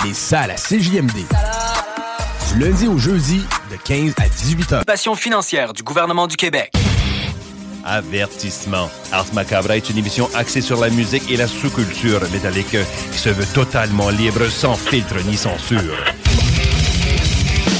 Les 0.04 0.14
salles 0.14 0.52
à 0.52 0.56
CJMD. 0.56 1.14
Du 2.52 2.60
lundi 2.60 2.88
au 2.88 2.98
jeudi, 2.98 3.42
de 3.72 3.78
15 3.78 4.14
à 4.18 4.28
18 4.28 4.74
heures. 4.74 4.86
Passion 4.86 5.16
financière 5.16 5.72
du 5.72 5.82
gouvernement 5.82 6.28
du 6.28 6.36
Québec. 6.36 6.74
Avertissement. 7.86 8.90
Ars 9.14 9.34
Macabra 9.34 9.78
est 9.78 9.90
une 9.90 9.98
émission 9.98 10.30
axée 10.36 10.60
sur 10.62 10.82
la 10.82 10.90
musique 10.90 11.32
et 11.32 11.38
la 11.38 11.48
sous-culture 11.48 12.20
métallique 12.32 12.76
qui 13.12 13.18
se 13.18 13.30
veut 13.30 13.46
totalement 13.54 14.10
libre, 14.10 14.46
sans 14.50 14.76
filtre 14.76 15.16
ni 15.26 15.38
censure. 15.38 15.96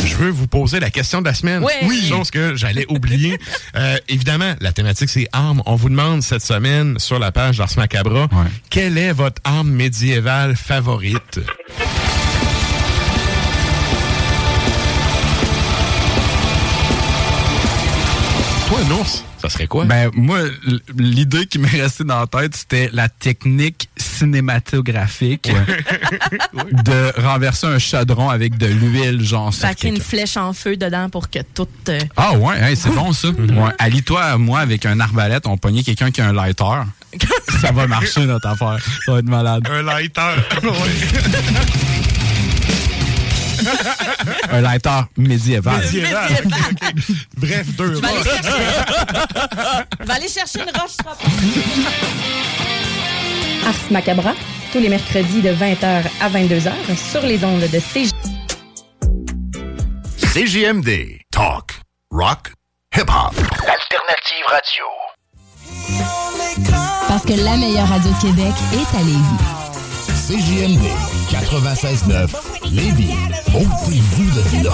Je 0.06 0.16
veux 0.16 0.30
vous 0.30 0.48
poser 0.48 0.80
la 0.80 0.92
question 0.92 1.22
de 1.22 1.26
la 1.28 1.34
semaine. 1.34 1.64
Ouais. 1.64 1.74
Oui. 1.84 2.06
Chose 2.08 2.32
que 2.32 2.56
j'allais 2.56 2.86
oublier. 2.90 3.38
Euh, 3.76 3.98
évidemment, 4.08 4.54
la 4.62 4.72
thématique, 4.72 5.10
c'est 5.10 5.28
armes. 5.32 5.64
On 5.66 5.76
vous 5.76 5.90
demande 5.90 6.22
cette 6.22 6.44
semaine 6.44 7.00
sur 7.00 7.18
la 7.18 7.32
page 7.32 7.58
d'Ars 7.58 7.72
Macabra, 7.76 8.28
quelle 8.70 9.00
est 9.00 9.12
votre 9.12 9.42
arme 9.46 9.72
médiévale 9.72 10.56
favorite? 10.56 11.40
Toi, 18.74 18.84
Nours, 18.86 19.24
ça 19.40 19.50
serait 19.50 19.68
quoi? 19.68 19.86
Ben, 19.86 20.10
moi, 20.16 20.40
l'idée 20.98 21.46
qui 21.46 21.60
m'est 21.60 21.68
restée 21.68 22.04
dans 22.04 22.22
la 22.22 22.26
tête, 22.26 22.56
c'était 22.56 22.90
la 22.92 23.08
technique 23.08 23.88
cinématographique 23.98 25.52
de 26.72 27.22
renverser 27.22 27.68
un 27.68 27.78
chaudron 27.78 28.32
avec 28.32 28.58
de 28.58 28.66
l'huile, 28.66 29.24
genre 29.24 29.54
Sacrer 29.54 29.90
une 29.90 30.02
flèche 30.02 30.38
en 30.38 30.54
feu 30.54 30.76
dedans 30.76 31.08
pour 31.10 31.30
que 31.30 31.38
tout. 31.54 31.68
euh, 31.90 32.00
Ah 32.18 32.34
ouais, 32.34 32.60
hey, 32.64 32.76
c'est 32.76 32.90
bon 32.90 33.14
ça. 33.14 33.28
Ouais. 33.28 33.72
Ali-toi, 33.78 34.40
moi, 34.40 34.62
avec 34.62 34.88
un 34.88 35.00
arbalète, 35.00 35.46
on 35.46 35.56
pognait 35.56 35.84
quelqu'un 35.84 36.10
qui 36.10 36.22
a 36.22 36.30
un 36.30 36.34
lighter. 36.34 36.82
Ça 37.62 37.72
va 37.72 37.86
marcher, 37.86 38.26
notre 38.26 38.48
affaire. 38.48 38.80
Ça 39.06 39.12
va 39.12 39.20
être 39.20 39.30
malade. 39.30 39.68
Un 39.70 39.84
lighter. 39.84 40.34
Un 44.52 44.62
lighter 44.62 45.02
médiéval. 45.18 45.82
Médiéval. 45.82 46.30
Bref, 47.38 47.68
deux 47.76 47.96
Je 47.96 48.00
vais 48.02 48.08
aller 48.08 48.18
roches. 48.18 48.28
chercher- 48.28 48.52
Je 50.00 50.06
vais 50.06 50.14
aller 50.14 50.28
chercher 50.28 50.60
une 50.60 50.80
roche. 50.80 50.98
Ars 53.66 53.92
Macabra, 53.92 54.34
tous 54.72 54.80
les 54.80 54.90
mercredis 54.90 55.42
de 55.42 55.52
20h 55.54 56.04
à 56.22 56.30
22h 56.30 56.72
sur 57.12 57.22
les 57.22 57.44
ondes 57.46 57.62
de 57.62 57.80
CJ. 57.80 58.12
CJMD. 60.34 61.20
Talk. 61.32 61.72
Rock. 62.12 62.52
Hip-hop. 62.96 63.34
Alternative 63.36 64.46
radio. 64.50 64.84
Parce 67.08 67.24
que 67.24 67.34
la 67.34 67.56
meilleure 67.58 67.88
radio 67.88 68.10
de 68.12 68.22
Québec 68.22 68.54
est 68.74 68.98
à 68.98 69.02
Lévis. 69.02 69.63
CJMD 70.26 70.86
96.9 71.32 72.30
Lévis. 72.72 73.12
Ôtez-vous 73.54 74.24
de 74.24 74.64
là. 74.64 74.72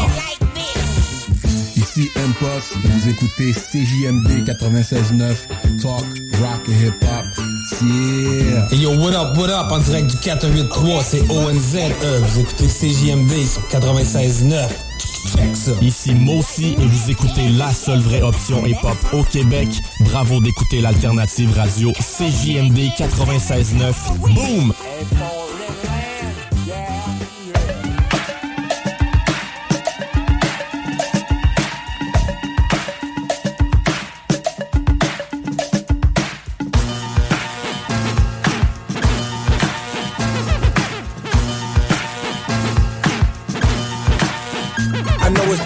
Ici 1.76 2.12
M-Post 2.16 2.76
et 2.84 2.88
vous 2.88 3.10
écoutez 3.10 3.52
CJMD 3.54 4.48
96.9 4.48 5.82
Talk, 5.82 6.06
Rock 6.40 6.62
et 6.70 6.86
Hip 6.86 6.94
Hop. 7.02 7.26
Yeah! 7.82 8.68
Hey 8.70 8.78
yo, 8.78 8.92
what 9.00 9.16
up, 9.16 9.36
what 9.38 9.50
up, 9.50 9.72
en 9.72 9.80
direct 9.80 10.12
du 10.12 10.18
483, 10.18 11.04
c'est 11.04 11.22
ONZE, 11.32 11.78
vous 12.22 12.40
écoutez 12.42 12.68
CJMD 12.68 13.32
sur 13.48 13.64
96.9. 13.72 14.68
Ici 15.82 16.14
Mossy 16.14 16.76
et 16.80 16.86
vous 16.86 17.12
écoutez 17.12 17.50
la 17.50 17.74
seule 17.74 18.00
vraie 18.00 18.22
option 18.22 18.66
hip-hop 18.66 18.98
au 19.14 19.24
Québec. 19.24 19.70
Bravo 20.02 20.40
d'écouter 20.40 20.82
l'alternative 20.82 21.54
radio 21.56 21.92
CJMD 21.92 22.78
96.9. 22.98 23.94
Boom! 24.34 24.74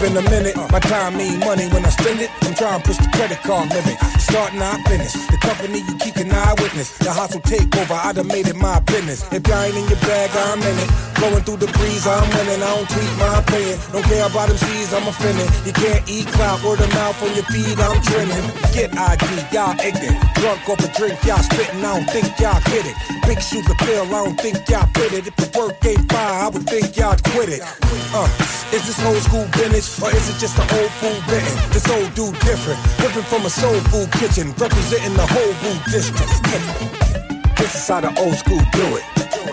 Been 0.04 0.18
a 0.18 0.30
minute. 0.30 0.56
My 0.70 0.80
time 0.80 1.16
mean 1.16 1.40
money 1.40 1.68
when 1.72 1.86
I 1.86 1.90
spend 1.90 2.20
it. 2.20 2.30
I'm 2.44 2.54
trying 2.56 2.82
to 2.82 2.86
push 2.86 2.98
the 2.98 3.08
credit 3.16 3.40
card 3.40 3.70
limit. 3.70 3.96
Starting, 4.20 4.62
I 4.62 4.76
finish. 4.84 5.14
The 5.32 5.38
company 5.40 5.80
you 5.80 5.96
keep 5.96 6.18
an 6.18 6.32
eye 6.32 6.56
witness. 6.60 6.98
The 6.98 7.12
hustle 7.12 7.40
take 7.40 7.72
over. 7.78 7.94
I 7.94 8.12
done 8.12 8.28
made 8.28 8.48
it 8.48 8.58
my 8.58 8.80
business. 8.82 9.24
If 9.32 9.48
y'all 9.48 9.64
ain't 9.64 9.78
in 9.78 9.88
your 9.88 10.02
bag, 10.04 10.30
I'm 10.36 10.60
in 10.60 10.78
it. 10.84 10.90
Blowing 11.24 11.44
through 11.48 11.64
the 11.64 11.72
breeze, 11.72 12.06
I'm 12.06 12.28
winning. 12.36 12.60
I 12.60 12.68
don't 12.76 12.90
tweet 12.90 13.14
my 13.16 13.40
opinion. 13.40 13.80
Don't 13.96 14.04
care 14.04 14.28
about 14.28 14.52
them 14.52 14.58
C's, 14.58 14.92
I'm 14.92 15.08
offended. 15.08 15.48
You 15.64 15.72
can't 15.72 16.04
eat 16.10 16.28
clout, 16.36 16.60
word 16.64 16.84
of 16.84 16.92
mouth 16.92 17.16
on 17.24 17.32
your 17.32 17.48
feed, 17.48 17.80
I'm 17.80 18.02
trending. 18.04 18.44
Get 18.76 18.92
ID, 18.92 19.24
y'all 19.56 19.72
ignorant. 19.80 20.20
Drunk 20.36 20.68
off 20.68 20.84
a 20.84 20.90
drink, 21.00 21.16
y'all 21.24 21.40
spitting, 21.40 21.80
I 21.80 21.96
don't 21.96 22.10
think 22.12 22.28
y'all 22.44 22.60
get 22.68 22.84
it. 22.84 22.96
Big 23.24 23.40
shoes 23.40 23.64
to 23.72 23.76
fill, 23.86 24.04
I 24.04 24.20
don't 24.26 24.36
think 24.36 24.68
y'all 24.68 24.90
fit 24.92 25.14
it. 25.14 25.28
If 25.32 25.36
the 25.40 25.48
work 25.56 25.80
ain't 25.86 26.12
fire, 26.12 26.44
I 26.44 26.48
would 26.52 26.68
think 26.68 26.98
y'all 26.98 27.16
quit 27.32 27.50
it. 27.56 27.64
Uh, 28.12 28.28
is 28.76 28.84
this 28.84 29.00
old 29.06 29.22
school 29.24 29.46
vintage, 29.56 29.93
or 30.02 30.10
is 30.16 30.30
it 30.30 30.40
just 30.40 30.58
an 30.58 30.68
old 30.80 30.92
fool 30.98 31.18
bitten? 31.28 31.56
This 31.72 31.90
old 31.90 32.14
dude 32.16 32.40
different, 32.42 32.80
living 33.00 33.24
from 33.24 33.46
a 33.46 33.50
soul 33.50 33.80
food 33.92 34.12
kitchen, 34.14 34.54
representing 34.58 35.14
the 35.14 35.26
whole 35.26 35.54
food 35.62 35.82
district. 35.92 36.30
This 37.58 37.76
is 37.76 37.88
how 37.88 38.02
the 38.02 38.12
old 38.20 38.36
school 38.36 38.62
do 38.72 38.98
it. 38.98 39.06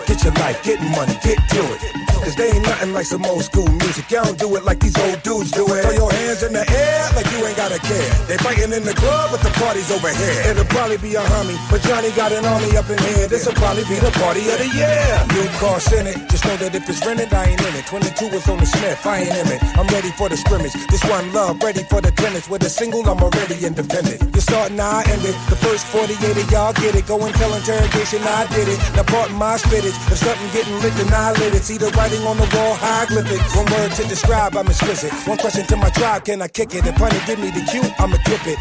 Get 0.07 0.23
your 0.23 0.33
life, 0.33 0.63
get 0.63 0.79
money, 0.81 1.13
get 1.23 1.37
to 1.37 1.61
it. 1.61 2.10
Cause 2.21 2.35
they 2.35 2.53
ain't 2.53 2.63
nothing 2.63 2.93
like 2.93 3.05
some 3.05 3.25
old 3.25 3.43
school 3.43 3.67
music. 3.67 4.09
Y'all 4.11 4.23
don't 4.23 4.37
do 4.37 4.55
it 4.55 4.63
like 4.63 4.79
these 4.79 4.97
old 4.97 5.21
dudes 5.23 5.51
do 5.51 5.65
it. 5.73 5.81
Throw 5.81 5.91
your 6.05 6.11
hands 6.11 6.43
in 6.43 6.53
the 6.53 6.61
air 6.61 7.01
like 7.17 7.25
you 7.33 7.41
ain't 7.45 7.57
gotta 7.57 7.79
care. 7.81 8.09
They 8.29 8.37
fighting 8.37 8.71
in 8.71 8.83
the 8.85 8.93
club, 8.93 9.31
but 9.33 9.41
the 9.41 9.49
party's 9.57 9.89
over 9.89 10.13
here. 10.13 10.53
It'll 10.53 10.69
probably 10.69 10.97
be 10.97 11.15
a 11.15 11.23
homie, 11.33 11.57
but 11.69 11.81
Johnny 11.81 12.11
got 12.13 12.31
an 12.31 12.45
army 12.45 12.77
up 12.77 12.89
in 12.89 12.97
here. 13.09 13.27
This'll 13.27 13.57
probably 13.57 13.83
be 13.89 13.97
the 13.97 14.13
party 14.21 14.45
of 14.53 14.57
the 14.61 14.69
year. 14.69 15.01
New 15.33 15.47
car 15.57 15.79
Senate, 15.79 16.17
just 16.29 16.45
know 16.45 16.55
that 16.57 16.75
if 16.75 16.87
it's 16.87 17.01
rented, 17.05 17.33
I 17.33 17.57
ain't 17.57 17.61
in 17.61 17.73
it. 17.75 17.85
22 17.87 18.25
is 18.37 18.47
on 18.47 18.57
the 18.59 18.65
Smith, 18.65 19.01
I 19.05 19.25
ain't 19.25 19.35
in 19.35 19.47
it. 19.49 19.59
I'm 19.73 19.87
ready 19.87 20.11
for 20.13 20.29
the 20.29 20.37
scrimmage. 20.37 20.73
This 20.93 21.03
one 21.09 21.33
love, 21.33 21.61
ready 21.63 21.83
for 21.89 22.01
the 22.01 22.11
tennis. 22.11 22.47
With 22.47 22.63
a 22.63 22.69
single, 22.69 23.01
I'm 23.09 23.17
already 23.17 23.65
independent. 23.65 24.21
You're 24.33 24.45
starting, 24.45 24.79
I 24.79 25.01
end 25.09 25.25
it. 25.25 25.35
The 25.49 25.57
first 25.57 25.87
48 25.87 26.37
of 26.37 26.51
y'all 26.51 26.73
get 26.73 26.93
it. 26.93 27.07
Go 27.07 27.17
and 27.25 27.33
tell 27.35 27.53
interrogation, 27.53 28.21
I 28.23 28.45
did 28.53 28.67
it. 28.67 28.79
Now 28.95 29.03
pardon 29.03 29.35
my 29.37 29.57
spittage. 29.57 29.97
If 30.11 30.21
something 30.21 30.49
getting 30.53 30.77
lit, 30.85 30.93
then 31.01 31.11
I 31.13 31.31
lit 31.33 31.53
it. 31.55 31.63
See 31.63 31.77
the 31.77 31.89
writing 32.11 32.27
on 32.27 32.37
the 32.37 32.55
wall, 32.55 32.75
hieroglyphics. 32.75 33.55
One 33.55 33.65
word 33.71 33.91
to 33.93 34.03
describe, 34.07 34.55
I'm 34.55 34.67
exquisite. 34.67 35.13
One 35.27 35.37
question 35.37 35.65
to 35.67 35.77
my 35.77 35.89
tribe, 35.89 36.25
can 36.25 36.41
I 36.41 36.47
kick 36.47 36.75
it? 36.75 36.85
If 36.85 36.95
honey 36.95 37.19
give 37.25 37.39
me 37.39 37.51
the 37.51 37.63
cue, 37.69 37.83
I'ma 37.99 38.17
clip 38.25 38.45
it. 38.47 38.59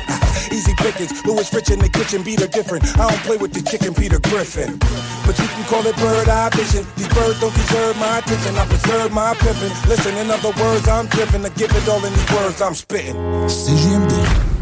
Easy 0.53 0.75
pickings. 0.75 1.25
Louis 1.25 1.53
Rich 1.53 1.71
in 1.71 1.79
the 1.79 1.89
kitchen, 1.89 2.23
beat 2.23 2.41
her 2.41 2.47
different. 2.47 2.85
I 2.99 3.09
don't 3.09 3.23
play 3.23 3.37
with 3.37 3.53
the 3.53 3.63
chicken, 3.63 3.95
Peter 3.95 4.21
Griffin. 4.21 4.79
But 5.27 5.39
you 5.39 5.47
can 5.47 5.65
call 5.65 5.87
it 5.87 5.97
bird 5.97 6.29
eye 6.29 6.51
vision. 6.51 6.87
These 6.97 7.09
birds 7.09 7.41
don't 7.41 7.55
deserve 7.55 7.97
my 7.99 8.19
attention. 8.19 8.57
I 8.57 8.67
preserve 8.67 9.13
my 9.13 9.35
pimpin'. 9.35 9.89
Listen, 9.89 10.17
in 10.17 10.31
other 10.31 10.53
words, 10.61 10.89
I'm 10.89 11.07
driven 11.07 11.43
to 11.43 11.51
give 11.51 11.71
it 11.71 11.89
all 11.89 12.05
in 12.05 12.13
these 12.13 12.33
words 12.33 12.61
I'm 12.61 12.75
spitting. 12.75 13.17
CJMD. 13.47 14.60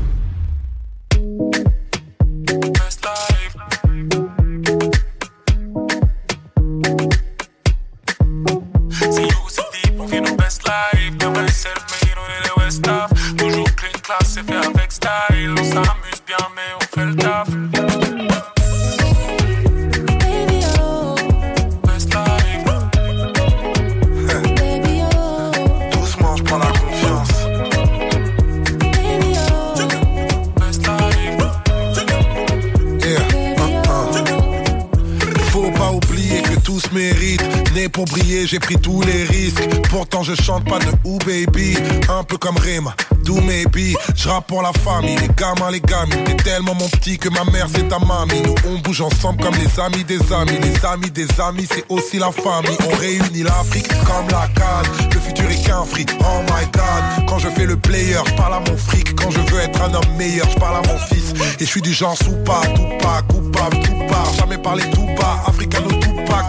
Je 40.29 40.43
chante 40.43 40.65
pas 40.69 40.79
de 40.79 40.93
ou 41.05 41.19
baby. 41.19 41.77
Un 42.09 42.23
peu 42.25 42.37
comme 42.37 42.57
Rema, 42.57 42.95
do 43.25 43.35
maybe. 43.41 43.97
Je 44.15 44.29
pour 44.47 44.63
la 44.63 44.73
famille, 44.73 45.17
les 45.17 45.29
gamins, 45.29 45.71
les 45.71 45.81
gamines. 45.81 46.25
T'es 46.25 46.37
tellement 46.37 46.75
mon 46.75 46.89
petit 46.89 47.19
que 47.19 47.29
ma 47.31 47.45
mère 47.45 47.67
c'est 47.73 47.89
ta 47.89 47.99
mamie. 47.99 48.43
Nous 48.45 48.55
on 48.67 48.79
bouge 48.79 49.01
ensemble 49.01 49.43
comme 49.43 49.55
les 49.55 49.81
amis 49.81 50.05
des 50.05 50.21
amis. 50.33 50.59
Les 50.61 50.85
amis 50.85 51.11
des 51.11 51.29
amis, 51.41 51.67
c'est 51.71 51.85
aussi 51.89 52.19
la 52.19 52.31
famille. 52.31 52.77
On 52.91 52.97
réunit 52.97 53.43
l'Afrique 53.43 53.89
comme 54.05 54.29
la 54.31 54.49
canne. 54.49 54.93
Le 55.13 55.21
futur 55.21 55.51
est 55.51 55.67
qu'un 55.67 55.85
fric, 55.85 56.11
oh 56.21 56.43
my 56.43 56.65
god. 56.73 57.27
Quand 57.27 57.39
je 57.39 57.49
fais 57.49 57.65
le 57.65 57.77
player, 57.77 58.19
je 58.27 58.35
parle 58.35 58.55
à 58.55 58.61
mon 58.61 58.77
fric. 58.77 59.15
Quand 59.15 59.31
je 59.31 59.41
veux 59.41 59.61
être 59.61 59.81
un 59.81 59.95
homme 59.95 60.17
meilleur, 60.17 60.49
je 60.51 60.59
parle 60.59 60.85
à 60.85 60.89
mon 60.89 60.99
fils. 60.99 61.33
Et 61.59 61.65
je 61.65 61.71
suis 61.71 61.83
du 61.83 61.93
genre 61.93 62.17
sous 62.17 62.37
pas, 62.45 62.63
tout 62.75 62.99
pas, 63.01 63.23
coupable, 63.23 63.81
tout 63.81 63.99
part. 64.09 64.33
Jamais 64.35 64.59
parler 64.59 64.85
tout 64.91 65.07
bas, 65.19 65.43
africano 65.47 65.89
pack. 66.29 66.45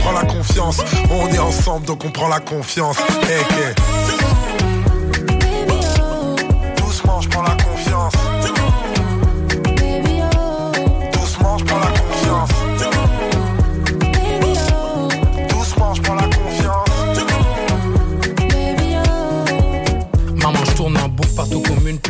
Prends 0.00 0.12
la 0.12 0.24
confiance, 0.24 0.80
on 1.10 1.28
est 1.28 1.38
ensemble 1.38 1.86
donc 1.86 2.04
on 2.04 2.10
prend 2.10 2.28
la 2.28 2.40
confiance. 2.40 2.96
Hey, 3.22 3.40
hey. 3.58 4.71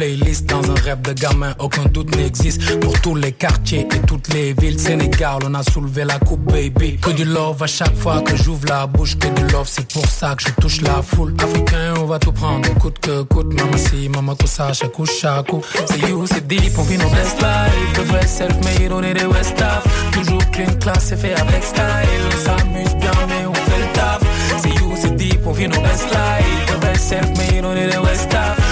Playlist 0.03 0.47
Dans 0.47 0.69
un 0.69 0.75
rêve 0.75 1.03
de 1.03 1.13
gamin, 1.13 1.55
aucun 1.61 1.85
doute 1.85 2.17
n'existe. 2.17 2.81
Pour 2.81 3.01
tous 3.01 3.15
les 3.15 3.33
quartiers 3.33 3.87
et 3.95 4.01
toutes 4.07 4.33
les 4.35 4.53
villes 4.53 4.81
Sénégal, 4.81 5.39
on 5.47 5.55
a 5.55 5.63
soulevé 5.63 6.05
la 6.05 6.19
coupe, 6.19 6.45
baby. 6.53 6.97
Que 6.97 7.11
du 7.11 7.25
love 7.25 7.63
à 7.63 7.69
chaque 7.69 7.95
fois 7.95 8.21
que 8.23 8.37
j'ouvre 8.37 8.67
la 8.69 8.87
bouche 8.87 9.17
Que 9.17 9.29
du 9.29 9.45
love, 9.53 9.69
c'est 9.71 9.87
pour 9.93 10.07
ça 10.07 10.35
que 10.35 10.43
je 10.43 10.55
touche 10.61 10.81
la 10.81 11.03
foule. 11.03 11.35
Africain, 11.39 11.95
on 12.01 12.07
va 12.07 12.19
tout 12.19 12.33
prendre, 12.33 12.69
coûte 12.81 12.99
que 13.01 13.23
coûte. 13.23 13.53
Maman 13.55 13.77
si, 13.77 14.09
maman 14.09 14.35
que 14.35 14.49
ça, 14.49 14.73
chaque 14.73 14.91
coup, 14.93 15.07
chaque 15.07 15.47
coup. 15.47 15.63
C'est 15.87 16.01
you, 16.09 16.27
c'est 16.27 16.47
deep, 16.49 16.77
on 16.79 16.83
vit 16.83 16.99
nos 16.99 17.11
best 17.11 17.37
life 17.41 17.99
De 17.99 18.03
vrai 18.03 18.27
self-made, 18.27 18.93
on 18.93 19.03
est 19.03 19.15
des 19.15 19.27
West 19.27 19.51
Staff. 19.57 19.85
Toujours 20.13 20.51
clean 20.51 20.73
class, 20.81 21.07
c'est 21.09 21.17
fait 21.17 21.35
avec 21.35 21.63
style. 21.63 22.23
On 22.27 22.45
s'amuse 22.45 22.95
bien, 22.97 23.13
mais 23.29 23.47
on 23.47 23.55
fait 23.55 23.79
le 23.79 23.93
taf. 23.95 24.21
C'est 24.61 24.69
you, 24.69 24.95
c'est 24.97 25.15
deep, 25.15 25.47
on 25.47 25.53
vit 25.53 25.69
nos 25.69 25.81
best 25.81 26.11
life 26.11 26.67
De 26.73 26.81
vrai 26.85 26.99
self-made, 26.99 27.65
on 27.65 27.77
est 27.77 27.89
des 27.89 27.99
West 27.99 28.23
Staff 28.23 28.72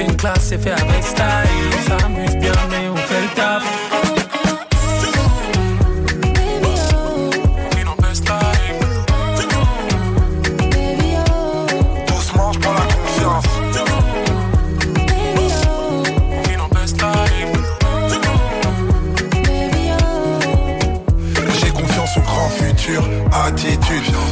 Clean 0.00 0.16
class, 0.16 0.38
c'est 0.40 0.58
fait 0.58 0.70
avec 0.70 1.02
style. 1.02 1.24
S'amuse 1.86 2.36
bien, 2.36 2.52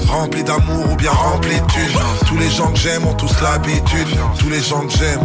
rempli 0.08 0.42
d'amour 0.42 0.92
ou 0.92 0.96
bien 0.96 1.10
rempli 1.10 1.56
de. 1.56 2.26
Tous 2.26 2.38
les 2.38 2.50
gens 2.50 2.72
que 2.72 2.78
j'aime 2.78 3.06
ont 3.06 3.14
tous 3.14 3.40
l'habitude. 3.40 4.08
Tous 4.38 4.48
les 4.48 4.62
gens 4.62 4.86
que 4.86 4.92
j'aime, 4.92 5.20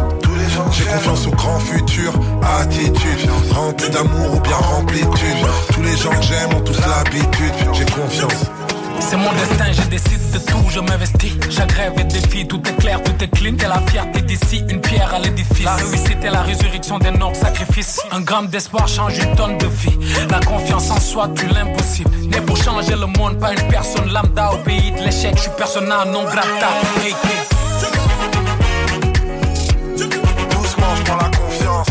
j'ai 0.71 0.85
confiance 0.85 1.27
au 1.27 1.31
grand 1.31 1.59
futur. 1.59 2.13
Attitude, 2.59 3.29
rempli 3.51 3.89
d'amour 3.89 4.35
ou 4.35 4.39
bien 4.39 4.57
rempli 4.57 5.01
de. 5.01 5.73
Tous 5.73 5.81
les 5.81 5.97
gens 5.97 6.11
que 6.11 6.25
j'aime 6.25 6.53
ont 6.55 6.61
tous 6.61 6.79
l'habitude. 6.79 7.53
J'ai 7.73 7.85
confiance. 7.85 8.45
C'est 8.99 9.17
mon 9.17 9.31
destin, 9.33 9.71
je 9.71 9.89
décide 9.89 10.22
de 10.33 10.39
tout, 10.39 10.63
je 10.69 10.79
m'investis. 10.79 11.33
Chaque 11.49 11.71
rêve 11.73 11.93
est 11.97 12.05
défi, 12.05 12.47
tout 12.47 12.61
est 12.67 12.75
clair, 12.77 13.01
tout 13.03 13.23
est 13.23 13.27
clean. 13.27 13.55
T'es 13.55 13.67
la 13.67 13.79
fierté 13.87 14.21
d'ici, 14.21 14.63
une 14.69 14.81
pierre 14.81 15.13
à 15.13 15.19
l'édifice. 15.19 15.63
La 15.63 15.75
réussite 15.75 16.23
est 16.23 16.31
la 16.31 16.41
résurrection 16.41 16.97
des 16.99 17.11
nobles 17.11 17.35
sacrifices. 17.35 18.01
Un 18.11 18.21
gramme 18.21 18.47
d'espoir 18.47 18.87
change 18.87 19.17
une 19.17 19.35
tonne 19.35 19.57
de 19.57 19.67
vie. 19.67 19.97
La 20.29 20.39
confiance 20.39 20.89
en 20.89 20.99
soi 20.99 21.29
tue 21.35 21.47
l'impossible. 21.47 22.09
Né 22.31 22.41
pour 22.41 22.57
changer 22.57 22.95
le 22.95 23.05
monde, 23.05 23.39
pas 23.39 23.53
une 23.53 23.67
personne 23.67 24.11
lambda 24.11 24.51
au 24.53 24.57
pays 24.57 24.91
de 24.91 25.03
l'échec. 25.03 25.33
Je 25.35 25.41
suis 25.41 25.51
personnel 25.57 26.11
non 26.11 26.23
grata. 26.23 26.69
Hey, 27.03 27.13
Doucement, 30.49 30.95
je 30.97 31.03
prends 31.03 31.17
la 31.17 31.29
confiance. 31.37 31.87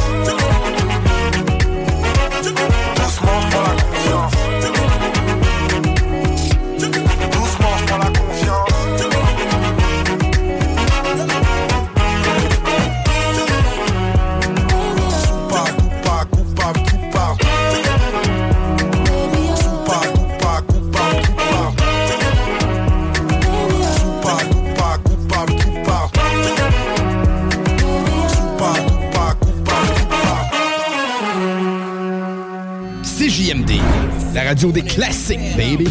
Radio 34.53 34.71
des 34.71 34.83
classiques, 34.83 35.57
baby. 35.57 35.87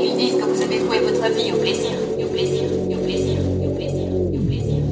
Ils 0.00 0.16
disent 0.16 0.36
que 0.36 0.44
vous 0.44 0.62
avez 0.62 0.78
voué 0.78 1.00
votre 1.00 1.30
vie 1.34 1.52
au 1.52 1.56
plaisir, 1.56 1.90
et 2.18 2.24
au 2.24 2.28
plaisir, 2.28 2.62
et 2.88 2.94
au 2.94 2.98
plaisir, 3.00 3.38
et 3.62 3.68
au 3.68 3.70
plaisir, 3.72 4.08
et 4.32 4.38
au 4.38 4.42
plaisir. 4.44 4.82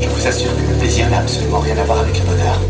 Je 0.00 0.08
vous 0.08 0.26
assure 0.26 0.50
que 0.56 0.72
le 0.72 0.78
plaisir 0.80 1.08
n'a 1.10 1.18
absolument 1.18 1.60
rien 1.60 1.78
à 1.78 1.84
voir 1.84 2.00
avec 2.00 2.18
le 2.18 2.24
bonheur. 2.24 2.60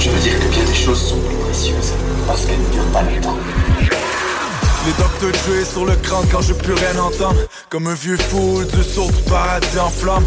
Je 0.00 0.10
veux 0.10 0.20
dire 0.20 0.40
que 0.40 0.48
bien 0.48 0.64
des 0.64 0.74
choses 0.74 1.00
sont 1.00 1.18
plus 1.18 1.36
précieuses 1.36 1.92
parce 2.26 2.44
qu'elles 2.44 2.58
ne 2.58 2.72
durent 2.72 2.92
pas 2.92 3.02
le 3.02 3.20
docteurs 5.20 5.42
tués 5.44 5.64
sur 5.64 5.84
le 5.84 5.94
crâne 5.96 6.26
quand 6.30 6.40
je 6.40 6.52
peux 6.52 6.74
rien 6.74 6.98
entendre. 7.00 7.40
Comme 7.68 7.86
un 7.86 7.94
vieux 7.94 8.16
fou 8.16 8.62
du 8.64 8.82
saut 8.82 9.10
du 9.10 9.22
paradis 9.30 9.78
en 9.78 9.90
flammes 9.90 10.24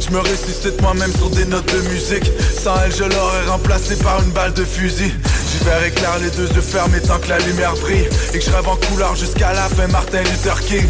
Je 0.00 0.10
me 0.10 0.18
ressuscite 0.18 0.80
moi-même 0.80 1.12
sur 1.12 1.30
des 1.30 1.44
notes 1.44 1.72
de 1.72 1.80
musique. 1.88 2.30
Sans 2.62 2.74
elle 2.84 2.94
je 2.94 3.04
l'aurais 3.04 3.46
remplacé 3.46 3.96
par 3.96 4.22
une 4.22 4.30
balle 4.30 4.52
de 4.54 4.64
fusil. 4.64 5.12
J'y 5.50 5.64
verrai 5.64 5.90
clair 5.90 6.18
les 6.20 6.30
deux 6.30 6.48
yeux 6.52 6.60
fermés 6.60 7.00
tant 7.00 7.18
que 7.18 7.28
la 7.28 7.38
lumière 7.40 7.74
brille. 7.76 8.08
Et 8.32 8.38
que 8.38 8.44
je 8.44 8.50
rêve 8.50 8.68
en 8.68 8.76
couleur 8.76 9.14
jusqu'à 9.16 9.52
la 9.52 9.68
fin 9.68 9.86
Martin 9.88 10.22
Luther 10.22 10.60
King 10.60 10.86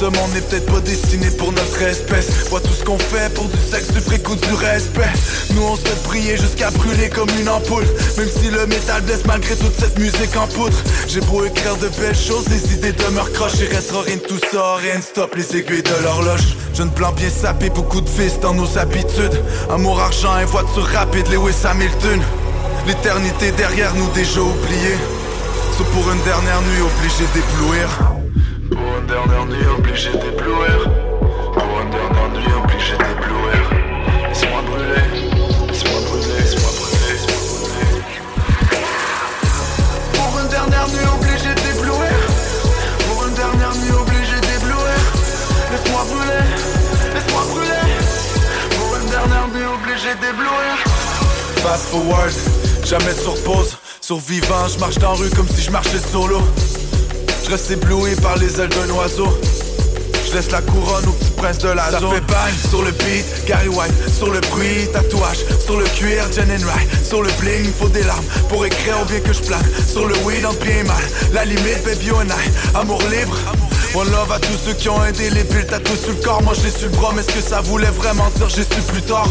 ce 0.00 0.06
monde 0.06 0.32
n'est 0.32 0.40
peut-être 0.40 0.72
pas 0.72 0.80
destiné 0.80 1.28
pour 1.30 1.52
notre 1.52 1.82
espèce. 1.82 2.48
Vois 2.48 2.60
tout 2.60 2.72
ce 2.72 2.82
qu'on 2.82 2.98
fait 2.98 3.32
pour 3.34 3.44
du 3.44 3.58
sexe, 3.70 3.92
du 3.92 4.00
fric 4.00 4.26
ou 4.30 4.34
du 4.34 4.54
respect. 4.54 5.12
Nous 5.50 5.62
on 5.62 5.76
se 5.76 5.82
fait 5.82 6.38
jusqu'à 6.38 6.70
brûler 6.70 7.10
comme 7.10 7.28
une 7.38 7.48
ampoule. 7.50 7.84
Même 8.16 8.28
si 8.30 8.48
le 8.50 8.66
métal 8.66 9.02
blesse 9.02 9.26
malgré 9.26 9.54
toute 9.56 9.78
cette 9.78 9.98
musique 9.98 10.34
en 10.36 10.46
poudre 10.46 10.76
J'ai 11.06 11.20
beau 11.20 11.44
écrire 11.44 11.76
de 11.76 11.88
belles 12.00 12.16
choses, 12.16 12.48
les 12.48 12.72
idées 12.72 12.92
demeurent 12.92 13.30
croches. 13.32 13.60
Il 13.60 13.74
restera 13.74 14.02
rien 14.02 14.16
de 14.16 14.20
tout 14.22 14.40
ça, 14.50 14.76
rien 14.76 14.96
ne 14.96 15.02
stoppe 15.02 15.34
les 15.34 15.56
aiguilles 15.56 15.82
de 15.82 16.02
l'horloge. 16.02 16.56
Jeune 16.74 16.88
blanc 16.90 17.12
bien 17.12 17.28
sapé, 17.28 17.68
beaucoup 17.68 18.00
de 18.00 18.08
fils 18.08 18.40
dans 18.40 18.54
nos 18.54 18.78
habitudes. 18.78 19.38
Amour, 19.68 20.00
argent 20.00 20.38
et 20.38 20.46
voiture 20.46 20.86
rapide, 20.94 21.26
Lewis 21.30 21.66
Hamilton. 21.68 22.22
L'éternité 22.86 23.52
derrière 23.52 23.94
nous 23.94 24.08
déjà 24.14 24.40
oubliée. 24.40 24.96
Sauf 25.76 25.86
pour 25.88 26.10
une 26.10 26.22
dernière 26.22 26.62
nuit 26.62 26.80
obligé 26.80 27.24
d'éblouir 27.34 28.19
dernière 29.06 29.46
nuit 29.46 29.66
obligé 29.78 30.10
d'éblouir 30.10 30.90
Pour 31.52 31.80
une 31.82 31.90
dernière 31.90 32.28
nuit 32.30 32.52
obligé 32.62 32.92
d'éblouir 32.92 33.62
Laisse-moi 34.28 34.62
brûler 34.62 35.06
Laisse-moi 35.68 36.00
brûler 36.06 36.26
Laisse-moi 36.40 36.70
brûler 36.78 37.18
Pour 40.14 40.40
une 40.40 40.48
dernière 40.48 40.88
nuit 40.88 41.08
obligé 41.14 41.54
d'éblouir 41.54 42.18
Pour 43.08 43.26
une 43.26 43.34
dernière 43.34 43.74
nuit 43.76 43.92
obligé 43.92 44.40
d'éblouir 44.40 45.00
Laisse-moi 45.70 46.02
brûler 46.10 46.46
Laisse-moi 47.14 47.42
brûler. 47.50 47.86
Pour 48.78 48.96
une 48.96 49.08
dernière 49.10 49.48
nuit 49.48 49.68
obligé 49.74 50.14
d'éblouir 50.14 50.76
Fast 51.62 51.86
forward 51.86 52.32
Jamais 52.84 53.14
sur 53.14 53.34
pause. 53.44 53.76
Survivant, 54.00 54.66
je 54.66 54.78
marche 54.80 54.98
dans 54.98 55.12
la 55.12 55.18
rue 55.18 55.30
comme 55.30 55.48
si 55.48 55.62
je 55.62 55.70
marchais 55.70 56.00
solo 56.12 56.40
je 57.50 57.54
reste 57.56 57.70
ébloui 57.72 58.14
par 58.22 58.36
les 58.36 58.60
ailes 58.60 58.68
d'un 58.68 58.94
oiseau. 58.94 59.26
Je 60.24 60.34
laisse 60.36 60.52
la 60.52 60.62
couronne 60.62 61.04
au 61.08 61.10
petit 61.10 61.30
prince 61.32 61.58
de 61.58 61.70
la 61.70 61.90
zone. 61.90 62.00
Ça 62.00 62.14
fait 62.14 62.20
bang 62.20 62.54
sur 62.68 62.82
le 62.82 62.92
beat, 62.92 63.44
Gary 63.44 63.66
White 63.66 63.92
Sur 64.16 64.30
le 64.30 64.38
bruit, 64.40 64.86
tatouage 64.92 65.38
Sur 65.58 65.76
le 65.76 65.84
cuir, 65.86 66.30
Jen 66.32 66.48
and 66.48 66.64
Rye 66.64 66.86
Sur 67.04 67.22
le 67.22 67.30
bling, 67.40 67.64
il 67.64 67.72
faut 67.72 67.88
des 67.88 68.04
larmes 68.04 68.24
Pour 68.48 68.64
écrire 68.64 68.94
ou 69.02 69.04
bien 69.06 69.18
que 69.18 69.32
je 69.32 69.40
plane. 69.40 69.64
Sur 69.84 70.06
le 70.06 70.14
weed, 70.18 70.46
en 70.46 70.52
bien 70.52 70.78
et 70.78 70.84
mal 70.84 71.02
La 71.32 71.44
limite, 71.44 71.82
baby 71.84 72.06
I 72.06 72.76
Amour 72.76 73.02
libre 73.10 73.36
One 73.92 74.08
love 74.12 74.30
à 74.30 74.38
tous 74.38 74.56
ceux 74.64 74.74
qui 74.74 74.88
ont 74.88 75.04
aidé 75.04 75.30
les 75.30 75.42
bulles 75.42 75.66
Tatou 75.66 75.96
sur 75.96 76.10
le 76.10 76.22
corps, 76.22 76.40
moi 76.42 76.52
je 76.54 76.62
l'ai 76.62 76.70
su 76.70 76.84
le 76.84 76.90
bras 76.90 77.10
Mais 77.12 77.22
est-ce 77.22 77.32
que 77.34 77.40
ça 77.40 77.60
voulait 77.60 77.90
vraiment 77.90 78.28
dire 78.36 78.48
j'ai 78.48 78.62
su 78.62 78.80
plus 78.86 79.02
tard. 79.02 79.28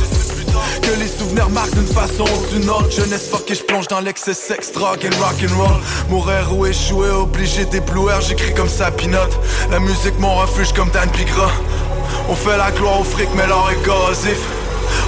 Que 0.81 0.99
les 0.99 1.07
souvenirs 1.07 1.49
marquent 1.49 1.75
d'une 1.75 1.87
façon 1.87 2.25
ou 2.25 2.53
d'une 2.53 2.69
autre. 2.69 2.91
Jeunesse 2.91 3.29
fuck 3.29 3.49
et 3.49 3.55
je 3.55 3.63
plonge 3.63 3.87
dans 3.87 4.01
l'excès 4.01 4.33
sex, 4.33 4.73
drug 4.73 4.99
and 5.05 5.23
rock'n'roll 5.23 5.79
Mourir 6.09 6.53
ou 6.53 6.65
échouer, 6.65 7.09
obligé 7.09 7.63
d'éblouir 7.65 8.19
J'écris 8.19 8.53
comme 8.53 8.67
ça 8.67 8.91
pinote. 8.91 9.39
La 9.71 9.79
musique 9.79 10.19
mon 10.19 10.35
refuge 10.35 10.73
comme 10.73 10.89
Dan 10.89 11.09
Pigra 11.09 11.49
On 12.27 12.35
fait 12.35 12.57
la 12.57 12.71
gloire 12.71 12.99
au 12.99 13.05
fric 13.05 13.29
mais 13.35 13.47
l'or 13.47 13.71
est 13.71 13.81
corrosif. 13.85 14.39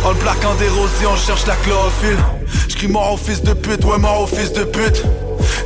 En 0.06 0.12
le 0.12 0.16
plaquant 0.16 0.56
des 0.56 0.70
on 1.06 1.18
cherche 1.18 1.46
la 1.46 1.56
chlorophylle. 1.58 2.24
J'cris 2.70 2.88
mort 2.88 3.14
au 3.14 3.18
fils 3.18 3.44
de 3.44 3.52
pute, 3.52 3.84
ouais 3.84 3.98
mort 3.98 4.22
au 4.22 4.28
fils 4.28 4.54
de 4.54 4.64
pute. 4.64 5.04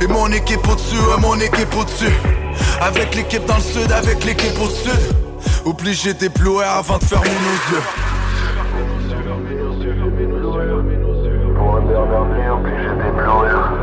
Et 0.00 0.08
mon 0.08 0.32
équipe 0.32 0.66
au-dessus, 0.68 0.96
ouais 0.96 1.20
mon 1.20 1.38
équipe 1.38 1.72
au-dessus 1.76 2.12
Avec 2.80 3.14
l'équipe 3.14 3.44
dans 3.46 3.56
le 3.56 3.62
sud, 3.62 3.90
avec 3.92 4.24
l'équipe 4.24 4.58
au 4.60 4.68
sud. 4.68 5.00
Obligé 5.64 6.14
d'éblouir 6.14 6.68
avant 6.68 6.98
de 6.98 7.04
fermer 7.04 7.28
nos 7.28 7.76
yeux. 7.76 7.82
Pour 13.24 13.75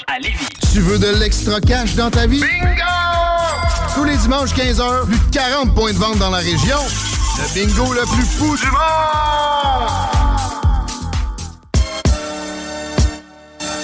Saint-Georges 0.00 0.04
à 0.06 0.18
Lévis. 0.18 0.48
Tu 0.72 0.80
veux 0.80 0.98
de 0.98 1.18
l'extra 1.18 1.60
cash 1.60 1.94
dans 1.94 2.10
ta 2.10 2.26
vie? 2.26 2.40
Bingo! 2.40 2.80
Tous 3.94 4.04
les 4.04 4.16
dimanches 4.16 4.54
15h, 4.54 5.06
plus 5.06 5.18
de 5.18 5.30
40 5.32 5.74
points 5.74 5.92
de 5.92 5.98
vente 5.98 6.18
dans 6.18 6.30
la 6.30 6.38
région. 6.38 6.78
Le 7.38 7.54
bingo 7.54 7.92
le 7.92 8.02
plus 8.02 8.24
fou 8.24 8.56
du 8.56 8.66
monde! 8.66 8.80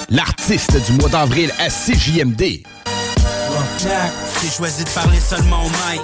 L'artiste 0.09 0.77
du 0.87 0.93
mois 0.93 1.09
d'avril 1.09 1.53
à 1.59 1.69
CJMD. 1.69 2.63
Roughneck, 3.49 4.13
j'ai 4.43 4.51
choisi 4.51 4.85
de 4.85 4.91
parler 4.91 5.19
seulement 5.19 5.65
au 5.65 5.69
mic. 5.69 6.03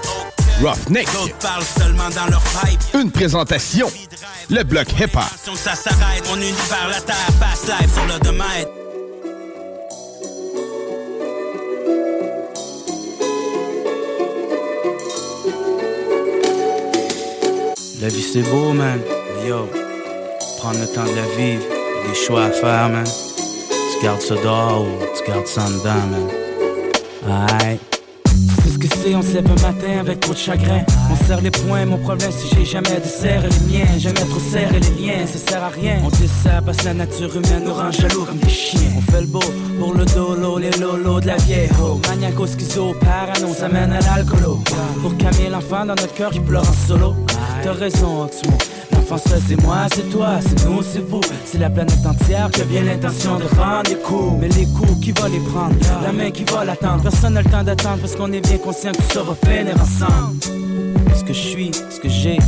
Roughneck. 0.61 1.07
D'autres 1.13 1.39
parlent 1.39 1.65
seulement 1.79 2.11
dans 2.11 2.27
leur 2.27 2.43
pipe. 2.43 2.81
Une 2.95 3.11
présentation. 3.11 3.89
Le 4.51 4.65
bloc 4.65 4.89
hip-hop. 4.99 5.23
Ça 5.55 5.75
s'arrête, 5.75 6.29
mon 6.29 6.37
univers, 6.37 6.89
la 6.91 7.01
terre, 7.01 7.17
passe 7.39 7.67
live 7.67 7.93
sur 7.93 8.05
le 8.07 8.19
domaine. 8.21 8.82
La 18.03 18.09
vie 18.09 18.21
c'est 18.21 18.43
beau, 18.51 18.73
man. 18.73 18.99
Yo, 19.47 19.69
prendre 20.59 20.81
le 20.81 20.87
temps 20.93 21.05
de 21.05 21.15
la 21.15 21.37
vivre, 21.37 21.63
des 22.09 22.17
choix 22.17 22.47
à 22.47 22.51
faire, 22.51 22.89
man. 22.89 23.05
Tu 23.05 24.05
gardes 24.05 24.21
ça 24.21 24.35
dehors 24.35 24.83
ou 24.83 25.05
tu 25.17 25.31
gardes 25.31 25.47
ça 25.47 25.63
en 25.63 25.71
dedans, 25.71 26.07
man. 26.11 27.49
Aïe. 27.61 27.79
C'est 28.65 28.71
ce 28.71 28.79
que 28.79 28.89
c'est, 28.89 29.15
on 29.15 29.23
se 29.23 29.35
lève 29.35 29.47
un 29.47 29.63
matin 29.63 30.01
avec 30.01 30.19
trop 30.19 30.33
de 30.33 30.39
chagrin. 30.39 30.85
On 31.13 31.27
serre 31.27 31.43
les 31.43 31.53
poings, 31.53 31.87
mon 31.87 31.99
problème 31.99 32.33
si 32.33 32.53
j'ai 32.53 32.65
jamais 32.65 32.99
de 32.99 33.07
serre 33.07 33.43
les 33.43 33.73
miens. 33.73 33.99
Jamais 33.99 34.15
trop 34.15 34.41
serré 34.51 34.81
les 34.81 35.07
liens, 35.07 35.25
ça 35.25 35.39
sert 35.39 35.63
à 35.63 35.69
rien. 35.69 36.01
On 36.05 36.09
dessert 36.09 36.61
parce 36.67 36.79
que 36.79 36.87
la 36.87 36.95
nature 36.95 37.31
humaine 37.37 37.63
nous 37.67 37.75
rend 37.75 37.93
jaloux 37.93 38.25
comme 38.25 38.39
des 38.39 38.49
chiens. 38.49 38.81
On 38.99 39.13
fait 39.13 39.21
le 39.21 39.29
beau 39.29 39.45
pour 39.79 39.95
le 39.95 40.05
dolo, 40.07 40.59
les 40.59 40.73
lolos 40.73 41.21
de 41.21 41.29
la 41.29 41.37
vieille 41.37 41.71
ho. 41.81 42.01
Maniaco, 42.09 42.49
schizo, 42.49 42.95
parano, 42.95 43.55
ça 43.55 43.69
mène 43.69 43.93
à 43.93 44.01
l'alcoolo. 44.01 44.59
Pour 45.03 45.17
calmer 45.19 45.51
l'enfant 45.51 45.87
dans 45.87 45.95
notre 45.95 46.15
cœur 46.15 46.33
qui 46.33 46.41
pleure 46.41 46.69
en 46.69 46.89
solo. 46.89 47.15
T'as 47.63 47.73
raison, 47.73 48.25
Oxmo. 48.25 48.53
L'enfant 48.91 49.17
ça 49.19 49.37
c'est 49.47 49.61
moi, 49.63 49.87
c'est 49.95 50.11
toi, 50.11 50.41
c'est 50.41 50.69
nous, 50.69 50.83
c'est 50.83 51.07
vous. 51.07 51.21
C'est 51.45 51.59
la 51.59 51.71
planète 51.71 52.05
entière 52.05 52.51
qui 52.51 52.61
a 52.61 52.65
bien 52.65 52.83
l'intention 52.83 53.37
de 53.37 53.45
rendre 53.57 53.89
des 53.89 53.97
coups. 53.97 54.33
Mais 54.41 54.49
les 54.49 54.67
coups, 54.67 55.01
qui 55.01 55.13
va 55.13 55.29
les 55.29 55.39
prendre 55.39 55.77
La 56.03 56.13
main 56.13 56.31
qui 56.33 56.43
va 56.45 56.65
l'attendre. 56.65 57.03
Personne 57.03 57.35
n'a 57.35 57.43
le 57.43 57.51
temps 57.51 57.63
d'attendre 57.63 57.99
parce 58.01 58.17
qu'on 58.17 58.33
est 58.33 58.41
bien 58.41 58.59
conscient 58.59 58.91
que 58.91 58.97
tout 58.97 59.13
ça 59.13 59.23
va 59.23 59.35
finir 59.35 59.75
ensemble. 59.81 60.39
Ce 61.15 61.23
que 61.23 61.33
je 61.33 61.39
suis, 61.39 61.71
ce 61.73 62.01
que 62.01 62.09
j'ai 62.09 62.39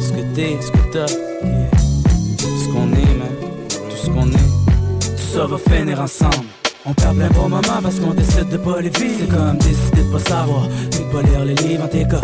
Ce 0.00 0.10
que 0.10 0.22
t'es, 0.34 0.58
ce 0.60 0.70
que 0.72 0.92
t'as. 0.92 1.06
Ce 1.06 2.66
qu'on 2.72 2.90
est, 2.92 3.14
man 3.16 3.28
Tout 3.68 3.96
ce 3.96 4.06
qu'on 4.10 4.28
est 4.30 5.16
Tout 5.16 5.32
ça 5.32 5.46
va 5.46 5.58
finir 5.58 6.00
ensemble. 6.00 6.46
On 6.86 6.92
perd 6.92 7.16
plein 7.16 7.30
bon 7.30 7.48
moment 7.48 7.80
parce 7.82 8.00
qu'on 8.00 8.12
décide 8.12 8.48
de 8.48 8.56
pas 8.56 8.80
les 8.80 8.90
vivre. 8.90 9.14
C'est 9.20 9.28
comme 9.28 9.58
décider 9.58 10.02
de 10.02 10.12
pas 10.12 10.18
savoir 10.18 10.66
de 10.66 11.12
pas 11.12 11.22
lire 11.22 11.44
les 11.44 11.54
livres 11.54 11.84
en 11.84 11.88
tes 11.88 12.02
cas 12.02 12.20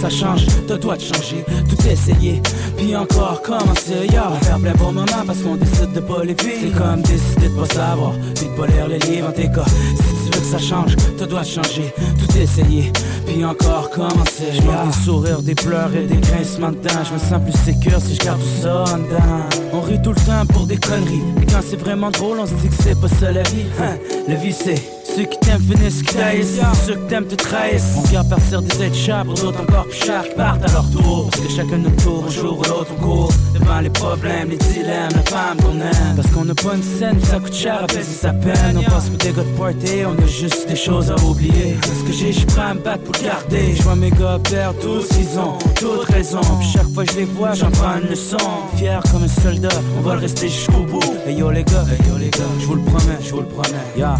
Ça 0.00 0.08
change, 0.08 0.46
t'as 0.68 0.78
toi 0.78 0.96
de 0.96 1.02
changer 1.02 1.44
Tout 1.68 1.86
essayer, 1.88 2.40
puis 2.76 2.94
encore 2.94 3.42
commencer. 3.42 4.06
On 4.08 4.44
perd 4.44 4.62
plein 4.62 4.74
bon 4.74 4.92
moment 4.92 5.24
parce 5.26 5.40
qu'on 5.40 5.56
décide 5.56 5.92
de 5.92 5.98
pas 5.98 6.22
les 6.22 6.34
vivre. 6.34 6.52
C'est 6.60 6.78
comme 6.78 7.02
décider 7.02 7.48
de 7.48 7.60
pas 7.60 7.74
savoir 7.74 8.12
Puis 8.36 8.46
de 8.46 8.56
pas 8.56 8.66
lire 8.68 8.86
les 8.86 8.98
livres 9.00 9.28
en 9.28 9.32
tes 9.32 9.50
cas 9.50 9.64
Si 9.64 10.30
tu 10.30 10.38
veux 10.38 10.40
que 10.40 10.46
ça 10.46 10.58
change, 10.58 10.94
t'as 11.18 11.26
doit 11.26 11.40
de 11.40 11.46
changer 11.46 11.92
Tout 12.16 12.38
essayer, 12.38 12.92
puis 13.26 13.44
encore 13.44 13.90
commencer 13.90 14.44
Je 14.52 14.62
yeah. 14.62 14.86
des 14.86 15.04
sourires, 15.04 15.42
des 15.42 15.56
pleurs 15.56 15.92
et 15.92 16.06
des 16.06 16.20
grincements 16.20 16.70
de 16.70 16.76
dents. 16.76 17.04
Je 17.04 17.14
me 17.14 17.18
sens 17.18 17.42
plus 17.42 17.58
sécure 17.64 18.00
si 18.00 18.14
je 18.14 18.20
garde 18.20 18.40
tout 18.40 18.62
ça 18.62 18.84
en 18.84 18.98
dedans. 18.98 19.48
On 19.72 19.80
rit 19.80 20.00
tout 20.00 20.12
le 20.12 20.26
temps 20.26 20.46
pour 20.52 20.66
des 20.66 20.76
conneries. 20.76 21.22
Et 21.42 21.46
quand 21.46 21.60
c'est 21.68 21.80
vraiment 21.80 22.12
drôle, 22.12 22.38
on 22.38 22.46
se 22.46 22.54
dit 22.54 22.68
que 22.68 22.82
c'est 22.84 23.00
pas 23.00 23.08
ça 23.08 23.32
la 23.32 23.42
vie. 23.42 23.66
Hein, 23.82 23.96
La 24.28 24.36
vie 24.36 24.52
c'est 24.52 24.97
ceux 25.18 25.24
qui 25.24 25.38
t'aiment 25.40 25.60
finissent 25.60 26.02
qui 26.02 26.14
Ceux 26.86 26.94
que 26.94 27.08
t'aimes 27.08 27.26
te 27.26 27.34
trahissent. 27.34 27.94
On 27.96 28.02
vient 28.02 28.22
partir 28.22 28.62
des 28.62 28.82
aides 28.82 29.24
pour 29.24 29.34
d'autres 29.34 29.60
encore 29.62 29.86
plus 29.86 29.98
chers 29.98 30.28
qui 30.28 30.34
partent 30.36 30.64
à 30.64 30.72
leur 30.72 30.88
tour 30.90 31.28
Parce 31.30 31.42
que 31.42 31.52
chacun 31.52 31.78
notre 31.78 32.04
tour, 32.04 32.24
un 32.26 32.30
jour 32.30 32.58
ou 32.58 32.62
l'autre 32.62 32.92
on 32.96 33.02
court. 33.02 33.32
Devant 33.54 33.80
les 33.80 33.90
problèmes, 33.90 34.50
les 34.50 34.56
dilemmes, 34.56 35.10
la 35.14 35.22
femme 35.22 35.56
qu'on 35.60 35.80
aime. 35.80 36.14
Parce 36.16 36.28
qu'on 36.30 36.44
n'a 36.44 36.54
pas 36.54 36.74
une 36.74 36.82
scène, 36.82 37.20
ça 37.24 37.40
coûte 37.40 37.54
cher 37.54 37.82
à 37.82 37.86
payer 37.86 38.02
sa 38.02 38.32
peine. 38.32 38.78
On 38.78 38.82
passe 38.90 39.08
pour 39.08 39.18
des 39.18 39.32
gars 39.32 39.42
de 39.42 39.58
party, 39.58 40.04
on 40.06 40.22
a 40.22 40.26
juste 40.26 40.68
des 40.68 40.76
choses 40.76 41.10
à 41.10 41.16
oublier. 41.24 41.76
Ce 41.82 42.04
que 42.04 42.12
j'ai, 42.12 42.32
je 42.32 42.46
prends 42.46 42.68
à 42.70 42.74
me 42.74 42.80
battre 42.80 43.02
pour 43.02 43.14
le 43.14 43.24
garder. 43.24 43.74
Je 43.74 43.82
vois 43.82 43.96
mes 43.96 44.10
gars 44.10 44.38
perdre 44.48 44.78
tous, 44.80 45.08
ils 45.18 45.38
ont 45.38 45.58
toute 45.74 46.04
raison. 46.04 46.40
Puis 46.60 46.68
chaque 46.74 46.88
fois 46.94 47.04
que 47.04 47.12
je 47.12 47.18
les 47.18 47.24
vois, 47.24 47.54
j'en 47.54 47.70
prends 47.72 47.98
une 48.00 48.08
leçon. 48.08 48.36
Fier 48.76 49.00
comme 49.10 49.24
un 49.24 49.42
soldat, 49.42 49.68
on 49.98 50.02
va 50.02 50.14
le 50.14 50.20
rester 50.20 50.48
jusqu'au 50.48 50.84
bout. 50.84 51.00
Hey 51.26 51.34
yo 51.34 51.50
les 51.50 51.64
gars, 51.64 51.84
hey 51.90 52.08
yo 52.08 52.18
les 52.18 52.30
gars, 52.30 52.38
je 52.60 52.66
vous 52.66 52.76
le 52.76 52.82
promets, 52.82 53.18
je 53.20 53.30
vous 53.30 53.40
le 53.40 53.46
promets, 53.46 53.74
yeah 53.96 54.16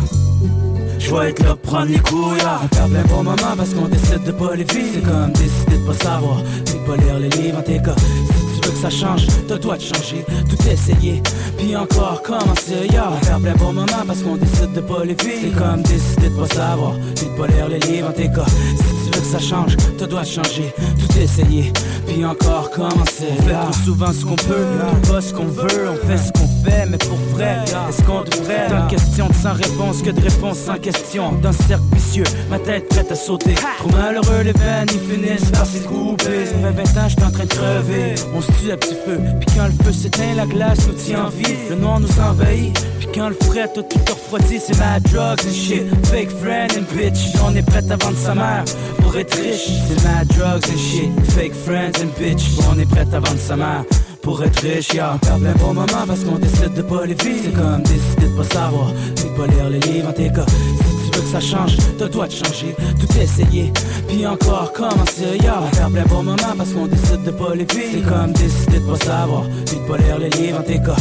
je 0.98 1.14
vais 1.14 1.30
être 1.30 1.42
là 1.44 1.56
prendre 1.56 1.86
les 1.86 1.98
couilles 1.98 2.36
yeah. 2.38 2.60
On 2.62 2.68
perd 2.68 2.90
plein 2.90 3.04
bon 3.04 3.22
moment 3.22 3.56
parce 3.56 3.70
qu'on 3.74 3.86
décide 3.86 4.22
de 4.24 4.32
pas 4.32 4.54
les 4.54 4.64
vivre. 4.64 4.88
C'est 4.94 5.02
comme 5.02 5.32
décider 5.32 5.78
de 5.78 5.86
pas 5.86 6.04
savoir 6.04 6.42
de 6.42 6.86
pas 6.86 6.96
lire 6.96 7.18
les 7.18 7.28
livres. 7.30 7.58
En 7.58 7.62
tes 7.62 7.80
cas 7.80 7.94
Si 7.96 8.60
tu 8.60 8.68
veux 8.68 8.74
que 8.74 8.78
ça 8.78 8.90
change, 8.90 9.26
t'as 9.46 9.58
toi 9.58 9.76
de 9.76 9.82
changer 9.82 10.24
Tout 10.48 10.68
essayer, 10.68 11.22
puis 11.56 11.76
encore 11.76 12.22
commencer 12.22 12.86
yeah. 12.90 13.10
On 13.10 13.26
perd 13.26 13.42
plein 13.42 13.54
bon 13.54 13.72
moment 13.72 14.04
parce 14.06 14.22
qu'on 14.22 14.36
décide 14.36 14.72
de 14.72 14.80
pas 14.80 15.04
les 15.04 15.14
vivre. 15.14 15.40
C'est 15.42 15.58
comme 15.58 15.82
décider 15.82 16.30
de 16.30 16.36
pas 16.36 16.54
savoir 16.54 16.92
de 16.94 17.38
pas 17.38 17.46
lire 17.46 17.68
les 17.68 17.80
livres. 17.80 18.08
En 18.08 18.12
tes 18.12 18.28
cas 18.28 18.46
Si 18.46 19.10
tu 19.10 19.16
veux 19.16 19.22
que 19.22 19.26
ça 19.26 19.38
change, 19.38 19.76
t'as 19.98 20.06
doit 20.06 20.22
de 20.22 20.26
changer 20.26 20.74
Tout 20.98 21.18
essayer, 21.18 21.72
puis 22.06 22.24
encore 22.24 22.70
commencer 22.70 23.28
On 23.38 23.42
fait 23.42 23.52
trop 23.52 23.72
souvent 23.84 24.12
ce 24.12 24.24
qu'on 24.24 24.36
peut, 24.36 24.66
pas 25.08 25.20
ce 25.20 25.32
qu'on 25.32 25.46
veut 25.46 25.88
On 25.90 26.06
fait 26.06 26.18
ce 26.18 26.32
qu'on 26.32 26.47
mais 26.64 26.98
pour 26.98 27.18
vrai 27.34 27.58
Est-ce 27.88 28.02
qu'on 28.02 28.22
devrait? 28.22 28.68
Tant 28.68 28.84
de 28.84 28.90
questions 28.90 29.28
sans 29.32 29.52
réponse 29.52 30.02
que 30.02 30.10
de 30.10 30.20
réponses 30.20 30.58
sans 30.58 30.76
question. 30.76 31.32
D'un 31.32 31.52
cercle 31.52 31.84
vicieux, 31.92 32.24
ma 32.50 32.58
tête 32.58 32.88
prête 32.88 33.10
à 33.10 33.14
sauter. 33.14 33.54
Trop 33.54 33.90
malheureux, 33.90 34.42
les 34.44 34.52
veines 34.52 34.88
ils 34.92 35.00
finissent 35.00 35.50
par 35.50 35.66
s'y 35.66 35.80
couper. 35.80 36.46
Ça 36.46 36.54
fait 36.54 36.94
20 36.94 37.00
ans, 37.00 37.08
j'étais 37.08 37.24
en 37.24 37.30
train 37.30 37.44
de 37.44 37.54
crever. 37.54 38.14
On 38.34 38.40
se 38.40 38.52
tue 38.52 38.72
à 38.72 38.76
petit 38.76 38.96
feu, 39.04 39.18
puis 39.40 39.56
quand 39.56 39.66
le 39.66 39.84
feu 39.84 39.92
s'éteint 39.92 40.34
La 40.36 40.46
glace 40.46 40.86
nous 40.86 40.94
tient 40.94 41.30
le 41.70 41.76
noir 41.76 42.00
nous 42.00 42.20
envahit. 42.20 42.78
Puis 42.98 43.08
quand 43.14 43.28
le 43.28 43.36
frais, 43.42 43.68
tout 43.74 43.82
tout 43.82 43.98
refroidi 44.12 44.58
C'est 44.60 44.78
ma 44.78 45.00
drugs 45.00 45.46
and 45.46 45.52
shit, 45.52 46.06
fake 46.06 46.30
friend 46.30 46.70
and 46.76 46.94
bitch 46.94 47.34
On 47.44 47.54
est 47.54 47.62
prête 47.62 47.90
à 47.90 47.96
vendre 47.96 48.16
sa 48.16 48.34
mère 48.34 48.64
pour 49.02 49.16
être 49.16 49.36
riche. 49.36 49.68
C'est 49.88 50.04
ma 50.04 50.24
drugs 50.24 50.64
and 50.72 50.78
shit, 50.78 51.30
fake 51.30 51.54
friends 51.54 52.02
and 52.02 52.10
bitch 52.18 52.42
On 52.70 52.78
est 52.78 52.86
prête 52.86 53.12
à 53.14 53.20
vendre 53.20 53.38
sa 53.38 53.56
mère 53.56 53.84
pour 54.28 54.42
être 54.42 54.60
riche, 54.60 54.92
y'a 54.92 55.14
on 55.14 55.18
perd 55.18 55.40
plein 55.40 55.54
bon 55.54 55.72
moment 55.72 56.04
parce 56.06 56.22
qu'on 56.22 56.38
décide 56.38 56.74
de 56.74 56.82
pas 56.82 57.06
les 57.06 57.14
vivre. 57.14 57.40
C'est 57.44 57.52
comme 57.52 57.82
décider 57.82 58.26
de 58.26 58.36
pas 58.36 58.44
savoir, 58.44 58.92
de 58.92 59.36
pas 59.38 59.46
lire 59.46 59.70
les 59.70 59.80
livres. 59.80 60.08
En 60.10 60.12
tes 60.12 60.30
cas 60.30 60.44
Si 60.44 61.10
tu 61.10 61.16
veux 61.16 61.22
que 61.22 61.28
ça 61.32 61.40
change, 61.40 61.78
t'as 61.96 62.08
toi 62.08 62.26
de 62.26 62.32
changer, 62.32 62.76
tout 63.00 63.18
essayer, 63.18 63.72
puis 64.06 64.26
encore 64.26 64.70
commencer, 64.74 65.38
y'a 65.42 65.62
on 65.62 65.70
perd 65.70 65.92
plein 65.92 66.22
moment 66.22 66.36
parce 66.58 66.72
qu'on 66.74 66.86
décide 66.86 67.22
de 67.24 67.30
pas 67.30 67.54
les 67.54 67.64
vivre. 67.64 67.90
C'est 67.94 68.06
comme 68.06 68.32
décider 68.32 68.80
de 68.80 68.90
pas 68.90 68.98
savoir, 69.02 69.44
puis 69.64 69.76
de 69.76 69.88
pas 69.88 69.96
lire 69.96 70.18
les 70.18 70.30
livres. 70.30 70.58
En 70.58 70.62
tes 70.62 70.76
cas 70.76 70.96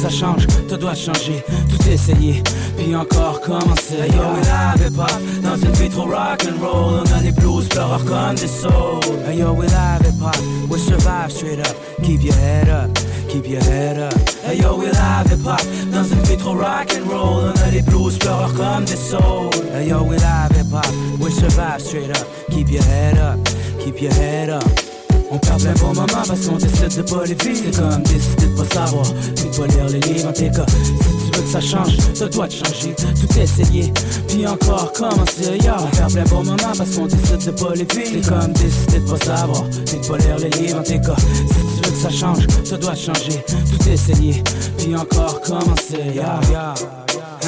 Ça 0.00 0.10
change, 0.10 0.46
t'as 0.68 0.76
doit 0.76 0.94
changer, 0.94 1.44
tout 1.68 1.88
essayer, 1.88 2.40
puis 2.76 2.94
encore 2.94 3.40
commencer, 3.40 3.96
yo 4.14 4.22
we 4.32 4.42
live 4.42 4.86
hip 4.86 4.96
hop, 4.96 5.10
dans 5.42 5.56
une 5.56 5.72
vie 5.72 5.88
trop 5.88 6.04
rock'n'roll 6.04 7.02
On 7.02 7.18
a 7.18 7.20
des 7.20 7.32
blues, 7.32 7.68
pleureurs 7.68 8.04
comme 8.04 8.36
des 8.36 8.46
souls 8.46 9.00
yo 9.36 9.50
we 9.54 9.66
live 9.66 10.06
hip 10.06 10.22
hop, 10.22 10.36
we 10.70 10.78
survive 10.78 11.32
straight 11.32 11.58
up, 11.58 11.74
keep 12.04 12.22
your 12.22 12.34
head 12.36 12.68
up, 12.68 12.96
keep 13.28 13.44
your 13.48 13.60
head 13.64 13.98
up. 13.98 14.14
Hey 14.44 14.58
yo, 14.58 14.76
we 14.76 14.86
live 14.86 15.30
hip 15.30 15.44
hop 15.44 15.60
dans 15.92 16.04
une 16.04 16.22
vie 16.22 16.36
trop 16.36 16.54
rock 16.54 16.94
and 16.96 17.10
roll. 17.10 17.52
On 17.52 17.66
a 17.66 17.70
des 17.72 17.82
blues 17.82 18.16
pleureurs 18.18 18.54
comme 18.54 18.84
des 18.84 18.96
souls. 18.96 19.50
Hey 19.74 19.88
yo, 19.88 20.04
we 20.04 20.16
live 20.16 20.56
hip 20.56 20.72
hop, 20.72 20.86
we 21.18 21.32
survive 21.32 21.80
straight 21.80 22.10
up. 22.10 22.26
Keep 22.50 22.70
your 22.70 22.84
head 22.84 23.18
up, 23.18 23.38
keep 23.80 24.00
your 24.00 24.12
head 24.12 24.50
up. 24.50 24.87
On 25.30 25.38
perd 25.38 25.60
plein 25.60 25.72
bon 25.74 25.94
moment 25.94 26.06
parce 26.06 26.46
qu'on 26.46 26.56
décide 26.56 26.96
de 26.96 27.02
pas 27.02 27.24
les 27.24 27.34
vivre 27.34 27.60
C'est 27.64 27.80
comme 27.80 28.02
décider 28.02 28.46
de 28.46 28.56
pas 28.56 28.74
savoir 28.74 29.04
Puis 29.36 29.44
de 29.44 29.56
pas 29.56 29.66
lire 29.66 29.88
les 29.88 30.00
livres 30.00 30.28
en 30.28 30.34
Si 30.34 30.44
tu 30.44 31.36
veux 31.36 31.42
que 31.42 31.48
ça 31.48 31.60
change, 31.60 31.96
ça 32.14 32.28
doit 32.28 32.46
de 32.46 32.52
changer 32.52 32.94
Tout 32.96 33.38
essayer, 33.38 33.92
puis 34.28 34.46
encore 34.46 34.92
commencer 34.92 35.58
yeah. 35.62 35.76
On 35.80 35.96
perd 35.96 36.12
plein 36.12 36.24
bon 36.24 36.44
moment 36.44 36.56
parce 36.76 36.90
qu'on 36.90 37.06
décide 37.06 37.44
de 37.44 37.50
pas 37.50 37.74
les 37.74 37.84
vivre 37.84 38.22
C'est 38.22 38.28
comme 38.28 38.52
décider 38.52 39.00
de 39.00 39.10
pas 39.10 39.24
savoir 39.24 39.64
Puis 39.86 39.98
de 39.98 40.06
pas 40.06 40.18
lire 40.18 40.38
les 40.38 40.50
livres 40.50 40.78
en 40.80 40.84
Si 40.84 40.94
tu 40.94 41.00
veux 41.00 41.92
que 41.92 42.02
ça 42.02 42.10
change, 42.10 42.46
ça 42.64 42.76
doit 42.76 42.92
de 42.92 42.98
changer 42.98 43.44
Tout 43.46 43.88
essayer, 43.88 44.42
puis 44.78 44.96
encore 44.96 45.40
commencer 45.42 45.98
yeah. 46.14 46.40
Yeah. 46.50 46.74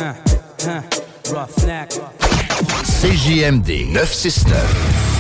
Hein. 0.02 0.82
CJMD 2.85 3.93
969. 3.93 5.19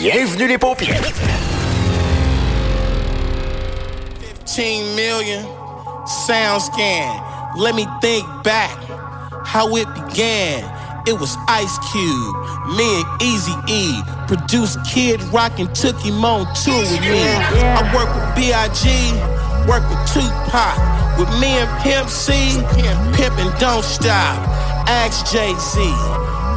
Bienvenue 0.00 0.48
les 0.48 0.56
paupières. 0.56 1.02
15 4.46 4.96
million 4.96 5.44
SoundScan. 6.26 7.20
Let 7.58 7.74
me 7.74 7.86
think 8.00 8.24
back 8.42 8.74
how 9.44 9.76
it 9.76 9.86
began. 9.92 10.64
It 11.06 11.20
was 11.20 11.36
Ice 11.48 11.78
Cube, 11.92 12.34
me 12.78 13.02
and 13.02 13.22
Easy 13.22 13.52
E. 13.68 14.00
Produced 14.26 14.78
Kid 14.86 15.20
Rock 15.34 15.58
and 15.58 15.68
took 15.74 16.00
him 16.00 16.24
on 16.24 16.46
tour 16.54 16.80
with 16.80 17.02
me. 17.02 17.20
I 17.20 17.82
work 17.94 18.08
with 18.14 18.34
B.I.G., 18.34 18.88
work 19.68 19.84
with 19.90 20.00
Tupac. 20.14 20.78
With 21.18 21.28
me 21.38 21.58
and 21.60 21.82
Pimp 21.82 22.08
C, 22.08 22.32
Pimpin' 23.12 23.52
Don't 23.60 23.84
Stop. 23.84 24.48
Ask 24.88 25.30
Jay-Z, 25.30 25.78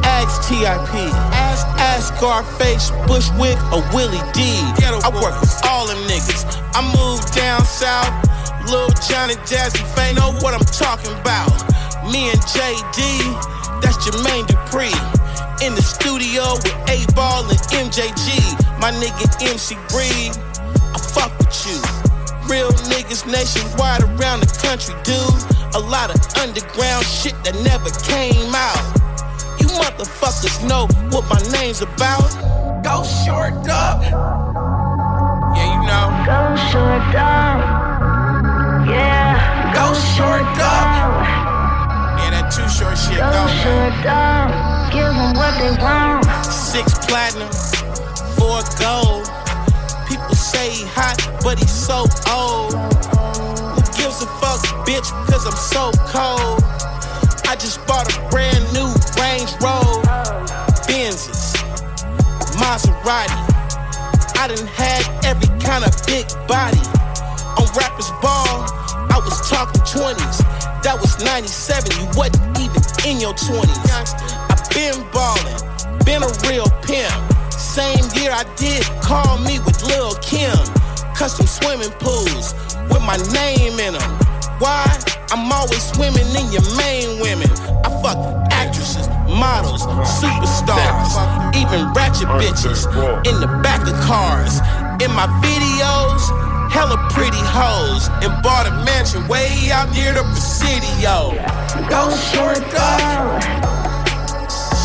ask 0.02 0.48
T.I.P., 0.48 1.43
ask, 1.54 1.66
ask 1.78 2.16
Scarface, 2.16 2.90
Bushwick, 3.06 3.58
or 3.70 3.82
Willie 3.94 4.22
D. 4.34 4.42
I 4.82 5.10
work 5.22 5.38
with 5.40 5.54
all 5.66 5.86
them 5.86 5.98
niggas. 6.10 6.42
I 6.74 6.82
moved 6.82 7.34
down 7.34 7.64
south, 7.64 8.10
Lil 8.66 8.88
Johnny 9.06 9.34
Jazze 9.46 9.78
Pha 9.94 10.12
know 10.14 10.34
what 10.42 10.54
I'm 10.54 10.66
talking 10.66 11.12
about. 11.20 11.54
Me 12.10 12.30
and 12.30 12.40
JD, 12.42 12.98
that's 13.80 13.98
Jermaine 14.02 14.46
Dupri. 14.46 14.90
In 15.62 15.74
the 15.74 15.82
studio 15.82 16.42
with 16.54 16.74
8Ball 16.90 17.46
and 17.48 17.62
MJG. 17.86 18.58
My 18.80 18.90
nigga 18.90 19.24
MC 19.48 19.76
Breed, 19.88 20.34
I 20.92 20.98
fuck 20.98 21.30
with 21.38 21.54
you. 21.66 21.78
real 22.50 22.70
niggas 22.90 23.24
nationwide 23.30 24.02
around 24.02 24.40
the 24.40 24.50
country, 24.60 24.94
dude. 25.04 25.42
A 25.74 25.80
lot 25.80 26.10
of 26.10 26.20
underground 26.38 27.04
shit 27.06 27.34
that 27.44 27.54
never 27.62 27.90
came 28.04 28.54
out. 28.54 29.03
You 29.64 29.70
motherfuckers 29.80 30.68
know 30.68 30.84
what 31.08 31.24
my 31.30 31.40
name's 31.56 31.80
about. 31.80 32.28
Go 32.84 33.02
short 33.24 33.54
up. 33.66 34.02
Yeah, 35.56 35.72
you 35.72 35.80
know. 35.88 36.12
Go 36.28 36.40
short 36.68 37.14
up. 37.16 37.64
Yeah. 38.84 39.72
Go 39.72 39.94
short 40.12 40.44
up. 40.60 41.16
Yeah, 42.20 42.30
that 42.36 42.52
too 42.52 42.68
short 42.68 42.98
shit. 42.98 43.16
Go, 43.16 43.32
go 43.32 43.48
short 43.64 44.04
up. 44.04 44.92
Give 44.92 45.08
them 45.08 45.32
what 45.32 45.56
they 45.56 45.72
want. 45.82 46.26
Six 46.44 46.98
platinum, 47.06 47.48
four 48.36 48.60
gold. 48.76 49.24
People 50.06 50.36
say 50.36 50.68
he 50.76 50.84
hot, 50.92 51.16
but 51.42 51.58
he's 51.58 51.72
so 51.72 52.04
old. 52.28 52.74
Who 52.76 53.80
gives 53.96 54.20
a 54.20 54.28
fuck, 54.44 54.60
bitch? 54.84 55.08
Cause 55.24 55.46
I'm 55.46 55.56
so 55.56 55.90
cold. 56.12 56.60
I 57.46 57.56
just 57.56 57.84
bought 57.86 58.08
a 58.08 58.28
brand 58.30 58.64
new 58.72 58.88
Range 59.20 59.50
Rover, 59.60 60.02
Benzes, 60.88 61.54
Maserati. 62.58 63.40
I 64.38 64.48
done 64.48 64.66
had 64.66 65.04
every 65.24 65.48
kind 65.60 65.84
of 65.84 65.92
big 66.06 66.26
body. 66.48 66.80
On 67.60 67.66
rappers 67.76 68.10
ball, 68.20 68.66
I 69.10 69.20
was 69.22 69.48
talking 69.48 69.80
20s. 69.82 70.38
That 70.82 70.98
was 71.00 71.22
97, 71.22 71.92
you 71.96 72.06
wasn't 72.16 72.58
even 72.58 72.82
in 73.06 73.20
your 73.20 73.34
20s. 73.34 73.84
I 73.90 74.54
been 74.74 74.98
ballin', 75.12 76.04
been 76.04 76.22
a 76.22 76.30
real 76.48 76.68
pimp. 76.82 77.14
Same 77.52 78.04
year 78.18 78.32
I 78.32 78.44
did 78.56 78.82
call 79.00 79.38
me 79.38 79.58
with 79.60 79.82
Lil 79.84 80.14
Kim. 80.16 80.58
Custom 81.14 81.46
swimming 81.46 81.94
pools 82.00 82.54
with 82.90 83.02
my 83.02 83.16
name 83.32 83.78
in 83.78 83.94
them. 83.94 84.33
Why? 84.64 84.88
I'm 85.30 85.52
always 85.52 85.82
swimming 85.92 86.24
in 86.32 86.50
your 86.50 86.64
main 86.80 87.20
women. 87.20 87.50
I 87.84 87.92
fuck 88.00 88.16
actresses, 88.50 89.06
models, 89.28 89.84
superstars, 90.08 91.12
even 91.52 91.92
ratchet 91.92 92.28
bitches 92.40 92.88
in 93.28 93.40
the 93.44 93.60
back 93.62 93.84
of 93.84 93.92
cars. 94.00 94.64
In 95.04 95.12
my 95.12 95.28
videos, 95.44 96.24
hella 96.72 96.96
pretty 97.12 97.44
hoes, 97.44 98.08
and 98.24 98.32
bought 98.42 98.66
a 98.66 98.72
mansion 98.88 99.28
way 99.28 99.68
out 99.70 99.92
near 99.92 100.14
the 100.14 100.24
Presidio. 100.32 101.36
Go 101.92 102.08
short 102.32 102.64
up. 102.72 103.42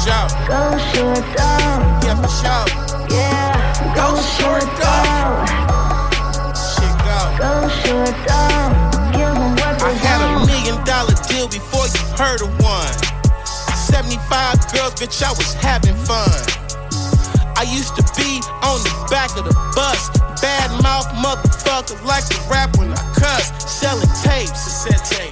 Show. 0.04 0.28
Go 0.44 0.76
short 0.92 1.24
up. 1.40 2.04
Yeah, 2.04 2.20
for 2.20 2.28
sure. 2.36 2.68
Yeah. 3.16 3.96
Go 3.96 4.20
short 4.36 4.68
up. 4.84 5.48
Shit 6.68 6.96
go. 7.08 7.20
Go 7.40 7.70
short 7.80 8.30
up. 8.30 8.99
Deal 11.40 11.48
before 11.48 11.88
you 11.88 12.04
heard 12.18 12.42
of 12.42 12.52
one. 12.60 12.92
75 13.88 14.60
girls, 14.74 14.94
bitch, 15.00 15.24
I 15.24 15.32
was 15.32 15.54
having 15.54 15.96
fun. 15.96 16.28
I 17.56 17.64
used 17.64 17.96
to 17.96 18.04
be 18.20 18.44
on 18.64 18.80
the 18.84 19.08
back 19.10 19.32
of 19.38 19.46
the 19.46 19.56
bus. 19.76 20.10
Bad 20.42 20.70
mouth 20.84 21.08
motherfucker 21.16 22.04
like 22.06 22.26
to 22.28 22.38
rap 22.52 22.78
when 22.78 22.92
I 22.92 23.04
cuss. 23.16 23.52
Selling 23.64 24.12
tapes, 24.24 24.60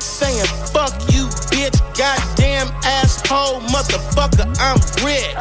saying 0.04 0.48
fuck 0.72 0.94
you, 1.12 1.28
bitch. 1.52 1.76
Goddamn 1.98 2.68
asshole, 2.84 3.60
motherfucker, 3.68 4.48
I'm 4.60 4.80
rich. 5.04 5.36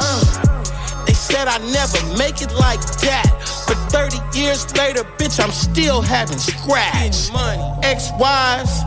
They 1.05 1.13
said 1.13 1.47
I 1.47 1.59
never 1.71 1.99
make 2.17 2.41
it 2.41 2.51
like 2.55 2.81
that. 3.07 3.31
But 3.67 3.77
30 3.91 4.19
years 4.37 4.67
later, 4.77 5.03
bitch, 5.17 5.39
I'm 5.41 5.51
still 5.51 6.01
having 6.01 6.39
scratch. 6.39 7.31
Ex-wives, 7.83 8.81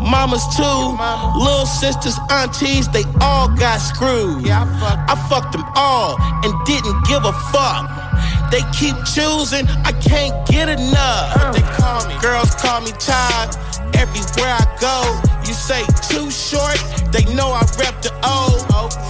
mamas 0.00 0.44
too, 0.56 0.96
little 1.38 1.66
sisters, 1.66 2.18
aunties, 2.30 2.88
they 2.88 3.04
all 3.20 3.48
got 3.56 3.78
screwed. 3.78 4.48
I 4.48 5.14
fucked 5.28 5.52
them 5.52 5.64
all 5.76 6.16
and 6.20 6.52
didn't 6.66 7.04
give 7.06 7.24
a 7.24 7.32
fuck. 7.52 7.90
They 8.50 8.62
keep 8.74 8.96
choosing, 9.06 9.66
I 9.84 9.92
can't 10.02 10.34
get 10.48 10.68
enough. 10.68 11.54
They 11.54 11.62
call 11.78 12.06
me. 12.08 12.18
Girls 12.20 12.54
call 12.56 12.80
me 12.80 12.90
Todd. 12.98 13.56
Everywhere 13.94 14.56
I 14.58 14.66
go, 14.80 14.96
you 15.46 15.54
say 15.54 15.84
too 16.08 16.30
short, 16.30 16.78
they 17.12 17.24
know 17.34 17.50
I 17.52 17.60
rep 17.78 18.02
the 18.02 18.10
O. 18.22 18.58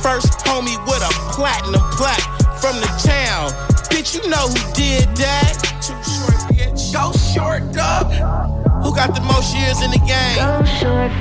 First 0.02 0.44
homie 0.44 0.76
with 0.86 1.02
a 1.02 1.12
platinum 1.32 1.80
plaque 1.92 2.20
from 2.60 2.76
the 2.80 2.88
town. 3.00 3.50
Bitch, 3.88 4.14
you 4.14 4.28
know 4.28 4.48
who 4.48 4.72
did 4.74 5.08
that? 5.16 5.56
Too 5.80 5.94
short, 6.04 6.40
bitch. 6.54 6.92
Go 6.92 7.12
short 7.32 7.76
up. 7.76 8.69
Who 8.82 8.94
got 8.94 9.14
the 9.14 9.20
most 9.20 9.54
years 9.54 9.82
in 9.82 9.90
the 9.90 9.98
game? 9.98 10.40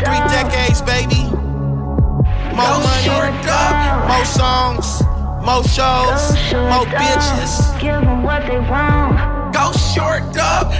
Three 0.03 0.23
decades, 0.31 0.81
baby. 0.81 1.23
More 2.55 2.79
money, 2.79 3.07
uh, 3.07 4.07
more 4.07 4.25
songs, 4.25 5.01
more 5.45 5.63
shows, 5.63 6.21
more 6.53 6.85
bitches. 6.85 7.79
Give 7.79 8.01
them 8.01 8.23
what 8.23 8.45
they 8.47 8.59
want. 8.59 9.53
Go 9.53 9.71
short 9.73 10.23
up. 10.37 10.71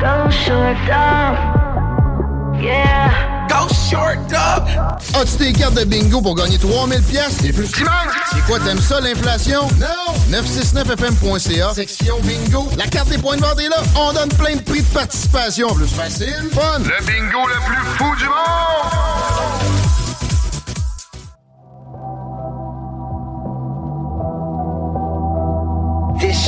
Go 0.00 0.30
short 0.30 0.90
up. 0.90 1.63
Yeah. 2.64 3.46
Go 3.46 3.68
short 3.68 4.32
up. 4.32 4.64
As-tu 5.14 5.36
tes 5.36 5.52
cartes 5.52 5.74
de 5.74 5.84
bingo 5.84 6.22
pour 6.22 6.34
gagner 6.34 6.56
3000 6.56 7.02
pièces 7.02 7.44
et 7.44 7.52
plus? 7.52 7.66
C'est 7.66 8.40
quoi, 8.46 8.58
t'aimes 8.60 8.80
ça, 8.80 9.00
l'inflation? 9.00 9.68
Non! 9.78 10.14
969fm.ca, 10.30 11.74
section 11.74 12.16
bingo. 12.22 12.68
La 12.78 12.86
carte 12.86 13.10
des 13.10 13.18
points 13.18 13.36
de 13.36 13.42
vente 13.42 13.60
est 13.60 13.68
là. 13.68 13.82
On 13.96 14.14
donne 14.14 14.30
plein 14.30 14.56
de 14.56 14.62
prix 14.62 14.80
de 14.80 14.94
participation. 14.94 15.68
Plus 15.74 15.88
facile, 15.88 16.48
fun. 16.52 16.78
Le 16.78 17.04
bingo 17.04 17.46
le 17.46 17.66
plus 17.66 17.84
fou 17.98 18.16
du 18.16 18.24
monde! 18.24 19.53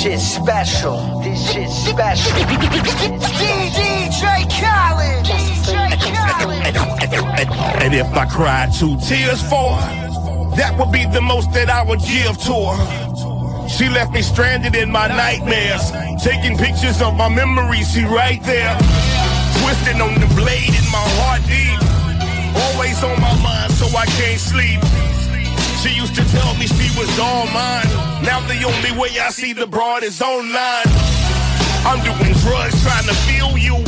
This 0.07 0.23
shit's 0.23 0.45
special. 0.45 1.21
This 1.21 1.51
shit's 1.51 1.75
special. 1.75 2.31
DJ 3.43 4.47
Khaled. 4.55 5.27
DJ. 5.27 5.75
And 7.83 7.93
if 7.93 8.07
I 8.15 8.25
cried 8.27 8.73
two 8.73 8.97
tears 9.01 9.43
for 9.43 9.75
her, 9.75 10.55
that 10.55 10.79
would 10.79 10.93
be 10.93 11.07
the 11.07 11.21
most 11.21 11.51
that 11.55 11.69
I 11.69 11.83
would 11.83 11.99
give 11.99 12.39
to 12.47 12.55
her. 12.55 13.69
She 13.69 13.89
left 13.89 14.13
me 14.13 14.23
stranded 14.23 14.77
in 14.77 14.93
my 14.93 15.09
nightmares, 15.09 15.91
taking 16.23 16.57
pictures 16.57 17.03
of 17.03 17.17
my 17.17 17.29
memories. 17.29 17.91
She 17.91 18.05
right 18.05 18.41
there, 18.45 18.79
twisting 19.59 20.01
on 20.01 20.15
the 20.21 20.33
blade 20.39 20.71
in 20.71 20.87
my 20.95 21.03
heart 21.19 21.43
deep. 21.51 21.83
Always 22.63 23.03
on 23.03 23.21
my 23.21 23.35
mind, 23.43 23.73
so 23.73 23.87
I 23.97 24.07
can't 24.07 24.39
sleep. 24.39 25.16
She 25.87 25.95
used 25.95 26.17
to 26.17 26.25
tell 26.35 26.53
me 26.59 26.67
she 26.67 26.91
was 26.99 27.07
all 27.17 27.47
mine. 27.55 27.87
Now 28.27 28.43
the 28.51 28.59
only 28.67 28.91
way 28.99 29.15
I 29.23 29.31
see 29.31 29.53
the 29.53 29.69
broad 29.69 30.03
is 30.03 30.21
online. 30.21 30.91
I'm 31.87 32.03
doing 32.03 32.35
drugs 32.43 32.75
trying 32.83 33.07
to 33.07 33.15
feel 33.23 33.55
you. 33.55 33.79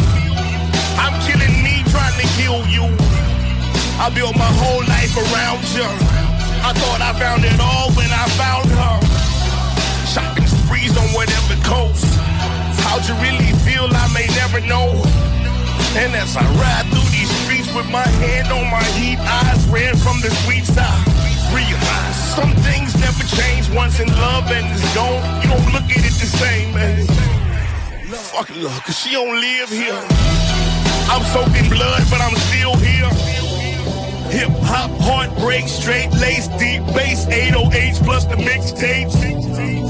I'm 0.95 1.11
killing 1.27 1.59
me 1.59 1.83
trying 1.91 2.15
to 2.23 2.27
kill 2.39 2.63
you. 2.71 2.87
I 3.99 4.15
built 4.15 4.39
my 4.39 4.47
whole 4.63 4.87
life 4.87 5.11
around 5.19 5.67
you. 5.75 5.91
I 6.63 6.71
thought 6.71 7.03
I 7.03 7.19
found 7.19 7.43
it 7.43 7.59
all 7.59 7.91
when 7.99 8.11
I 8.15 8.31
found 8.39 8.71
her. 8.79 8.97
Shopping 10.07 10.47
sprees 10.47 10.95
on 10.95 11.11
whatever 11.11 11.59
coast. 11.67 12.07
How'd 12.87 13.11
you 13.11 13.19
really 13.19 13.51
feel? 13.67 13.91
I 13.91 14.07
may 14.15 14.31
never 14.39 14.61
know. 14.71 14.95
And 15.99 16.15
as 16.15 16.37
I 16.37 16.47
ride 16.63 16.87
through 16.95 17.11
these 17.11 17.31
streets 17.43 17.75
with 17.75 17.91
my 17.91 18.07
hand 18.23 18.55
on 18.55 18.71
my 18.71 18.87
heat, 18.95 19.19
eyes 19.19 19.67
ran 19.67 19.97
from 19.97 20.21
the 20.21 20.31
sweet 20.47 20.63
side. 20.63 21.08
Once 23.79 24.01
in 24.01 24.09
love 24.09 24.51
and 24.51 24.67
it's 24.75 24.95
gone. 24.95 25.23
You 25.41 25.49
don't 25.55 25.73
look 25.73 25.87
at 25.87 26.03
it 26.03 26.17
the 26.19 26.27
same, 26.27 26.75
man. 26.75 27.07
Fuck 28.35 28.51
love, 28.57 28.83
cause 28.83 28.99
she 28.99 29.13
don't 29.13 29.41
live 29.41 29.71
here. 29.71 30.03
I'm 31.13 31.23
soaking 31.33 31.71
blood, 31.71 32.03
but 32.11 32.21
I'm 32.21 32.35
still 32.51 32.75
here. 32.77 33.11
Hip 34.35 34.51
hop, 34.67 34.91
heartbreak, 35.01 35.69
straight 35.69 36.11
lace, 36.15 36.49
deep 36.59 36.83
bass, 36.93 37.27
808s 37.27 38.03
plus 38.05 38.25
the 38.25 38.35
mixtapes. 38.49 39.17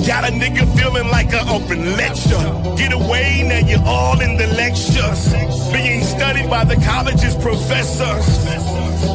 Got 0.07 0.29
a 0.29 0.33
nigga 0.33 0.65
feeling 0.79 1.09
like 1.09 1.33
a 1.33 1.41
open 1.49 1.97
lecture. 1.97 2.45
Get 2.77 2.93
away, 2.93 3.43
now 3.49 3.67
you're 3.67 3.87
all 3.87 4.21
in 4.21 4.37
the 4.37 4.49
lectures. 4.63 5.33
Being 5.73 6.05
studied 6.05 6.49
by 6.51 6.65
the 6.65 6.77
college's 6.85 7.37
professors. 7.37 8.29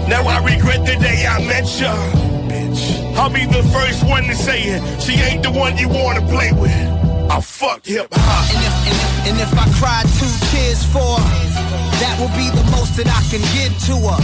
Now 0.09 0.23
I 0.27 0.43
regret 0.43 0.81
the 0.85 0.95
day 0.97 1.25
I 1.25 1.39
met 1.45 1.67
ya. 1.79 1.93
Bitch, 2.49 3.02
I'll 3.15 3.29
be 3.29 3.45
the 3.45 3.63
first 3.71 4.05
one 4.05 4.23
to 4.23 4.35
say 4.35 4.63
it. 4.63 5.01
She 5.01 5.13
ain't 5.13 5.43
the 5.43 5.51
one 5.51 5.77
you 5.77 5.89
wanna 5.89 6.21
play 6.27 6.51
with. 6.51 6.71
I 7.31 7.39
fuck 7.41 7.85
hip 7.85 8.07
hop. 8.11 8.49
And 8.53 8.63
if, 8.63 8.75
and, 8.87 8.97
if, 8.97 9.27
and 9.29 9.35
if 9.41 9.51
I 9.57 9.65
cried 9.79 10.05
two 10.19 10.33
tears 10.51 10.83
for 10.85 11.52
that 12.01 12.15
will 12.17 12.33
be 12.37 12.49
the 12.49 12.65
most 12.71 12.95
that 12.97 13.09
I 13.09 13.21
can 13.29 13.43
give 13.53 13.73
to 13.89 13.95
her. 14.09 14.19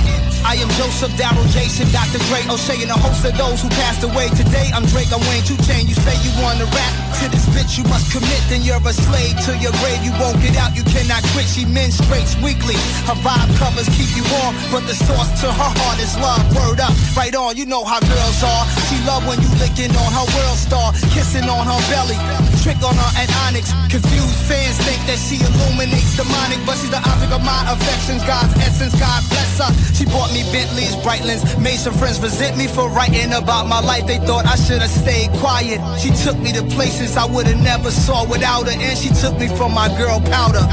I 0.46 0.56
am 0.58 0.70
Joseph, 0.80 1.12
Daryl, 1.20 1.46
Jason, 1.52 1.92
Dr. 1.92 2.22
Dre, 2.32 2.42
O'Shea, 2.48 2.82
and 2.82 2.92
a 2.92 2.98
host 2.98 3.26
of 3.28 3.36
those 3.36 3.62
who 3.62 3.70
passed 3.76 4.04
away. 4.04 4.32
Today, 4.34 4.72
I'm 4.74 4.86
Drake, 4.88 5.12
I'm 5.12 5.22
Wayne, 5.28 5.44
2 5.44 5.58
Chain. 5.68 5.86
You 5.86 5.96
say 6.00 6.16
you 6.24 6.32
wanna 6.42 6.66
rap 6.72 6.94
to 7.20 7.28
this 7.28 7.46
bitch, 7.52 7.78
you 7.78 7.84
must 7.92 8.10
commit. 8.16 8.40
Then 8.48 8.64
you're 8.64 8.80
a 8.80 8.94
slave 8.94 9.36
to 9.46 9.52
your 9.60 9.76
grave. 9.84 10.00
You 10.02 10.16
won't 10.18 10.40
get 10.40 10.56
out, 10.56 10.74
you 10.74 10.84
cannot 10.88 11.22
quit. 11.36 11.46
She 11.46 11.68
menstruates 11.68 12.40
weekly. 12.40 12.80
Her 13.06 13.18
vibe 13.20 13.52
covers 13.60 13.90
keep 13.94 14.10
you 14.16 14.24
warm, 14.40 14.56
but 14.72 14.88
the 14.88 14.96
source 14.96 15.30
to 15.44 15.52
her 15.52 15.72
heart 15.76 16.00
is 16.00 16.16
love. 16.18 16.42
Word 16.56 16.80
up, 16.80 16.96
right 17.20 17.36
on. 17.36 17.60
You 17.60 17.66
know 17.68 17.84
how 17.84 18.00
girls 18.00 18.40
are. 18.42 18.64
She 18.88 18.96
love 19.04 19.28
when 19.28 19.38
you 19.44 19.52
licking 19.60 19.92
on 19.92 20.10
her 20.16 20.28
world 20.40 20.58
star, 20.58 20.96
kissing 21.12 21.46
on 21.52 21.68
her 21.68 21.82
belly. 21.92 22.18
Trick 22.64 22.80
on 22.82 22.96
her 22.96 23.12
and 23.20 23.30
onyx. 23.46 23.76
Confused 23.92 24.40
fans 24.48 24.78
think 24.88 25.02
that 25.06 25.20
she 25.20 25.38
illuminates 25.44 26.16
demonic, 26.16 26.64
but 26.66 26.80
she's 26.80 26.90
the 26.90 27.02
object 27.04 27.36
of 27.36 27.44
my 27.44 27.59
affections. 27.68 28.24
God's 28.24 28.54
essence, 28.62 28.94
God 29.00 29.24
bless 29.30 29.60
her. 29.60 29.72
She 29.94 30.06
bought 30.06 30.32
me 30.32 30.44
Bentleys, 30.52 30.96
Breitlings, 31.04 31.44
made 31.60 31.78
some 31.78 31.94
friends 31.94 32.20
resent 32.22 32.58
me 32.58 32.68
for 32.68 32.90
writing 32.90 33.34
about 33.34 33.68
my 33.68 33.80
life. 33.82 34.06
They 34.08 34.20
thought 34.20 34.46
I 34.46 34.56
should 34.56 34.82
have 34.82 34.92
stayed 34.92 35.32
quiet. 35.40 35.80
She 36.00 36.12
took 36.24 36.38
me 36.38 36.54
to 36.54 36.64
places 36.76 37.18
I 37.18 37.26
would 37.26 37.48
have 37.48 37.62
never 37.62 37.92
saw 37.92 38.28
without 38.30 38.68
her, 38.68 38.78
and 38.78 38.98
she 38.98 39.10
took 39.10 39.38
me 39.40 39.48
from 39.58 39.74
my 39.74 39.90
girl 39.98 40.20
powder. 40.22 40.64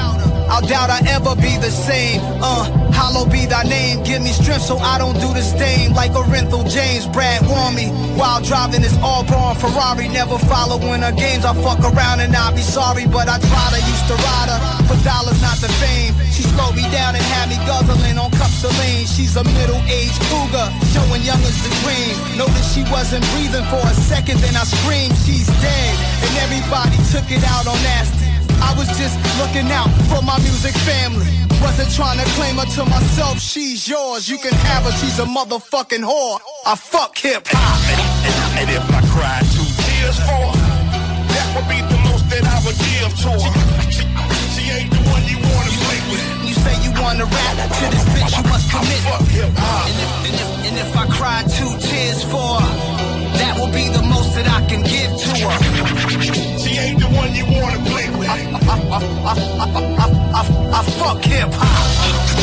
I 0.48 0.60
doubt 0.62 0.90
I 0.90 1.02
ever 1.10 1.34
be 1.36 1.58
the 1.58 1.70
same. 1.70 2.20
Uh, 2.38 2.70
hollow 2.94 3.26
be 3.26 3.46
thy 3.46 3.62
name. 3.64 4.02
Give 4.04 4.22
me 4.22 4.30
strength 4.30 4.62
so 4.62 4.78
I 4.78 4.98
don't 4.98 5.18
do 5.18 5.32
this 5.34 5.52
thing 5.54 5.92
like 5.94 6.12
Orenthal 6.12 6.64
James. 6.70 7.06
Brad 7.06 7.42
warn 7.46 7.74
me 7.74 7.90
while 8.14 8.40
driving 8.40 8.82
this 8.82 8.96
all-born 9.02 9.56
Ferrari. 9.56 10.08
Never 10.08 10.38
following 10.46 11.02
her 11.02 11.12
games. 11.12 11.44
I 11.44 11.52
fuck 11.62 11.82
around 11.82 12.20
and 12.20 12.34
I'll 12.34 12.54
be 12.54 12.62
sorry, 12.62 13.06
but 13.06 13.28
I 13.28 13.38
try 13.42 13.66
to 13.74 13.80
used 13.90 14.06
to 14.06 14.14
ride 14.14 14.50
her 14.54 14.60
for 14.86 14.98
dollars, 15.02 15.40
not 15.42 15.58
the 15.58 15.68
fame. 15.82 16.14
She 16.30 16.42
slowed 16.46 16.76
me 16.76 16.86
down 16.94 17.18
and 17.18 17.24
had 17.34 17.50
me 17.50 17.58
guzzling 17.66 18.18
on 18.18 18.30
cups 18.30 18.62
of 18.62 18.70
lean. 18.78 19.06
She's 19.06 19.34
a 19.36 19.44
middle-aged 19.44 20.20
cougar, 20.30 20.68
showing 20.94 21.22
young 21.26 21.42
as 21.42 21.58
the 21.62 21.70
dream. 21.82 22.14
Noticed 22.38 22.70
she 22.74 22.82
wasn't 22.86 23.26
breathing 23.34 23.66
for 23.66 23.82
a 23.82 23.94
second, 23.94 24.38
then 24.38 24.54
I 24.54 24.64
screamed, 24.64 25.16
she's 25.26 25.50
dead. 25.58 25.94
And 26.22 26.32
everybody 26.46 26.96
took 27.10 27.26
it 27.34 27.42
out 27.42 27.66
on 27.66 27.78
nasty. 27.82 28.25
I 28.62 28.74
was 28.76 28.88
just 28.98 29.16
looking 29.38 29.70
out 29.72 29.88
for 30.08 30.22
my 30.22 30.38
music 30.40 30.74
family. 30.84 31.26
Wasn't 31.62 31.90
trying 31.94 32.18
to 32.18 32.26
claim 32.36 32.56
her 32.56 32.68
to 32.76 32.84
myself. 32.84 33.40
She's 33.40 33.88
yours. 33.88 34.28
You 34.28 34.38
can 34.38 34.52
have 34.52 34.84
her. 34.84 34.92
She's 34.92 35.18
a 35.18 35.24
motherfucking 35.24 36.04
whore. 36.04 36.38
I 36.66 36.74
fuck 36.76 37.16
hip 37.16 37.46
hop. 37.48 37.80
And, 38.28 38.36
and 38.60 38.68
if 38.76 38.84
I 38.92 39.00
cried 39.12 39.44
two 39.56 39.68
tears 39.84 40.18
for 40.20 40.52
her, 40.52 40.86
that 41.32 41.46
would 41.56 41.68
be 41.68 41.80
the 41.80 41.98
most 42.08 42.24
that 42.30 42.44
I 42.44 42.58
would 42.64 42.76
give 42.76 43.10
to 43.24 43.30
her. 43.40 43.52
She, 43.90 44.04
she 44.52 44.62
ain't 44.70 44.90
the 44.92 45.02
one 45.08 45.24
you 45.24 45.38
wanna 45.40 45.72
play 45.80 46.00
with. 46.12 46.22
You 46.44 46.54
say 46.54 46.74
you 46.84 46.92
wanna 47.00 47.24
rap 47.24 47.56
to 47.56 47.84
this 47.88 48.04
bitch, 48.12 48.36
you 48.36 48.44
must 48.48 48.66
commit. 48.70 49.00
And 49.36 49.96
if, 49.96 50.10
and, 50.28 50.34
if, 50.36 50.50
and 50.68 50.74
if 50.76 50.90
I 50.96 51.06
cry 51.08 51.42
two 51.48 51.72
tears 51.80 52.22
for 52.24 52.60
her, 52.60 52.72
that 53.40 53.56
will 53.58 53.72
be 53.72 53.88
the 53.88 54.02
most 54.02 54.34
that 54.36 54.48
I 54.48 54.60
can 54.68 54.82
give 54.84 55.12
to 55.12 55.32
her. 55.44 55.56
She 56.60 56.76
ain't 56.78 57.00
the 57.00 57.08
one 57.16 57.34
you 57.34 57.44
wanna 57.44 57.80
play 57.80 57.94
with. 57.94 57.95
I, 58.76 58.98
I, 59.00 59.34
I, 59.58 59.78
I, 59.78 60.10
I, 60.34 60.78
I 60.78 60.82
fuck 60.98 61.24
hip 61.24 61.48
hop. 61.52 62.35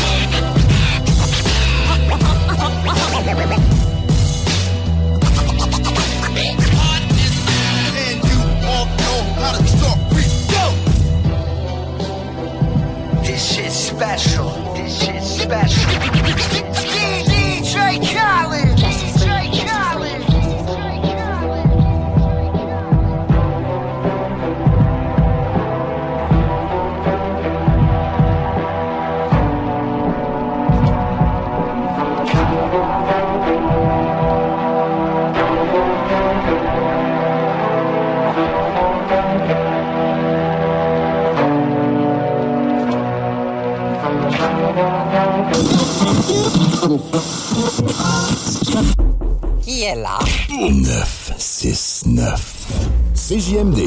CJMD. 53.33 53.79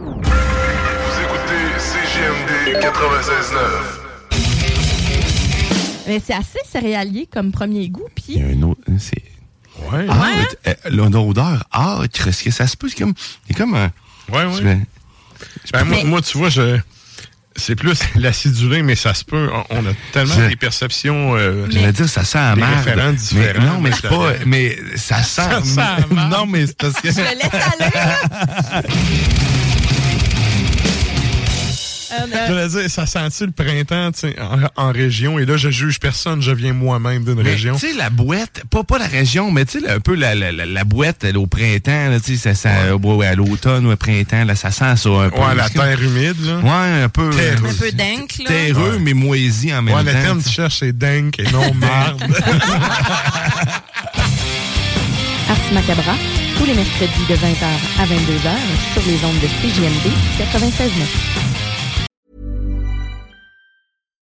Vous 0.00 0.16
écoutez 1.22 1.62
CGMD 1.78 2.76
96.9. 2.82 3.56
Mais 6.08 6.18
c'est 6.18 6.34
assez 6.34 6.58
céréalier 6.68 7.28
comme 7.32 7.52
premier 7.52 7.88
goût. 7.88 8.08
Puis 8.16 8.24
Il 8.30 8.38
y 8.38 8.42
a 8.42 8.46
un 8.48 8.62
autre. 8.62 8.80
C'est. 8.98 9.22
Ouais. 9.92 10.06
Ah, 10.08 10.24
euh, 10.66 10.74
L'odeur 10.90 11.62
âcre, 11.72 12.26
est-ce 12.26 12.42
que 12.42 12.50
ça 12.50 12.66
se 12.66 12.76
peut? 12.76 12.88
C'est 12.88 12.98
comme. 12.98 13.14
A 13.48 13.54
comme 13.54 13.76
un. 13.76 13.92
Ouais, 14.32 14.44
ouais. 14.44 14.52
Je 14.58 14.62
vais- 14.64 14.78
Ben, 15.72 15.84
moi, 15.84 16.02
moi, 16.04 16.20
tu 16.20 16.36
vois, 16.36 16.48
je. 16.48 16.80
C'est 17.66 17.74
plus 17.74 17.98
l'acidulé, 18.14 18.82
mais 18.82 18.94
ça 18.94 19.12
se 19.12 19.24
peut. 19.24 19.48
On 19.70 19.80
a 19.86 19.90
tellement 20.12 20.34
Je- 20.38 20.48
des 20.50 20.54
perceptions. 20.56 21.34
euh, 21.36 21.66
J'allais 21.68 21.90
dire, 21.90 22.08
ça 22.08 22.22
sent 22.24 22.38
à 22.38 22.54
merde. 22.54 23.18
Mais- 23.34 23.54
non, 23.54 23.80
mais 23.80 23.90
c'est 23.90 24.08
pas. 24.08 24.34
Mais 24.46 24.78
ça 24.94 25.20
sent. 25.24 25.42
Ça 25.64 25.96
sent 25.98 26.14
non, 26.30 26.46
mais 26.46 26.66
c'est 26.68 26.76
parce 26.78 26.94
que. 27.00 27.10
Je 27.10 27.16
le 27.18 27.24
laisse 27.24 27.50
aller. 27.52 28.86
Euh, 32.32 32.46
J'allais 32.48 32.68
dire, 32.68 32.90
ça 32.90 33.06
sent-tu 33.06 33.46
le 33.46 33.52
printemps 33.52 34.10
tu 34.12 34.20
sais, 34.20 34.36
en, 34.40 34.58
en 34.88 34.92
région? 34.92 35.38
Et 35.38 35.46
là, 35.46 35.56
je 35.56 35.70
juge 35.70 35.98
personne, 36.00 36.42
je 36.42 36.50
viens 36.52 36.72
moi-même 36.72 37.24
d'une 37.24 37.40
région. 37.40 37.74
Tu 37.76 37.88
sais, 37.88 37.92
la 37.96 38.10
boîte, 38.10 38.62
pas, 38.70 38.82
pas 38.84 38.98
la 38.98 39.06
région, 39.06 39.50
mais 39.50 39.64
tu 39.64 39.80
sais, 39.80 39.88
un 39.88 40.00
peu 40.00 40.14
la, 40.14 40.34
la, 40.34 40.52
la, 40.52 40.66
la 40.66 40.84
boîte 40.84 41.24
elle, 41.24 41.36
au 41.38 41.46
printemps, 41.46 42.08
là, 42.10 42.18
tu 42.20 42.36
sais, 42.36 42.54
ça 42.54 42.54
sent, 42.54 42.90
au- 43.02 43.22
à 43.22 43.34
l'automne 43.34 43.86
ou 43.86 43.92
au 43.92 43.96
printemps, 43.96 44.44
là, 44.44 44.54
ça 44.56 44.70
sent 44.70 44.96
ça 44.96 45.08
un 45.10 45.30
peu. 45.30 45.38
Ouais, 45.40 45.54
la 45.56 45.68
terre 45.68 46.02
humide, 46.02 46.36
là. 46.44 46.58
Ouais, 46.58 47.02
un 47.04 47.08
peu. 47.08 47.30
Terreux. 47.30 47.68
un 47.70 47.74
peu 47.74 47.92
dingue, 47.92 48.28
là. 48.40 48.44
Terreux, 48.46 48.98
mais 49.00 49.14
moisi 49.14 49.72
en 49.74 49.82
même 49.82 49.94
Ouais, 49.94 50.04
temps. 50.04 50.12
le 50.18 50.22
terme 50.24 50.38
que 50.42 50.48
tu 50.48 50.54
cherches, 50.54 50.76
c'est 50.80 50.96
dingue 50.96 51.34
et 51.38 51.50
non 51.50 51.72
marde. 51.74 52.22
Ars 55.48 55.72
Macabra, 55.72 56.14
tous 56.58 56.64
les 56.64 56.74
mercredis 56.74 57.26
de 57.28 57.34
20h 57.34 57.66
à 58.00 58.04
22h 58.06 58.56
sur 58.92 59.02
les 59.06 59.24
ondes 59.24 59.40
de 59.40 59.46
CJMD 59.46 60.10
96.9. 60.40 61.55